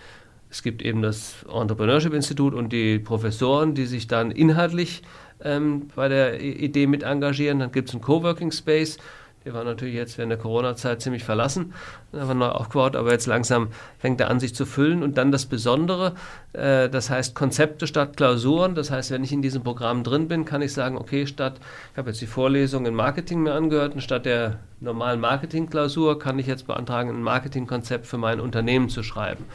Es 0.50 0.64
gibt 0.64 0.82
eben 0.82 1.02
das 1.02 1.45
Entrepreneurship 1.52 2.14
Institut 2.14 2.54
und 2.54 2.74
die 2.74 3.00
Professoren, 3.00 3.76
die 3.76 3.86
sich 3.86 4.08
dann 4.08 4.32
inhaltlich 4.32 5.04
ähm, 5.43 5.89
bei 5.95 6.08
der 6.08 6.41
Idee 6.41 6.88
mit 6.88 7.04
engagieren. 7.04 7.60
Dann 7.60 7.72
gibt 7.72 7.89
es 7.89 7.95
einen 7.95 8.04
Coworking 8.04 8.52
Space. 8.52 8.97
Der 9.45 9.54
war 9.54 9.64
natürlich 9.64 9.95
jetzt 9.95 10.18
während 10.18 10.32
der 10.32 10.38
Corona-Zeit 10.38 11.02
ziemlich 11.02 11.24
verlassen, 11.24 11.74
aber 12.12 12.34
neu 12.34 12.47
aufgebaut, 12.47 12.97
aber 12.97 13.12
jetzt 13.12 13.26
langsam 13.26 13.70
fängt 13.97 14.20
er 14.20 14.30
an, 14.30 14.41
sich 14.41 14.54
zu 14.54 14.66
füllen. 14.66 15.02
Und 15.02 15.18
dann 15.18 15.32
das 15.32 15.45
Besondere, 15.45 16.16
äh, 16.52 16.89
das 16.89 17.10
heißt 17.10 17.36
Konzepte 17.36 17.88
statt 17.88 18.18
Klausuren. 18.18 18.76
Das 18.76 18.91
heißt, 18.91 19.12
wenn 19.12 19.24
ich 19.24 19.32
in 19.32 19.41
diesem 19.41 19.64
Programm 19.64 20.04
drin 20.04 20.28
bin, 20.28 20.43
kann 20.43 20.62
ich 20.62 20.74
sagen, 20.74 20.97
okay, 20.97 21.26
statt, 21.26 21.60
ich 21.93 21.97
habe 21.97 22.10
jetzt 22.10 22.22
die 22.22 22.28
Vorlesung 22.28 22.86
in 22.86 22.95
Marketing 22.95 23.41
mir 23.41 23.54
angehört, 23.54 23.93
und 23.93 24.02
statt 24.02 24.26
der 24.26 24.60
normalen 24.82 25.22
Marketing-Klausur 25.22 26.20
kann 26.20 26.38
ich 26.38 26.47
jetzt 26.47 26.68
beantragen, 26.68 27.10
ein 27.10 27.24
Marketingkonzept 27.24 28.08
für 28.08 28.18
mein 28.18 28.41
Unternehmen 28.41 28.89
zu 28.89 29.04
schreiben. 29.04 29.45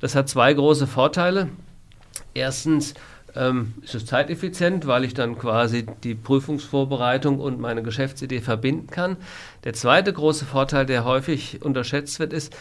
Das 0.00 0.14
hat 0.14 0.28
zwei 0.28 0.52
große 0.52 0.86
Vorteile. 0.86 1.48
Erstens, 2.34 2.94
ähm, 3.36 3.74
ist 3.82 3.94
es 3.94 4.06
zeiteffizient, 4.06 4.86
weil 4.86 5.04
ich 5.04 5.14
dann 5.14 5.38
quasi 5.38 5.86
die 6.04 6.14
Prüfungsvorbereitung 6.14 7.38
und 7.38 7.60
meine 7.60 7.82
Geschäftsidee 7.82 8.40
verbinden 8.40 8.88
kann. 8.88 9.16
Der 9.64 9.72
zweite 9.72 10.12
große 10.12 10.44
Vorteil, 10.44 10.86
der 10.86 11.04
häufig 11.04 11.62
unterschätzt 11.62 12.18
wird, 12.18 12.32
ist, 12.32 12.56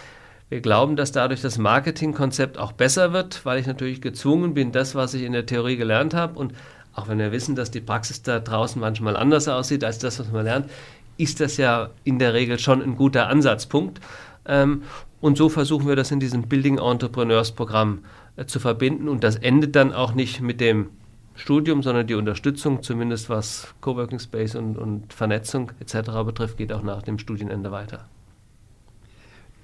wir 0.50 0.62
glauben, 0.62 0.96
dass 0.96 1.12
dadurch 1.12 1.42
das 1.42 1.60
Marketingkonzept 1.60 2.58
auch 2.58 2.72
besser 2.72 3.14
wird, 3.14 3.46
weil 3.46 3.60
ich 3.60 3.68
natürlich 3.68 4.02
gezwungen 4.02 4.56
bin, 4.56 4.72
das, 4.72 4.96
was 4.96 5.14
ich 5.14 5.24
in 5.24 5.34
der 5.34 5.46
Theorie 5.46 5.78
gelernt 5.78 6.14
habe 6.14 6.40
und 6.40 6.54
auch 6.94 7.08
wenn 7.08 7.20
wir 7.20 7.32
wissen, 7.32 7.56
dass 7.56 7.70
die 7.70 7.82
Praxis 7.82 8.24
da 8.24 8.40
draußen 8.40 8.82
manchmal 8.82 9.16
anders 9.16 9.48
aussieht 9.48 9.84
als 9.84 10.00
das, 10.00 10.20
was 10.20 10.32
man 10.32 10.46
lernt, 10.46 10.70
ist 11.18 11.40
das 11.40 11.58
ja 11.58 11.92
in 12.04 12.18
der 12.18 12.34
Regel 12.34 12.58
schon 12.58 12.82
ein 12.82 12.96
guter 12.96 13.28
Ansatzpunkt. 13.28 14.00
Ähm, 14.46 14.84
und 15.22 15.38
so 15.38 15.50
versuchen 15.50 15.88
wir 15.88 15.96
das 15.96 16.12
in 16.12 16.20
diesem 16.20 16.44
Building 16.44 16.78
Entrepreneurs 16.78 17.52
Programm 17.52 18.00
äh, 18.36 18.46
zu 18.46 18.60
verbinden. 18.60 19.10
Und 19.10 19.24
das 19.24 19.36
endet 19.36 19.76
dann 19.76 19.94
auch 19.94 20.14
nicht 20.14 20.42
mit 20.42 20.62
dem 20.62 20.90
Studium, 21.36 21.84
sondern 21.84 22.08
die 22.08 22.16
Unterstützung, 22.16 22.84
zumindest 22.84 23.30
was 23.30 23.74
Coworking 23.82 24.20
Space 24.20 24.56
und, 24.56 24.78
und 24.78 25.14
Vernetzung 25.14 25.72
etc. 25.80 26.12
betrifft, 26.26 26.58
geht 26.58 26.72
auch 26.74 26.84
nach 26.84 27.02
dem 27.02 27.20
Studienende 27.20 27.72
weiter. 27.72 28.06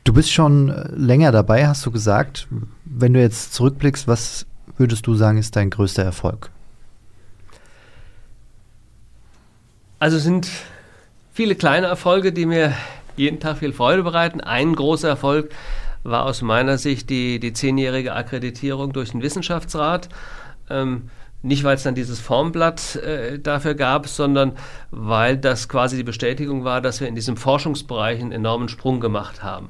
Du 0.03 0.13
bist 0.13 0.31
schon 0.31 0.69
äh, 0.69 0.89
länger 0.91 1.31
dabei, 1.31 1.67
hast 1.67 1.85
du 1.85 1.91
gesagt. 1.91 2.47
Wenn 2.83 3.13
du 3.13 3.21
jetzt 3.21 3.53
zurückblickst, 3.53 4.07
was 4.07 4.45
würdest 4.77 5.07
du 5.07 5.15
sagen, 5.15 5.37
ist 5.37 5.55
dein 5.55 5.69
größter 5.69 6.03
Erfolg? 6.03 6.51
Also 9.99 10.19
sind 10.19 10.49
viele 11.33 11.55
kleine 11.55 11.87
Erfolge, 11.87 12.33
die 12.33 12.45
mir 12.45 12.73
jeden 13.15 13.39
Tag 13.39 13.57
viel 13.57 13.73
Freude 13.73 14.03
bereiten. 14.03 14.41
Ein 14.41 14.75
großer 14.75 15.09
Erfolg 15.09 15.51
war 16.03 16.25
aus 16.25 16.41
meiner 16.41 16.77
Sicht 16.77 17.09
die, 17.09 17.39
die 17.39 17.53
zehnjährige 17.53 18.13
Akkreditierung 18.13 18.93
durch 18.93 19.11
den 19.11 19.21
Wissenschaftsrat. 19.21 20.09
Ähm, 20.69 21.09
nicht, 21.41 21.63
weil 21.63 21.75
es 21.75 21.83
dann 21.83 21.93
dieses 21.93 22.19
Formblatt 22.19 22.95
äh, 22.95 23.37
dafür 23.37 23.75
gab, 23.75 24.07
sondern 24.07 24.53
weil 24.89 25.37
das 25.37 25.69
quasi 25.69 25.95
die 25.95 26.03
Bestätigung 26.03 26.63
war, 26.63 26.81
dass 26.81 27.01
wir 27.01 27.07
in 27.07 27.15
diesem 27.15 27.37
Forschungsbereich 27.37 28.19
einen 28.19 28.31
enormen 28.31 28.67
Sprung 28.67 28.99
gemacht 28.99 29.43
haben. 29.43 29.69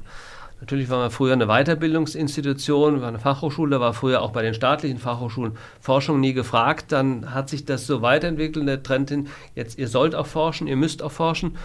Natürlich 0.62 0.90
waren 0.90 1.02
wir 1.02 1.12
früher 1.12 1.34
eine 1.34 1.48
Weiterbildungsinstitution, 1.48 3.02
war 3.02 3.10
eine 3.10 3.20
Fachhochschule, 3.20 3.82
war 3.82 3.94
früher 3.94 4.22
auch 4.22 4.32
bei 4.32 4.42
den 4.42 4.54
staatlichen 4.54 5.00
Fachhochschulen 5.00 5.58
Forschung 5.82 6.22
nie 6.22 6.34
gefragt. 6.34 6.94
Dann 6.94 7.34
hat 7.34 7.50
sich 7.50 7.66
das 7.66 7.86
so 7.86 8.02
weiterentwickelt, 8.02 8.66
der 8.66 8.82
Trend 8.82 9.10
hin, 9.10 9.28
jetzt 9.54 9.78
ihr 9.78 9.90
sollt 9.90 10.16
auch 10.16 10.28
forschen, 10.28 10.68
ihr 10.68 10.78
müsst 10.78 11.04
auch 11.04 11.12
forschen 11.12 11.58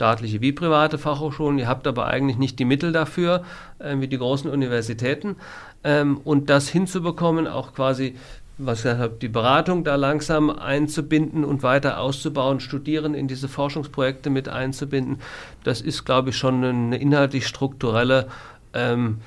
staatliche 0.00 0.40
wie 0.40 0.52
private 0.52 0.96
Fachhochschulen. 0.96 1.58
Ihr 1.58 1.68
habt 1.68 1.86
aber 1.86 2.06
eigentlich 2.06 2.38
nicht 2.38 2.58
die 2.58 2.64
Mittel 2.64 2.90
dafür, 2.90 3.44
äh, 3.78 3.96
wie 3.98 4.08
die 4.08 4.16
großen 4.16 4.50
Universitäten. 4.50 5.36
Ähm, 5.84 6.22
und 6.24 6.48
das 6.48 6.70
hinzubekommen, 6.70 7.46
auch 7.46 7.74
quasi, 7.74 8.14
was 8.56 8.78
ich 8.78 8.84
gesagt 8.84 9.00
habe, 9.00 9.16
die 9.20 9.28
Beratung 9.28 9.84
da 9.84 9.96
langsam 9.96 10.48
einzubinden 10.48 11.44
und 11.44 11.62
weiter 11.62 12.00
auszubauen, 12.00 12.60
Studierende 12.60 13.18
in 13.18 13.28
diese 13.28 13.46
Forschungsprojekte 13.46 14.30
mit 14.30 14.48
einzubinden, 14.48 15.18
das 15.64 15.82
ist, 15.82 16.06
glaube 16.06 16.30
ich, 16.30 16.36
schon 16.38 16.64
eine 16.64 16.96
inhaltlich 16.96 17.46
strukturelle 17.46 18.28
ähm, 18.72 19.18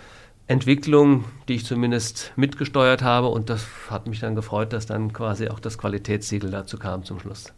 Entwicklung, 0.47 1.25
die 1.47 1.53
ich 1.53 1.65
zumindest 1.65 2.33
mitgesteuert 2.35 3.03
habe. 3.03 3.27
Und 3.27 3.51
das 3.51 3.67
hat 3.91 4.07
mich 4.07 4.21
dann 4.21 4.33
gefreut, 4.33 4.73
dass 4.73 4.87
dann 4.87 5.13
quasi 5.13 5.49
auch 5.49 5.59
das 5.59 5.77
Qualitätssiegel 5.77 6.49
dazu 6.49 6.79
kam 6.79 7.03
zum 7.03 7.19
Schluss. 7.19 7.53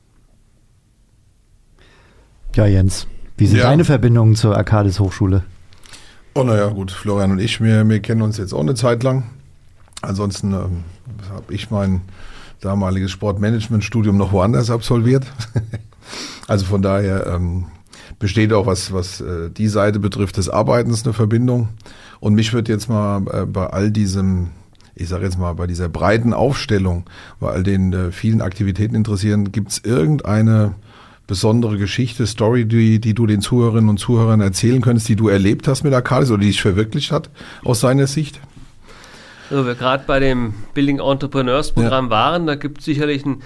Ja, 2.56 2.66
Jens, 2.66 3.06
wie 3.38 3.48
sind 3.48 3.58
ja. 3.58 3.66
deine 3.66 3.84
Verbindungen 3.84 4.38
zur 4.38 4.56
Arcadis 4.56 5.02
Hochschule? 5.02 5.44
Oh, 6.36 6.44
naja, 6.44 6.70
gut, 6.70 6.90
Florian 6.90 7.32
und 7.32 7.40
ich, 7.40 7.60
wir, 7.60 7.88
wir 7.88 8.00
kennen 8.00 8.22
uns 8.22 8.38
jetzt 8.38 8.54
auch 8.54 8.62
eine 8.62 8.76
Zeit 8.76 9.04
lang. 9.04 9.24
Ansonsten 10.02 10.54
ähm, 10.54 10.84
habe 11.34 11.54
ich 11.54 11.70
mein 11.70 12.02
damaliges 12.62 13.12
Sportmanagement-Studium 13.12 14.16
noch 14.16 14.32
woanders 14.32 14.70
absolviert. 14.70 15.26
also 16.48 16.66
von 16.66 16.82
daher 16.82 17.28
ähm, 17.28 17.66
besteht 18.20 18.54
auch, 18.54 18.68
was, 18.68 18.94
was 18.94 19.20
äh, 19.20 19.50
die 19.50 19.68
Seite 19.68 20.00
betrifft, 20.00 20.38
des 20.38 20.48
Arbeitens 20.48 21.04
eine 21.04 21.12
Verbindung. 21.12 21.68
Und 22.22 22.36
mich 22.36 22.54
würde 22.54 22.72
jetzt 22.72 22.88
mal 22.88 23.22
äh, 23.34 23.46
bei 23.46 23.68
all 23.68 23.92
diesem, 23.92 24.52
ich 24.96 25.10
sage 25.10 25.26
jetzt 25.26 25.38
mal, 25.38 25.54
bei 25.56 25.68
dieser 25.68 25.90
breiten 25.90 26.34
Aufstellung, 26.34 27.04
bei 27.42 27.52
all 27.52 27.64
den 27.64 27.92
äh, 27.92 28.12
vielen 28.14 28.42
Aktivitäten 28.42 28.96
interessieren, 28.96 29.52
gibt 29.52 29.72
es 29.72 29.80
irgendeine 29.84 30.76
besondere 31.28 31.78
Geschichte, 31.78 32.28
Story, 32.28 32.66
die, 32.66 33.00
die 33.00 33.14
du 33.14 33.26
den 33.26 33.42
Zuhörerinnen 33.42 33.90
und 33.90 33.98
Zuhörern 33.98 34.42
erzählen 34.42 34.82
könntest, 34.82 35.10
die 35.10 35.16
du 35.16 35.28
erlebt 35.28 35.68
hast 35.68 35.84
mit 35.84 35.94
Arcadis 35.94 36.30
oder 36.30 36.42
die 36.42 36.48
dich 36.48 36.62
verwirklicht 36.62 37.12
hat 37.12 37.30
aus 37.64 37.80
seiner 37.80 38.08
Sicht? 38.08 38.40
Also 39.50 39.66
wir 39.66 39.76
gerade 39.76 40.04
bei 40.08 40.20
dem 40.20 40.54
Building 40.74 41.00
Entrepreneurs 41.00 41.72
Programm 41.72 42.06
ja. 42.06 42.12
waren, 42.12 42.48
da 42.48 42.56
gibt 42.56 42.80
es 42.80 42.86
sicherlich 42.86 43.26
ein 43.26 43.42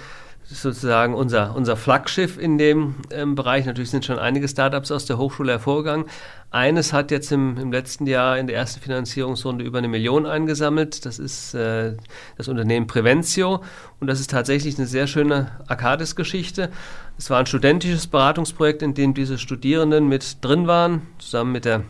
sozusagen 0.51 1.13
unser, 1.13 1.55
unser 1.55 1.77
Flaggschiff 1.77 2.37
in 2.37 2.57
dem 2.57 2.95
ähm, 3.11 3.35
Bereich. 3.35 3.65
Natürlich 3.65 3.91
sind 3.91 4.03
schon 4.03 4.17
einige 4.17 4.47
Startups 4.47 4.91
aus 4.91 5.05
der 5.05 5.19
Hochschule 5.19 5.51
hervorgegangen. 5.53 6.05
Eines 6.49 6.91
hat 6.91 7.11
jetzt 7.11 7.31
im, 7.31 7.57
im 7.57 7.71
letzten 7.71 8.07
Jahr 8.07 8.39
in 8.39 8.47
der 8.47 8.55
ersten 8.55 8.81
Finanzierungsrunde 8.81 9.63
über 9.63 9.77
eine 9.77 9.87
Million 9.87 10.25
eingesammelt. 10.25 11.05
Das 11.05 11.19
ist 11.19 11.53
äh, 11.53 11.93
das 12.37 12.47
Unternehmen 12.47 12.87
Preventio 12.87 13.61
und 13.99 14.07
das 14.07 14.19
ist 14.19 14.31
tatsächlich 14.31 14.79
eine 14.79 14.87
sehr 14.87 15.05
schöne 15.05 15.51
Arcadis-Geschichte. 15.67 16.71
Es 17.17 17.29
war 17.29 17.37
ein 17.39 17.45
studentisches 17.45 18.07
Beratungsprojekt, 18.07 18.81
in 18.81 18.95
dem 18.95 19.13
diese 19.13 19.37
Studierenden 19.37 20.07
mit 20.07 20.43
drin 20.43 20.65
waren, 20.65 21.03
zusammen 21.19 21.51
mit 21.51 21.65
der 21.65 21.83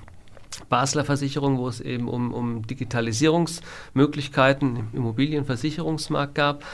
Basler 0.67 1.05
Versicherung, 1.05 1.57
wo 1.57 1.69
es 1.69 1.79
eben 1.79 2.09
um, 2.09 2.33
um 2.33 2.67
Digitalisierungsmöglichkeiten 2.67 4.75
im 4.75 4.89
Immobilienversicherungsmarkt 4.93 6.35
gab. 6.35 6.65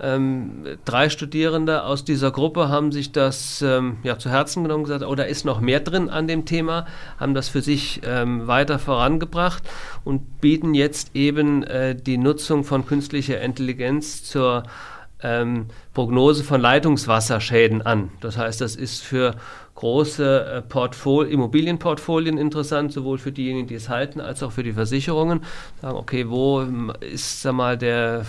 Ähm, 0.00 0.64
drei 0.84 1.08
Studierende 1.08 1.84
aus 1.84 2.04
dieser 2.04 2.30
Gruppe 2.30 2.68
haben 2.68 2.90
sich 2.90 3.12
das 3.12 3.62
ähm, 3.62 3.98
ja, 4.02 4.18
zu 4.18 4.28
Herzen 4.28 4.64
genommen 4.64 4.84
gesagt, 4.84 5.04
oh, 5.04 5.14
da 5.14 5.22
ist 5.22 5.44
noch 5.44 5.60
mehr 5.60 5.80
drin 5.80 6.08
an 6.08 6.26
dem 6.26 6.44
Thema, 6.44 6.86
haben 7.18 7.34
das 7.34 7.48
für 7.48 7.62
sich 7.62 8.00
ähm, 8.04 8.46
weiter 8.46 8.78
vorangebracht 8.78 9.62
und 10.04 10.40
bieten 10.40 10.74
jetzt 10.74 11.14
eben 11.14 11.62
äh, 11.62 11.94
die 11.94 12.18
Nutzung 12.18 12.64
von 12.64 12.86
künstlicher 12.86 13.40
Intelligenz 13.40 14.24
zur 14.24 14.64
ähm, 15.22 15.66
Prognose 15.94 16.44
von 16.44 16.60
Leitungswasserschäden 16.60 17.82
an. 17.82 18.10
Das 18.20 18.36
heißt, 18.36 18.60
das 18.60 18.76
ist 18.76 19.02
für 19.02 19.36
große 19.74 20.44
äh, 20.44 20.62
Portfol 20.62 21.26
Immobilienportfolien 21.26 22.38
interessant, 22.38 22.92
sowohl 22.92 23.18
für 23.18 23.32
diejenigen, 23.32 23.66
die 23.66 23.74
es 23.74 23.88
halten, 23.88 24.20
als 24.20 24.42
auch 24.42 24.52
für 24.52 24.62
die 24.62 24.72
Versicherungen. 24.72 25.40
Sagen, 25.80 25.96
okay, 25.96 26.28
wo 26.28 26.60
ähm, 26.62 26.92
ist 27.00 27.42
sag 27.42 27.54
mal, 27.54 27.78
der 27.78 28.26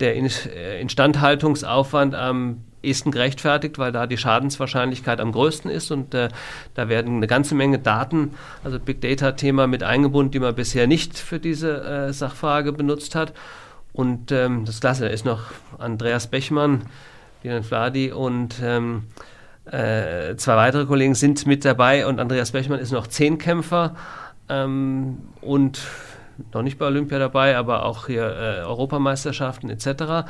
der 0.00 0.16
äh, 0.16 0.80
Instandhaltungsaufwand 0.80 2.14
am 2.14 2.64
ehesten 2.82 3.10
gerechtfertigt, 3.10 3.78
weil 3.78 3.92
da 3.92 4.06
die 4.06 4.16
Schadenswahrscheinlichkeit 4.16 5.20
am 5.20 5.32
größten 5.32 5.70
ist 5.70 5.90
und 5.90 6.14
äh, 6.14 6.28
da 6.74 6.88
werden 6.88 7.16
eine 7.16 7.26
ganze 7.26 7.54
Menge 7.54 7.78
Daten, 7.78 8.32
also 8.64 8.78
Big 8.78 9.00
Data-Thema 9.00 9.66
mit 9.66 9.82
eingebunden, 9.82 10.32
die 10.32 10.40
man 10.40 10.54
bisher 10.54 10.86
nicht 10.86 11.18
für 11.18 11.38
diese 11.38 11.82
äh, 11.82 12.12
Sachfrage 12.12 12.72
benutzt 12.72 13.14
hat. 13.14 13.34
Und 13.92 14.32
ähm, 14.32 14.64
das 14.64 14.80
Klasse, 14.80 15.08
ist 15.08 15.24
noch 15.24 15.40
Andreas 15.78 16.28
Bechmann, 16.28 16.82
Dian 17.42 17.64
Fladi 17.64 18.12
und 18.12 18.54
ähm, 18.62 19.04
äh, 19.70 20.36
zwei 20.36 20.56
weitere 20.56 20.86
Kollegen 20.86 21.14
sind 21.14 21.46
mit 21.46 21.64
dabei 21.64 22.06
und 22.06 22.20
Andreas 22.20 22.52
Bechmann 22.52 22.78
ist 22.78 22.92
noch 22.92 23.08
Zehnkämpfer 23.08 23.96
ähm, 24.48 25.18
und 25.40 25.80
noch 26.52 26.62
nicht 26.62 26.78
bei 26.78 26.86
Olympia 26.86 27.18
dabei, 27.18 27.56
aber 27.56 27.84
auch 27.84 28.06
hier 28.06 28.22
äh, 28.24 28.60
Europameisterschaften 28.62 29.70
etc. 29.70 30.26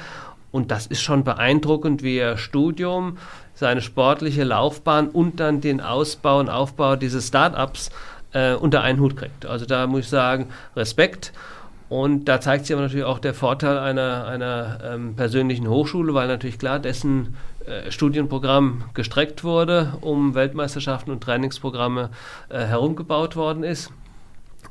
Und 0.52 0.70
das 0.70 0.86
ist 0.86 1.02
schon 1.02 1.24
beeindruckend, 1.24 2.02
wie 2.02 2.16
er 2.16 2.36
Studium, 2.36 3.18
seine 3.54 3.82
sportliche 3.82 4.44
Laufbahn 4.44 5.08
und 5.08 5.38
dann 5.40 5.60
den 5.60 5.80
Ausbau 5.80 6.40
und 6.40 6.48
Aufbau 6.48 6.96
dieses 6.96 7.28
Startups 7.28 7.90
äh, 8.32 8.54
unter 8.54 8.82
einen 8.82 9.00
Hut 9.00 9.16
kriegt. 9.16 9.46
Also 9.46 9.66
da 9.66 9.86
muss 9.86 10.00
ich 10.00 10.08
sagen, 10.08 10.48
Respekt. 10.76 11.32
Und 11.88 12.26
da 12.26 12.40
zeigt 12.40 12.66
sich 12.66 12.74
aber 12.74 12.82
natürlich 12.82 13.04
auch 13.04 13.18
der 13.18 13.34
Vorteil 13.34 13.76
einer, 13.76 14.26
einer 14.26 14.78
ähm, 14.84 15.16
persönlichen 15.16 15.68
Hochschule, 15.68 16.14
weil 16.14 16.28
natürlich 16.28 16.58
klar 16.58 16.78
dessen 16.78 17.36
äh, 17.66 17.90
Studienprogramm 17.90 18.84
gestreckt 18.94 19.42
wurde, 19.42 19.94
um 20.00 20.34
Weltmeisterschaften 20.34 21.10
und 21.10 21.20
Trainingsprogramme 21.20 22.10
äh, 22.48 22.60
herumgebaut 22.60 23.34
worden 23.34 23.64
ist. 23.64 23.92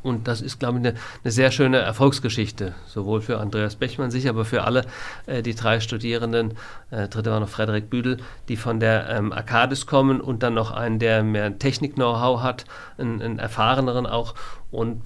Und 0.02 0.28
das 0.28 0.42
ist, 0.42 0.60
glaube 0.60 0.80
ich, 0.80 0.88
eine, 0.88 0.98
eine, 1.24 1.32
sehr 1.32 1.52
schöne 1.52 1.78
Erfolgsgeschichte, 1.78 2.74
sowohl 2.88 3.22
für 3.22 3.40
Andreas 3.40 3.76
Bechmann 3.76 4.12
sicher, 4.12 4.30
aber 4.30 4.46
für 4.46 4.64
alle 4.64 4.86
äh, 5.26 5.42
die 5.42 5.56
drei 5.56 5.80
Studierenden, 5.80 6.54
äh, 6.90 7.08
dritte 7.08 7.32
war 7.32 7.40
noch 7.40 7.50
Frederik 7.50 7.90
Büdel, 7.90 8.18
die 8.48 8.56
von 8.56 8.80
der 8.80 9.10
ähm, 9.10 9.34
Arcadis 9.34 9.86
kommen 9.86 10.22
und 10.22 10.42
dann 10.42 10.54
noch 10.54 10.72
einen, 10.72 11.00
der 11.00 11.24
mehr 11.24 11.58
Technik-Know-how 11.60 12.42
hat, 12.42 12.66
einen, 12.98 13.22
einen, 13.22 13.40
erfahreneren 13.40 14.06
auch. 14.06 14.36
Und 14.72 15.02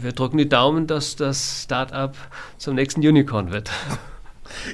wir 0.00 0.12
drücken 0.12 0.38
die 0.38 0.48
Daumen, 0.48 0.86
dass 0.86 1.16
das 1.16 1.64
Startup 1.64 2.14
zum 2.56 2.74
nächsten 2.74 3.00
Unicorn 3.00 3.50
wird. 3.50 3.70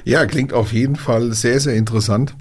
Ja, 0.05 0.25
klingt 0.25 0.53
auf 0.53 0.71
jeden 0.71 0.95
Fall 0.95 1.33
sehr, 1.33 1.59
sehr 1.59 1.75
interessant. 1.75 2.33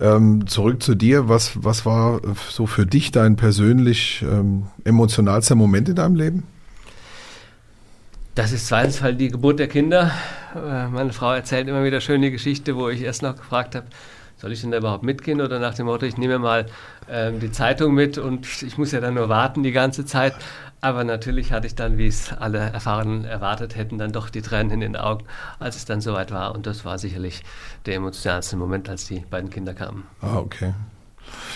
Ähm, 0.00 0.46
zurück 0.46 0.82
zu 0.82 0.94
dir. 0.94 1.28
Was, 1.28 1.62
was 1.62 1.84
war 1.84 2.22
so 2.48 2.66
für 2.66 2.86
dich 2.86 3.12
dein 3.12 3.36
persönlich 3.36 4.24
ähm, 4.26 4.68
emotionalster 4.84 5.56
Moment 5.56 5.90
in 5.90 5.96
deinem 5.96 6.14
Leben? 6.14 6.44
Das 8.34 8.52
ist 8.52 8.68
zweitens 8.68 9.02
halt 9.02 9.20
die 9.20 9.28
Geburt 9.28 9.58
der 9.58 9.68
Kinder. 9.68 10.12
Äh, 10.54 10.86
meine 10.88 11.12
Frau 11.12 11.32
erzählt 11.32 11.68
immer 11.68 11.84
wieder 11.84 12.00
schöne 12.00 12.30
Geschichte, 12.30 12.76
wo 12.76 12.88
ich 12.88 13.02
erst 13.02 13.22
noch 13.22 13.36
gefragt 13.36 13.74
habe, 13.74 13.86
soll 14.36 14.52
ich 14.52 14.60
denn 14.60 14.70
da 14.70 14.78
überhaupt 14.78 15.02
mitgehen 15.02 15.40
oder 15.40 15.58
nach 15.58 15.74
dem 15.74 15.86
Motto, 15.86 16.06
ich 16.06 16.16
nehme 16.16 16.38
mal 16.38 16.66
ähm, 17.10 17.40
die 17.40 17.50
Zeitung 17.50 17.92
mit 17.92 18.18
und 18.18 18.62
ich 18.62 18.78
muss 18.78 18.92
ja 18.92 19.00
dann 19.00 19.14
nur 19.14 19.28
warten 19.28 19.62
die 19.62 19.72
ganze 19.72 20.04
Zeit. 20.04 20.34
Aber 20.80 21.04
natürlich 21.04 21.52
hatte 21.52 21.66
ich 21.66 21.74
dann, 21.74 21.98
wie 21.98 22.06
es 22.06 22.32
alle 22.32 22.58
Erfahrenen 22.58 23.24
erwartet 23.26 23.76
hätten, 23.76 23.98
dann 23.98 24.12
doch 24.12 24.30
die 24.30 24.40
Tränen 24.40 24.70
in 24.70 24.80
den 24.80 24.96
Augen, 24.96 25.26
als 25.58 25.76
es 25.76 25.84
dann 25.84 26.00
soweit 26.00 26.30
war. 26.30 26.54
Und 26.54 26.66
das 26.66 26.86
war 26.86 26.98
sicherlich 26.98 27.42
der 27.84 27.96
emotionalste 27.96 28.56
Moment, 28.56 28.88
als 28.88 29.06
die 29.06 29.20
beiden 29.28 29.50
Kinder 29.50 29.74
kamen. 29.74 30.04
Ah, 30.22 30.36
okay. 30.36 30.72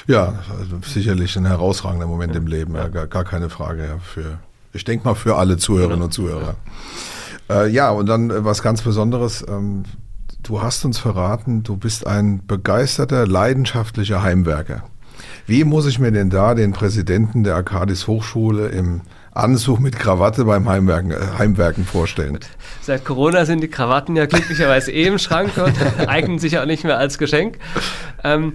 Ja, 0.06 0.40
also 0.58 0.78
sicherlich 0.82 1.36
ein 1.36 1.46
herausragender 1.46 2.06
Moment 2.06 2.34
ja. 2.34 2.40
im 2.40 2.46
Leben, 2.46 2.74
ja, 2.74 2.88
gar, 2.88 3.06
gar 3.06 3.24
keine 3.24 3.48
Frage 3.48 3.86
ja, 3.86 3.98
für 3.98 4.38
ich 4.74 4.84
denke 4.84 5.06
mal 5.06 5.14
für 5.14 5.36
alle 5.36 5.56
Zuhörerinnen 5.56 6.02
und 6.02 6.12
Zuhörer. 6.12 6.56
Äh, 7.48 7.70
ja, 7.70 7.90
und 7.90 8.06
dann 8.06 8.30
äh, 8.30 8.44
was 8.44 8.62
ganz 8.62 8.82
Besonderes. 8.82 9.44
Ähm, 9.48 9.84
du 10.42 10.60
hast 10.60 10.84
uns 10.84 10.98
verraten, 10.98 11.62
du 11.62 11.76
bist 11.76 12.06
ein 12.06 12.44
begeisterter, 12.46 13.26
leidenschaftlicher 13.26 14.22
Heimwerker. 14.22 14.84
Wie 15.46 15.64
muss 15.64 15.86
ich 15.86 15.98
mir 15.98 16.10
denn 16.10 16.30
da 16.30 16.54
den 16.54 16.72
Präsidenten 16.72 17.44
der 17.44 17.54
Arkadis 17.54 18.06
Hochschule 18.06 18.68
im 18.68 19.02
Anzug 19.32 19.80
mit 19.80 19.98
Krawatte 19.98 20.44
beim 20.44 20.68
Heimwerken, 20.68 21.10
äh, 21.10 21.16
Heimwerken 21.38 21.84
vorstellen? 21.84 22.38
Seit 22.80 23.04
Corona 23.04 23.44
sind 23.44 23.60
die 23.60 23.68
Krawatten 23.68 24.16
ja 24.16 24.26
glücklicherweise 24.26 24.90
eh 24.90 25.06
im 25.06 25.18
Schrank 25.18 25.56
und 25.56 25.74
eignen 26.08 26.38
sich 26.38 26.58
auch 26.58 26.66
nicht 26.66 26.84
mehr 26.84 26.98
als 26.98 27.18
Geschenk. 27.18 27.58
Ähm, 28.22 28.54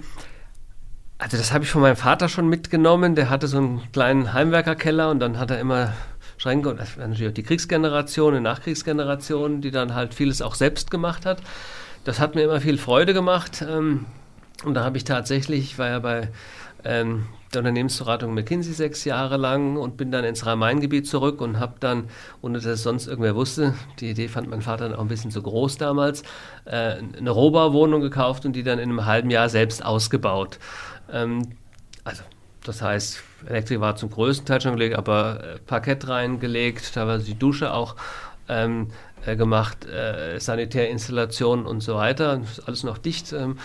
also 1.20 1.38
das 1.38 1.54
habe 1.54 1.66
ich 1.66 1.70
von 1.70 1.82
meinem 1.82 1.98
Vater 1.98 2.30
schon 2.30 2.48
mitgenommen. 2.48 3.14
Der 3.14 3.30
hatte 3.30 3.48
so 3.48 3.58
einen 3.58 3.82
kleinen 3.92 4.34
Heimwerkerkeller 4.34 5.12
und 5.12 5.20
dann 5.20 5.38
hat 5.38 5.52
er 5.52 5.60
immer 5.60 5.94
Schränke 6.40 6.70
und 6.70 6.80
natürlich 6.98 7.28
auch 7.28 7.34
die 7.34 7.44
Kriegsgeneration, 7.44 8.34
die 8.34 8.40
Nachkriegsgeneration, 8.40 9.60
die 9.60 9.72
dann 9.72 9.94
halt 9.94 10.14
vieles 10.14 10.42
auch 10.42 10.56
selbst 10.56 10.90
gemacht 10.90 11.26
hat. 11.26 11.42
Das 12.06 12.20
hat 12.20 12.34
mir 12.34 12.44
immer 12.44 12.62
viel 12.62 12.78
Freude 12.78 13.14
gemacht. 13.14 13.64
Ähm, 13.68 14.06
und 14.64 14.74
da 14.74 14.84
habe 14.86 14.98
ich 14.98 15.04
tatsächlich, 15.04 15.60
ich 15.60 15.80
war 15.80 15.90
ja 15.90 16.00
bei 16.00 16.30
ähm, 16.86 17.26
der 17.54 17.60
Unternehmensberatung 17.60 18.34
McKinsey 18.34 18.74
sechs 18.74 19.04
Jahre 19.04 19.36
lang 19.36 19.76
und 19.76 19.98
bin 19.98 20.12
dann 20.12 20.24
ins 20.24 20.46
Rhein-Main-Gebiet 20.46 21.08
zurück 21.08 21.42
und 21.42 21.60
habe 21.60 21.74
dann, 21.82 22.06
ohne 22.42 22.60
dass 22.60 22.66
es 22.66 22.84
sonst 22.84 23.08
irgendwer 23.08 23.36
wusste, 23.36 23.74
die 24.00 24.12
Idee 24.12 24.30
fand 24.30 24.50
mein 24.50 24.62
Vater 24.62 24.88
dann 24.88 24.98
auch 24.98 25.02
ein 25.02 25.08
bisschen 25.10 25.32
zu 25.32 25.42
groß 25.42 25.78
damals, 25.78 26.24
äh, 26.64 26.98
eine 27.18 27.32
Rohbauwohnung 27.32 28.00
gekauft 28.00 28.46
und 28.46 28.54
die 28.54 28.64
dann 28.64 28.80
in 28.80 28.90
einem 28.90 29.06
halben 29.06 29.30
Jahr 29.30 29.50
selbst 29.50 29.84
ausgebaut. 29.84 30.58
Ähm, 31.12 31.50
also 32.06 32.24
das 32.64 32.82
heißt, 32.82 33.24
Elektrik 33.48 33.80
war 33.80 33.96
zum 33.96 34.10
größten 34.10 34.46
Teil 34.46 34.62
schon 34.62 34.74
gelegt, 34.74 34.96
aber 34.96 35.44
äh, 35.44 35.60
Parkett 35.60 36.08
reingelegt, 36.08 36.94
teilweise 36.94 37.26
die 37.26 37.38
Dusche 37.38 37.74
auch 37.74 37.96
ähm, 38.48 38.88
äh, 39.26 39.36
gemacht, 39.36 39.86
äh, 39.86 40.40
Sanitärinstallationen 40.40 41.66
und 41.66 41.82
so 41.82 41.96
weiter. 41.96 42.42
Alles 42.66 42.84
noch 42.84 42.98
dicht. 42.98 43.34
Ähm, 43.34 43.58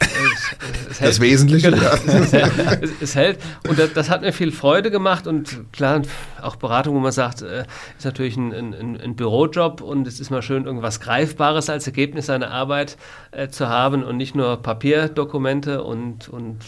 es, 0.00 0.90
es 0.90 0.98
das 0.98 1.20
Wesentliche, 1.20 1.70
genau, 1.70 1.82
ja. 1.82 1.94
es, 2.20 2.32
hält, 2.32 2.92
es, 3.00 3.14
hält. 3.14 3.38
Und 3.68 3.78
das, 3.78 3.92
das, 3.92 4.10
hat 4.10 4.22
mir 4.22 4.32
viel 4.32 4.52
Freude 4.52 4.90
gemacht 4.90 5.26
und 5.26 5.72
klar, 5.72 6.02
auch 6.42 6.56
Beratung, 6.56 6.94
wo 6.94 7.00
man 7.00 7.12
sagt, 7.12 7.42
äh, 7.42 7.64
ist 7.96 8.04
natürlich 8.04 8.36
ein, 8.36 8.52
ein, 8.52 9.00
ein, 9.00 9.16
Bürojob 9.16 9.80
und 9.80 10.06
es 10.06 10.20
ist 10.20 10.30
mal 10.30 10.42
schön, 10.42 10.66
irgendwas 10.66 11.00
Greifbares 11.00 11.70
als 11.70 11.86
Ergebnis 11.86 12.26
seiner 12.26 12.50
Arbeit 12.50 12.96
äh, 13.30 13.48
zu 13.48 13.68
haben 13.68 14.02
und 14.02 14.16
nicht 14.16 14.34
nur 14.34 14.56
Papierdokumente 14.56 15.82
und, 15.82 16.28
und 16.28 16.58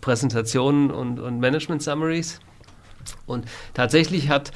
Präsentationen 0.00 0.90
und, 0.90 1.20
und 1.20 1.40
Management-Summaries. 1.40 2.40
Und 3.26 3.46
tatsächlich 3.74 4.28
hat 4.28 4.52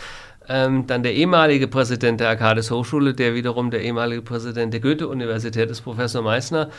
ähm, 0.48 0.86
dann 0.86 1.02
der 1.02 1.14
ehemalige 1.14 1.68
Präsident 1.68 2.20
der 2.20 2.28
Arkades 2.28 2.70
Hochschule, 2.70 3.14
der 3.14 3.34
wiederum 3.34 3.70
der 3.70 3.82
ehemalige 3.82 4.22
Präsident 4.22 4.72
der 4.72 4.80
Goethe-Universität 4.80 5.70
ist, 5.70 5.82
Professor 5.82 6.22
Meissner, 6.22 6.70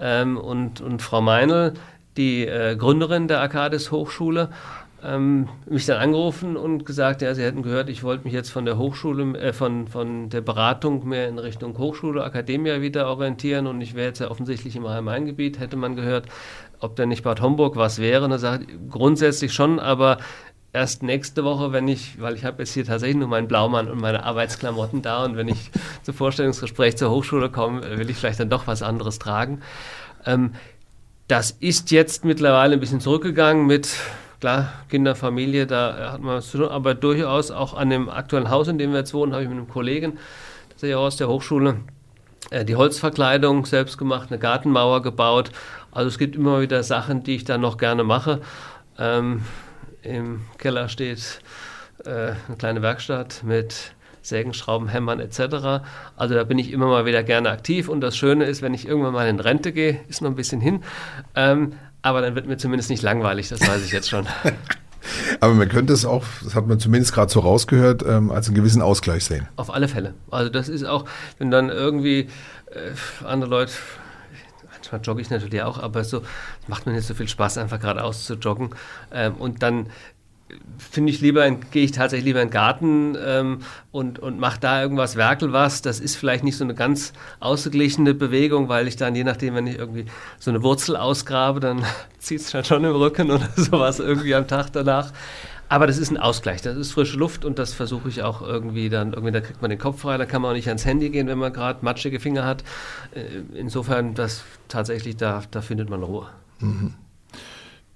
ähm, 0.00 0.38
und, 0.38 0.80
und 0.80 1.02
Frau 1.02 1.20
Meinl, 1.20 1.74
die 2.16 2.46
äh, 2.46 2.74
Gründerin 2.76 3.28
der 3.28 3.40
Arkades 3.40 3.92
Hochschule, 3.92 4.48
ähm, 5.04 5.48
mich 5.66 5.86
dann 5.86 5.98
angerufen 5.98 6.56
und 6.56 6.84
gesagt, 6.84 7.22
ja, 7.22 7.34
sie 7.34 7.44
hätten 7.44 7.62
gehört, 7.62 7.88
ich 7.88 8.02
wollte 8.02 8.24
mich 8.24 8.32
jetzt 8.32 8.50
von 8.50 8.64
der 8.64 8.78
Hochschule, 8.78 9.38
äh, 9.38 9.52
von, 9.52 9.86
von 9.86 10.28
der 10.28 10.40
Beratung 10.40 11.06
mehr 11.06 11.28
in 11.28 11.38
Richtung 11.38 11.76
Hochschule, 11.78 12.24
Akademie 12.24 12.80
wieder 12.80 13.08
orientieren 13.08 13.66
und 13.66 13.80
ich 13.80 13.94
wäre 13.94 14.08
jetzt 14.08 14.18
ja 14.18 14.30
offensichtlich 14.30 14.74
im 14.74 14.86
Rhein-Main-Gebiet, 14.86 15.60
hätte 15.60 15.76
man 15.76 15.94
gehört, 15.94 16.26
ob 16.80 16.96
denn 16.96 17.08
nicht 17.08 17.22
Bad 17.22 17.40
Homburg 17.40 17.76
was 17.76 17.98
wäre. 17.98 18.24
Und 18.24 18.30
er 18.30 18.38
sagt, 18.38 18.66
grundsätzlich 18.90 19.52
schon, 19.52 19.78
aber 19.78 20.18
erst 20.72 21.02
nächste 21.02 21.44
Woche, 21.44 21.72
wenn 21.72 21.88
ich, 21.88 22.20
weil 22.20 22.34
ich 22.34 22.44
habe 22.44 22.62
jetzt 22.62 22.72
hier 22.74 22.84
tatsächlich 22.84 23.16
nur 23.16 23.28
meinen 23.28 23.48
Blaumann 23.48 23.88
und 23.90 24.00
meine 24.00 24.24
Arbeitsklamotten 24.24 25.02
da 25.02 25.24
und 25.24 25.36
wenn 25.36 25.48
ich 25.48 25.70
zum 26.02 26.14
Vorstellungsgespräch 26.14 26.96
zur 26.96 27.10
Hochschule 27.10 27.50
komme, 27.50 27.82
will 27.98 28.10
ich 28.10 28.16
vielleicht 28.16 28.40
dann 28.40 28.50
doch 28.50 28.66
was 28.66 28.82
anderes 28.82 29.18
tragen. 29.18 29.60
Ähm, 30.26 30.52
das 31.26 31.50
ist 31.50 31.90
jetzt 31.90 32.24
mittlerweile 32.24 32.74
ein 32.74 32.80
bisschen 32.80 33.00
zurückgegangen 33.00 33.66
mit, 33.66 33.94
klar, 34.40 34.72
Kinder, 34.88 35.14
Familie, 35.14 35.66
da 35.66 36.12
hat 36.12 36.22
man 36.22 36.36
was 36.36 36.50
zu 36.50 36.58
tun, 36.58 36.68
aber 36.68 36.94
durchaus 36.94 37.50
auch 37.50 37.74
an 37.74 37.90
dem 37.90 38.08
aktuellen 38.08 38.50
Haus, 38.50 38.68
in 38.68 38.78
dem 38.78 38.92
wir 38.92 39.00
jetzt 39.00 39.12
wohnen, 39.14 39.32
habe 39.32 39.42
ich 39.42 39.48
mit 39.48 39.58
einem 39.58 39.68
Kollegen, 39.68 40.18
ist 40.74 40.82
ja 40.82 40.96
aus 40.96 41.16
der 41.16 41.28
Hochschule, 41.28 41.80
äh, 42.50 42.64
die 42.64 42.76
Holzverkleidung 42.76 43.66
selbst 43.66 43.98
gemacht, 43.98 44.28
eine 44.30 44.38
Gartenmauer 44.38 45.02
gebaut. 45.02 45.50
Also 45.98 46.06
es 46.10 46.18
gibt 46.18 46.36
immer 46.36 46.60
wieder 46.60 46.84
Sachen, 46.84 47.24
die 47.24 47.34
ich 47.34 47.42
dann 47.42 47.60
noch 47.60 47.76
gerne 47.76 48.04
mache. 48.04 48.40
Ähm, 49.00 49.42
im 50.02 50.42
Keller 50.56 50.88
steht 50.88 51.40
äh, 52.04 52.34
eine 52.46 52.56
kleine 52.56 52.82
Werkstatt 52.82 53.42
mit 53.42 53.96
Sägen, 54.22 54.54
Schrauben, 54.54 54.86
Hämmern 54.86 55.18
etc. 55.18 55.82
Also 56.14 56.36
da 56.36 56.44
bin 56.44 56.56
ich 56.56 56.70
immer 56.70 56.86
mal 56.86 57.04
wieder 57.04 57.24
gerne 57.24 57.50
aktiv 57.50 57.88
und 57.88 58.00
das 58.00 58.16
Schöne 58.16 58.44
ist, 58.44 58.62
wenn 58.62 58.74
ich 58.74 58.86
irgendwann 58.86 59.12
mal 59.12 59.26
in 59.26 59.40
Rente 59.40 59.72
gehe, 59.72 59.98
ist 60.06 60.22
noch 60.22 60.30
ein 60.30 60.36
bisschen 60.36 60.60
hin, 60.60 60.84
ähm, 61.34 61.72
aber 62.00 62.20
dann 62.20 62.36
wird 62.36 62.46
mir 62.46 62.58
zumindest 62.58 62.90
nicht 62.90 63.02
langweilig, 63.02 63.48
das 63.48 63.60
weiß 63.60 63.84
ich 63.84 63.90
jetzt 63.90 64.08
schon. 64.08 64.24
Aber 65.40 65.54
man 65.54 65.68
könnte 65.68 65.92
es 65.94 66.04
auch, 66.04 66.24
das 66.44 66.54
hat 66.54 66.66
man 66.66 66.78
zumindest 66.78 67.14
gerade 67.14 67.32
so 67.32 67.40
rausgehört, 67.40 68.04
ähm, 68.06 68.30
als 68.30 68.46
einen 68.46 68.56
gewissen 68.56 68.82
Ausgleich 68.82 69.24
sehen. 69.24 69.48
Auf 69.56 69.72
alle 69.72 69.88
Fälle. 69.88 70.14
Also 70.30 70.50
das 70.50 70.68
ist 70.68 70.84
auch, 70.84 71.06
wenn 71.38 71.50
dann 71.50 71.70
irgendwie 71.70 72.28
äh, 72.70 73.24
andere 73.24 73.48
Leute 73.48 73.72
manchmal 74.92 75.00
jogge 75.06 75.22
ich 75.22 75.30
natürlich 75.30 75.62
auch, 75.62 75.78
aber 75.78 76.04
so 76.04 76.22
macht 76.66 76.86
mir 76.86 76.92
nicht 76.92 77.06
so 77.06 77.14
viel 77.14 77.28
Spaß, 77.28 77.58
einfach 77.58 77.80
geradeaus 77.80 78.24
zu 78.24 78.34
joggen. 78.34 78.70
Ähm, 79.12 79.34
und 79.34 79.62
dann 79.62 79.86
finde 80.78 81.12
ich 81.12 81.20
lieber, 81.20 81.50
gehe 81.50 81.84
ich 81.84 81.92
tatsächlich 81.92 82.24
lieber 82.24 82.40
in 82.40 82.48
den 82.48 82.52
Garten 82.52 83.16
ähm, 83.22 83.58
und, 83.92 84.18
und 84.18 84.40
mache 84.40 84.58
da 84.60 84.80
irgendwas, 84.80 85.16
werkel 85.16 85.52
was. 85.52 85.82
Das 85.82 86.00
ist 86.00 86.16
vielleicht 86.16 86.42
nicht 86.42 86.56
so 86.56 86.64
eine 86.64 86.74
ganz 86.74 87.12
ausgeglichene 87.40 88.14
Bewegung, 88.14 88.68
weil 88.68 88.88
ich 88.88 88.96
dann, 88.96 89.14
je 89.14 89.24
nachdem, 89.24 89.54
wenn 89.54 89.66
ich 89.66 89.76
irgendwie 89.76 90.06
so 90.38 90.50
eine 90.50 90.62
Wurzel 90.62 90.96
ausgrabe, 90.96 91.60
dann 91.60 91.84
zieht 92.18 92.40
es 92.40 92.66
schon 92.66 92.84
im 92.84 92.96
Rücken 92.96 93.30
oder 93.30 93.48
sowas 93.56 93.98
irgendwie 93.98 94.34
am 94.34 94.48
Tag 94.48 94.72
danach. 94.72 95.12
Aber 95.68 95.86
das 95.86 95.98
ist 95.98 96.10
ein 96.10 96.16
Ausgleich, 96.16 96.62
das 96.62 96.76
ist 96.76 96.92
frische 96.92 97.18
Luft 97.18 97.44
und 97.44 97.58
das 97.58 97.74
versuche 97.74 98.08
ich 98.08 98.22
auch 98.22 98.40
irgendwie 98.40 98.88
dann, 98.88 99.12
irgendwie, 99.12 99.32
da 99.32 99.40
kriegt 99.40 99.60
man 99.60 99.68
den 99.68 99.78
Kopf 99.78 100.00
frei, 100.00 100.16
da 100.16 100.24
kann 100.24 100.40
man 100.40 100.52
auch 100.52 100.54
nicht 100.54 100.68
ans 100.68 100.86
Handy 100.86 101.10
gehen, 101.10 101.26
wenn 101.26 101.38
man 101.38 101.52
gerade 101.52 101.84
matschige 101.84 102.20
Finger 102.20 102.44
hat. 102.44 102.64
Äh, 103.14 103.24
insofern, 103.54 104.14
das 104.14 104.44
tatsächlich, 104.68 105.16
da, 105.16 105.42
da 105.50 105.60
findet 105.60 105.90
man 105.90 106.02
Ruhe. 106.02 106.26
Mhm. 106.60 106.94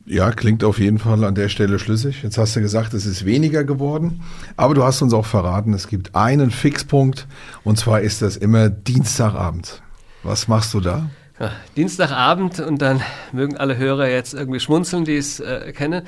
Ja, 0.04 0.32
klingt 0.32 0.64
auf 0.64 0.78
jeden 0.78 0.98
Fall 0.98 1.22
an 1.22 1.34
der 1.34 1.48
Stelle 1.48 1.78
schlüssig. 1.78 2.22
Jetzt 2.22 2.36
hast 2.36 2.56
du 2.56 2.60
gesagt, 2.60 2.92
es 2.92 3.06
ist 3.06 3.24
weniger 3.24 3.62
geworden, 3.62 4.22
aber 4.56 4.74
du 4.74 4.82
hast 4.82 5.00
uns 5.00 5.14
auch 5.14 5.26
verraten, 5.26 5.72
es 5.74 5.86
gibt 5.86 6.14
einen 6.16 6.50
Fixpunkt 6.50 7.28
und 7.62 7.78
zwar 7.78 8.00
ist 8.00 8.20
das 8.20 8.36
immer 8.36 8.68
Dienstagabend. 8.68 9.80
Was 10.24 10.48
machst 10.48 10.74
du 10.74 10.80
da? 10.80 11.08
Ja, 11.38 11.52
Dienstagabend 11.76 12.60
und 12.60 12.82
dann 12.82 13.00
mögen 13.32 13.56
alle 13.56 13.76
Hörer 13.76 14.08
jetzt 14.08 14.34
irgendwie 14.34 14.60
schmunzeln, 14.60 15.04
die 15.04 15.16
es 15.16 15.40
äh, 15.40 15.72
kennen 15.72 16.02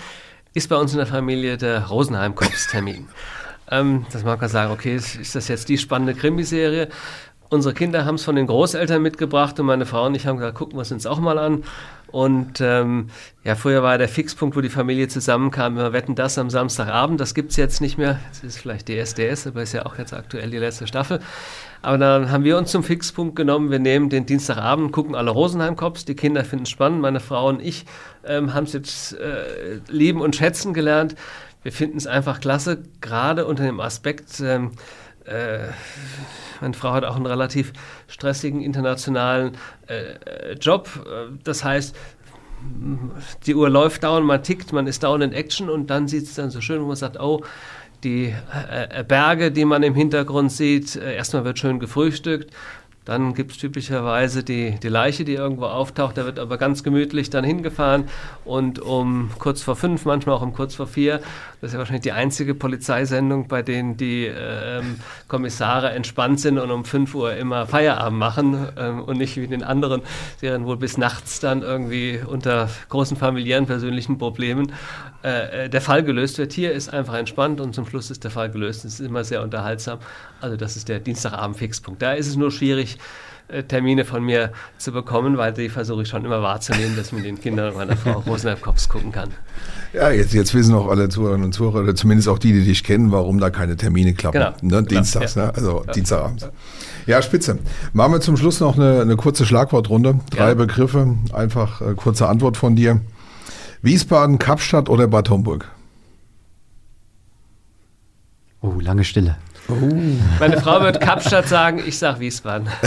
ist 0.55 0.69
bei 0.69 0.77
uns 0.77 0.93
in 0.93 0.99
der 0.99 1.07
Familie 1.07 1.59
der 1.59 1.87
Rosenheim-Kopfstermin. 1.89 3.09
ähm, 3.71 4.07
das 4.13 4.25
mag 4.25 4.41
man 4.41 4.49
sagen, 4.49 4.73
okay, 4.73 4.95
ist 4.95 5.35
das 5.35 5.49
jetzt 5.49 5.69
die 5.69 5.79
spannende 5.79 6.15
Krimiserie? 6.15 6.89
Unsere 7.51 7.75
Kinder 7.75 8.05
haben 8.05 8.15
es 8.15 8.25
von 8.25 8.37
den 8.37 8.47
Großeltern 8.47 9.03
mitgebracht 9.03 9.59
und 9.61 9.67
meine 9.67 9.85
Frau 9.85 10.07
und 10.07 10.15
ich 10.15 10.27
haben 10.27 10.39
gesagt, 10.39 10.57
gucken 10.57 10.77
wir 10.77 10.83
es 10.83 10.93
uns 10.93 11.07
auch 11.07 11.19
mal 11.19 11.39
an. 11.39 11.65
Und 12.15 12.61
ähm, 12.61 13.09
ja, 13.43 13.57
früher 13.57 13.83
war 13.83 13.99
der 13.99 14.09
Fixpunkt, 14.09 14.55
wo 14.57 14.61
die 14.61 14.69
Familie 14.69 15.09
zusammenkam, 15.09 15.75
wir 15.75 15.93
wetten 15.93 16.15
das 16.15 16.39
am 16.39 16.49
Samstagabend. 16.49 17.21
Das 17.21 17.35
gibt 17.35 17.51
es 17.51 17.57
jetzt 17.57 17.81
nicht 17.81 17.99
mehr. 17.99 18.21
Das 18.31 18.45
ist 18.45 18.59
vielleicht 18.59 18.89
DSDS, 18.89 19.49
aber 19.49 19.65
ist 19.65 19.73
ja 19.73 19.85
auch 19.85 19.99
jetzt 19.99 20.15
aktuell 20.15 20.49
die 20.49 20.59
letzte 20.59 20.87
Staffel. 20.87 21.19
Aber 21.83 21.99
dann 21.99 22.31
haben 22.31 22.45
wir 22.45 22.57
uns 22.57 22.71
zum 22.71 22.85
Fixpunkt 22.85 23.35
genommen. 23.35 23.73
Wir 23.73 23.81
nehmen 23.81 24.11
den 24.11 24.27
Dienstagabend, 24.27 24.93
gucken 24.93 25.17
alle 25.17 25.33
Rosenheim-Cops. 25.33 26.05
Die 26.05 26.15
Kinder 26.15 26.45
finden 26.45 26.67
es 26.67 26.71
spannend. 26.71 27.01
Meine 27.01 27.19
Frau 27.19 27.49
und 27.49 27.61
ich 27.61 27.85
ähm, 28.25 28.55
haben 28.55 28.63
es 28.63 28.75
jetzt 28.75 29.15
äh, 29.15 29.81
lieben 29.89 30.21
und 30.21 30.37
schätzen 30.37 30.73
gelernt. 30.73 31.17
Wir 31.65 31.73
finden 31.73 31.97
es 31.97 32.07
einfach 32.07 32.39
klasse, 32.39 32.85
gerade 33.01 33.45
unter 33.45 33.65
dem 33.65 33.81
Aspekt, 33.81 34.39
ähm, 34.41 34.71
äh, 35.27 35.69
meine 36.61 36.75
Frau 36.75 36.93
hat 36.93 37.05
auch 37.05 37.17
einen 37.17 37.27
relativ 37.27 37.73
stressigen 38.09 38.61
internationalen 38.61 39.53
äh, 39.87 40.55
Job. 40.55 40.89
Das 41.45 41.65
heißt, 41.65 41.97
die 43.47 43.55
Uhr 43.55 43.69
läuft 43.69 44.05
dauernd, 44.05 44.27
man 44.27 44.43
tickt, 44.43 44.73
man 44.73 44.87
ist 44.87 45.03
dauernd 45.03 45.25
in 45.25 45.33
Action 45.33 45.69
und 45.69 45.89
dann 45.89 46.09
sieht 46.09 46.25
es 46.25 46.35
dann 46.35 46.51
so 46.51 46.61
schön, 46.61 46.83
wo 46.83 46.87
man 46.87 46.97
sagt, 46.97 47.21
oh, 47.21 47.43
die 48.05 48.35
äh, 48.71 49.03
Berge, 49.05 49.51
die 49.51 49.65
man 49.65 49.83
im 49.83 49.95
Hintergrund 49.95 50.53
sieht, 50.53 50.97
äh, 50.97 51.17
erstmal 51.17 51.45
wird 51.45 51.59
schön 51.59 51.81
gefrühstückt, 51.81 52.55
dann 53.05 53.35
gibt 53.35 53.53
es 53.53 53.59
typischerweise 53.59 54.43
die, 54.43 54.79
die 54.83 54.89
Leiche, 54.89 55.25
die 55.25 55.35
irgendwo 55.35 55.67
auftaucht. 55.67 56.17
Da 56.17 56.25
wird 56.25 56.39
aber 56.39 56.57
ganz 56.57 56.83
gemütlich 56.83 57.29
dann 57.29 57.45
hingefahren 57.45 58.05
und 58.45 58.79
um 58.79 59.31
kurz 59.39 59.63
vor 59.63 59.77
fünf, 59.77 60.05
manchmal 60.07 60.37
auch 60.37 60.43
um 60.43 60.55
kurz 60.55 60.75
vor 60.75 60.87
vier, 60.87 61.21
das 61.61 61.69
ist 61.69 61.73
ja 61.75 61.79
wahrscheinlich 61.79 62.03
die 62.03 62.13
einzige 62.13 62.55
Polizeisendung, 62.55 63.49
bei 63.49 63.63
denen 63.63 63.97
die 63.97 64.27
ähm, 64.27 64.97
Kommissare 65.29 65.91
entspannt 65.91 66.41
sind 66.41 66.59
und 66.59 66.71
um 66.71 66.85
fünf 66.85 67.15
Uhr 67.15 67.35
immer 67.35 67.67
Feierabend 67.67 68.19
machen 68.19 68.69
ähm, 68.79 69.03
und 69.03 69.19
nicht 69.19 69.37
wie 69.37 69.45
in 69.45 69.51
den 69.51 69.63
anderen 69.63 70.03
Serien 70.39 70.65
wohl 70.65 70.77
bis 70.77 70.97
nachts 70.97 71.41
dann 71.41 71.63
irgendwie 71.63 72.21
unter 72.27 72.69
großen 72.89 73.17
familiären, 73.17 73.67
persönlichen 73.67 74.19
Problemen 74.19 74.73
äh, 75.25 75.65
äh, 75.65 75.69
der 75.71 75.81
Fall 75.81 76.05
gelöst 76.05 76.37
wird. 76.37 76.53
Hier 76.53 76.73
ist 76.73 76.93
einfach 76.93 77.15
entspannt 77.15 77.59
und 77.59 77.75
zum 77.75 77.87
Schluss 77.87 78.11
ist 78.11 78.25
der 78.25 78.31
Fall 78.31 78.51
gelöst. 78.51 78.85
Es 78.85 79.01
ist 79.01 79.07
immer 79.07 79.25
sehr 79.25 79.43
unterhaltsam. 79.43 79.99
Also 80.43 80.59
das 80.59 80.77
ist 80.77 80.91
der 80.91 81.01
Dienstagabend-Fixpunkt. 81.01 82.03
Da 82.03 82.13
ist 82.13 82.27
es 82.27 82.37
nur 82.37 82.51
schwierig, 82.51 82.99
äh, 83.49 83.63
Termine 83.63 84.05
von 84.05 84.23
mir 84.23 84.53
zu 84.77 84.93
bekommen, 84.93 85.39
weil 85.39 85.55
die 85.55 85.71
versuche 85.71 86.03
ich 86.03 86.09
schon 86.09 86.27
immer 86.27 86.43
wahrzunehmen, 86.43 86.95
dass 86.95 87.11
mit 87.13 87.25
den 87.25 87.41
Kindern 87.41 87.71
und 87.71 87.77
meiner 87.79 87.97
Frau 87.97 88.19
Rosenheim 88.27 88.61
Kops 88.61 88.87
gucken 88.87 89.13
kann. 89.13 89.31
Ja, 89.95 90.11
jetzt, 90.11 90.35
jetzt 90.35 90.53
wissen 90.55 90.75
auch 90.75 90.89
alle 90.89 91.09
Zuhörerinnen 91.09 91.47
und 91.47 91.53
Zuhörer, 91.53 91.81
oder 91.85 91.95
zumindest 91.95 92.29
auch 92.29 92.39
die, 92.39 92.53
die 92.53 92.65
dich 92.65 92.85
kennen, 92.85 93.11
warum 93.11 93.41
da 93.41 93.49
keine 93.49 93.77
Termine 93.77 94.13
klappen. 94.13 94.39
Genau. 94.61 94.81
Ne? 94.81 94.87
Dienstags, 94.87 95.37
ja. 95.37 95.47
ne? 95.47 95.55
also 95.55 95.85
ja. 95.87 95.93
Dienstagabends. 95.93 96.49
Ja, 97.07 97.23
spitze. 97.23 97.59
Machen 97.93 98.13
wir 98.13 98.21
zum 98.21 98.37
Schluss 98.37 98.61
noch 98.61 98.77
eine, 98.77 99.01
eine 99.01 99.17
kurze 99.17 99.47
Schlagwortrunde. 99.47 100.21
Drei 100.31 100.49
Ja. 100.49 100.55
Begriffe, 100.55 101.17
einfach 101.33 101.81
äh, 101.81 101.95
kurze 101.95 102.29
Antwort 102.29 102.57
von 102.57 102.77
dir. 102.77 103.01
Wiesbaden, 103.85 104.39
Kapstadt 104.39 104.89
oder 104.89 105.07
Bad 105.07 105.29
Homburg? 105.29 105.71
Oh, 108.63 108.81
lange 108.81 109.05
Stille. 109.05 109.37
Meine 110.41 110.59
Frau 110.59 110.81
wird 110.81 111.03
Kapstadt 111.03 111.47
sagen, 111.49 111.83
ich 111.87 111.99
sag 111.99 112.19
Wiesbaden. 112.19 112.69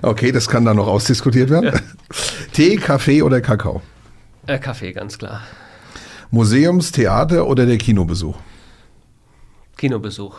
Okay, 0.00 0.32
das 0.32 0.48
kann 0.48 0.64
dann 0.64 0.76
noch 0.76 0.86
ausdiskutiert 0.86 1.50
werden. 1.50 1.78
Tee, 2.52 2.76
Kaffee 2.76 3.20
oder 3.22 3.42
Kakao? 3.42 3.82
Äh, 4.46 4.58
Kaffee, 4.58 4.92
ganz 4.92 5.18
klar. 5.18 5.42
Museums, 6.30 6.92
Theater 6.92 7.46
oder 7.46 7.66
der 7.66 7.76
Kinobesuch? 7.76 8.36
Kinobesuch. 9.76 10.36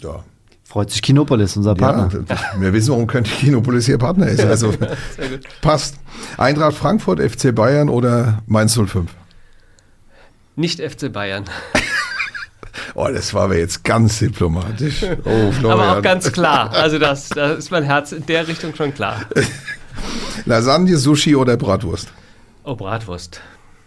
Ja. 0.00 0.24
Freut 0.72 0.90
sich 0.90 1.02
Kinopolis, 1.02 1.54
unser 1.58 1.74
Partner. 1.74 2.08
Ja, 2.10 2.24
das- 2.26 2.40
wir 2.60 2.72
wissen, 2.72 2.92
warum 2.92 3.06
könnte 3.06 3.30
Kinopolis 3.30 3.88
ihr 3.88 3.98
Partner 3.98 4.28
ist. 4.28 4.40
Also 4.42 4.72
passt. 5.60 5.96
Eintracht 6.38 6.74
Frankfurt, 6.74 7.20
FC 7.20 7.54
Bayern 7.54 7.90
oder 7.90 8.42
Mainz 8.46 8.74
05? 8.74 9.10
Nicht 10.56 10.80
FC 10.80 11.12
Bayern. 11.12 11.44
Oh, 12.94 13.06
das 13.12 13.32
war 13.34 13.44
aber 13.44 13.56
jetzt 13.58 13.84
ganz 13.84 14.18
diplomatisch. 14.18 15.02
Oh, 15.24 15.52
Florian. 15.52 15.70
Aber 15.80 15.98
auch 15.98 16.02
ganz 16.02 16.30
klar. 16.32 16.70
Also 16.72 16.98
das, 16.98 17.28
da 17.28 17.52
ist 17.52 17.70
mein 17.70 17.84
Herz 17.84 18.12
in 18.12 18.24
der 18.26 18.48
Richtung 18.48 18.74
schon 18.74 18.92
klar. 18.94 19.20
Lasagne, 20.46 20.96
Sushi 20.96 21.36
oder 21.36 21.56
Bratwurst? 21.56 22.08
Oh, 22.64 22.74
Bratwurst. 22.74 23.40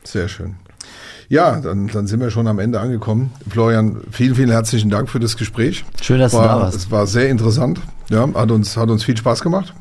Sehr 0.03 0.27
schön. 0.27 0.55
Ja, 1.27 1.59
dann, 1.59 1.87
dann 1.87 2.07
sind 2.07 2.19
wir 2.19 2.29
schon 2.29 2.47
am 2.47 2.59
Ende 2.59 2.79
angekommen. 2.79 3.31
Florian, 3.49 4.01
vielen, 4.11 4.35
vielen 4.35 4.51
herzlichen 4.51 4.89
Dank 4.89 5.09
für 5.09 5.19
das 5.19 5.37
Gespräch. 5.37 5.83
Schön, 6.01 6.19
dass 6.19 6.31
du 6.31 6.37
war, 6.37 6.47
da 6.47 6.59
warst. 6.61 6.77
Es 6.77 6.91
war 6.91 7.07
sehr 7.07 7.29
interessant. 7.29 7.79
Ja, 8.09 8.27
hat 8.33 8.51
uns, 8.51 8.77
hat 8.77 8.89
uns 8.89 9.03
viel 9.03 9.17
Spaß 9.17 9.41
gemacht. 9.41 9.73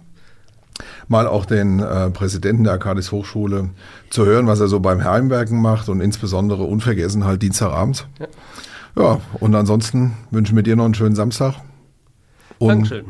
Mal 1.06 1.26
auch 1.26 1.44
den 1.44 1.80
äh, 1.80 2.10
Präsidenten 2.10 2.64
der 2.64 2.72
Arkadis 2.72 3.12
Hochschule 3.12 3.70
zu 4.08 4.24
hören, 4.24 4.46
was 4.46 4.60
er 4.60 4.68
so 4.68 4.80
beim 4.80 5.04
Heimwerken 5.04 5.60
macht 5.60 5.90
und 5.90 6.00
insbesondere 6.00 6.62
unvergessen 6.62 7.24
halt 7.24 7.42
Dienstagabends. 7.42 8.06
Ja. 8.18 9.02
ja, 9.02 9.20
und 9.38 9.54
ansonsten 9.54 10.14
wünschen 10.30 10.56
wir 10.56 10.62
dir 10.62 10.76
noch 10.76 10.86
einen 10.86 10.94
schönen 10.94 11.14
Samstag. 11.14 11.56
Und 12.58 12.68
Dankeschön. 12.68 13.04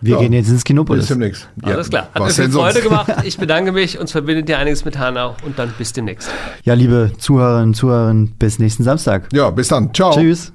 Wir 0.00 0.14
Ja. 0.14 0.20
gehen 0.20 0.32
jetzt 0.32 0.48
ins 0.48 0.56
Bis 0.58 0.64
Kinopolis. 0.64 1.06
demnächst. 1.06 1.48
Alles 1.62 1.88
klar. 1.90 2.08
Hat 2.12 2.16
mir 2.20 2.26
was 2.26 2.34
viel 2.36 2.44
denn 2.44 2.52
Freude 2.52 2.72
sonst? 2.74 2.84
gemacht. 2.84 3.12
Ich 3.24 3.38
bedanke 3.38 3.72
mich. 3.72 3.98
Uns 3.98 4.12
verbindet 4.12 4.48
ja 4.48 4.58
einiges 4.58 4.84
mit 4.84 4.98
Hanau. 4.98 5.34
Und 5.44 5.58
dann 5.58 5.72
bis 5.78 5.92
demnächst. 5.92 6.30
Ja, 6.64 6.74
liebe 6.74 7.12
Zuhörerinnen 7.18 7.68
und 7.70 7.74
Zuhörer, 7.74 8.14
bis 8.38 8.58
nächsten 8.58 8.84
Samstag. 8.84 9.28
Ja, 9.32 9.50
bis 9.50 9.68
dann. 9.68 9.92
Ciao. 9.94 10.12
Tschüss. 10.12 10.52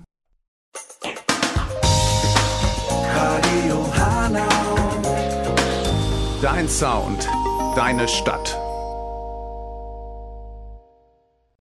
Dein 6.42 6.68
Sound, 6.68 7.28
deine 7.76 8.08
Stadt. 8.08 8.61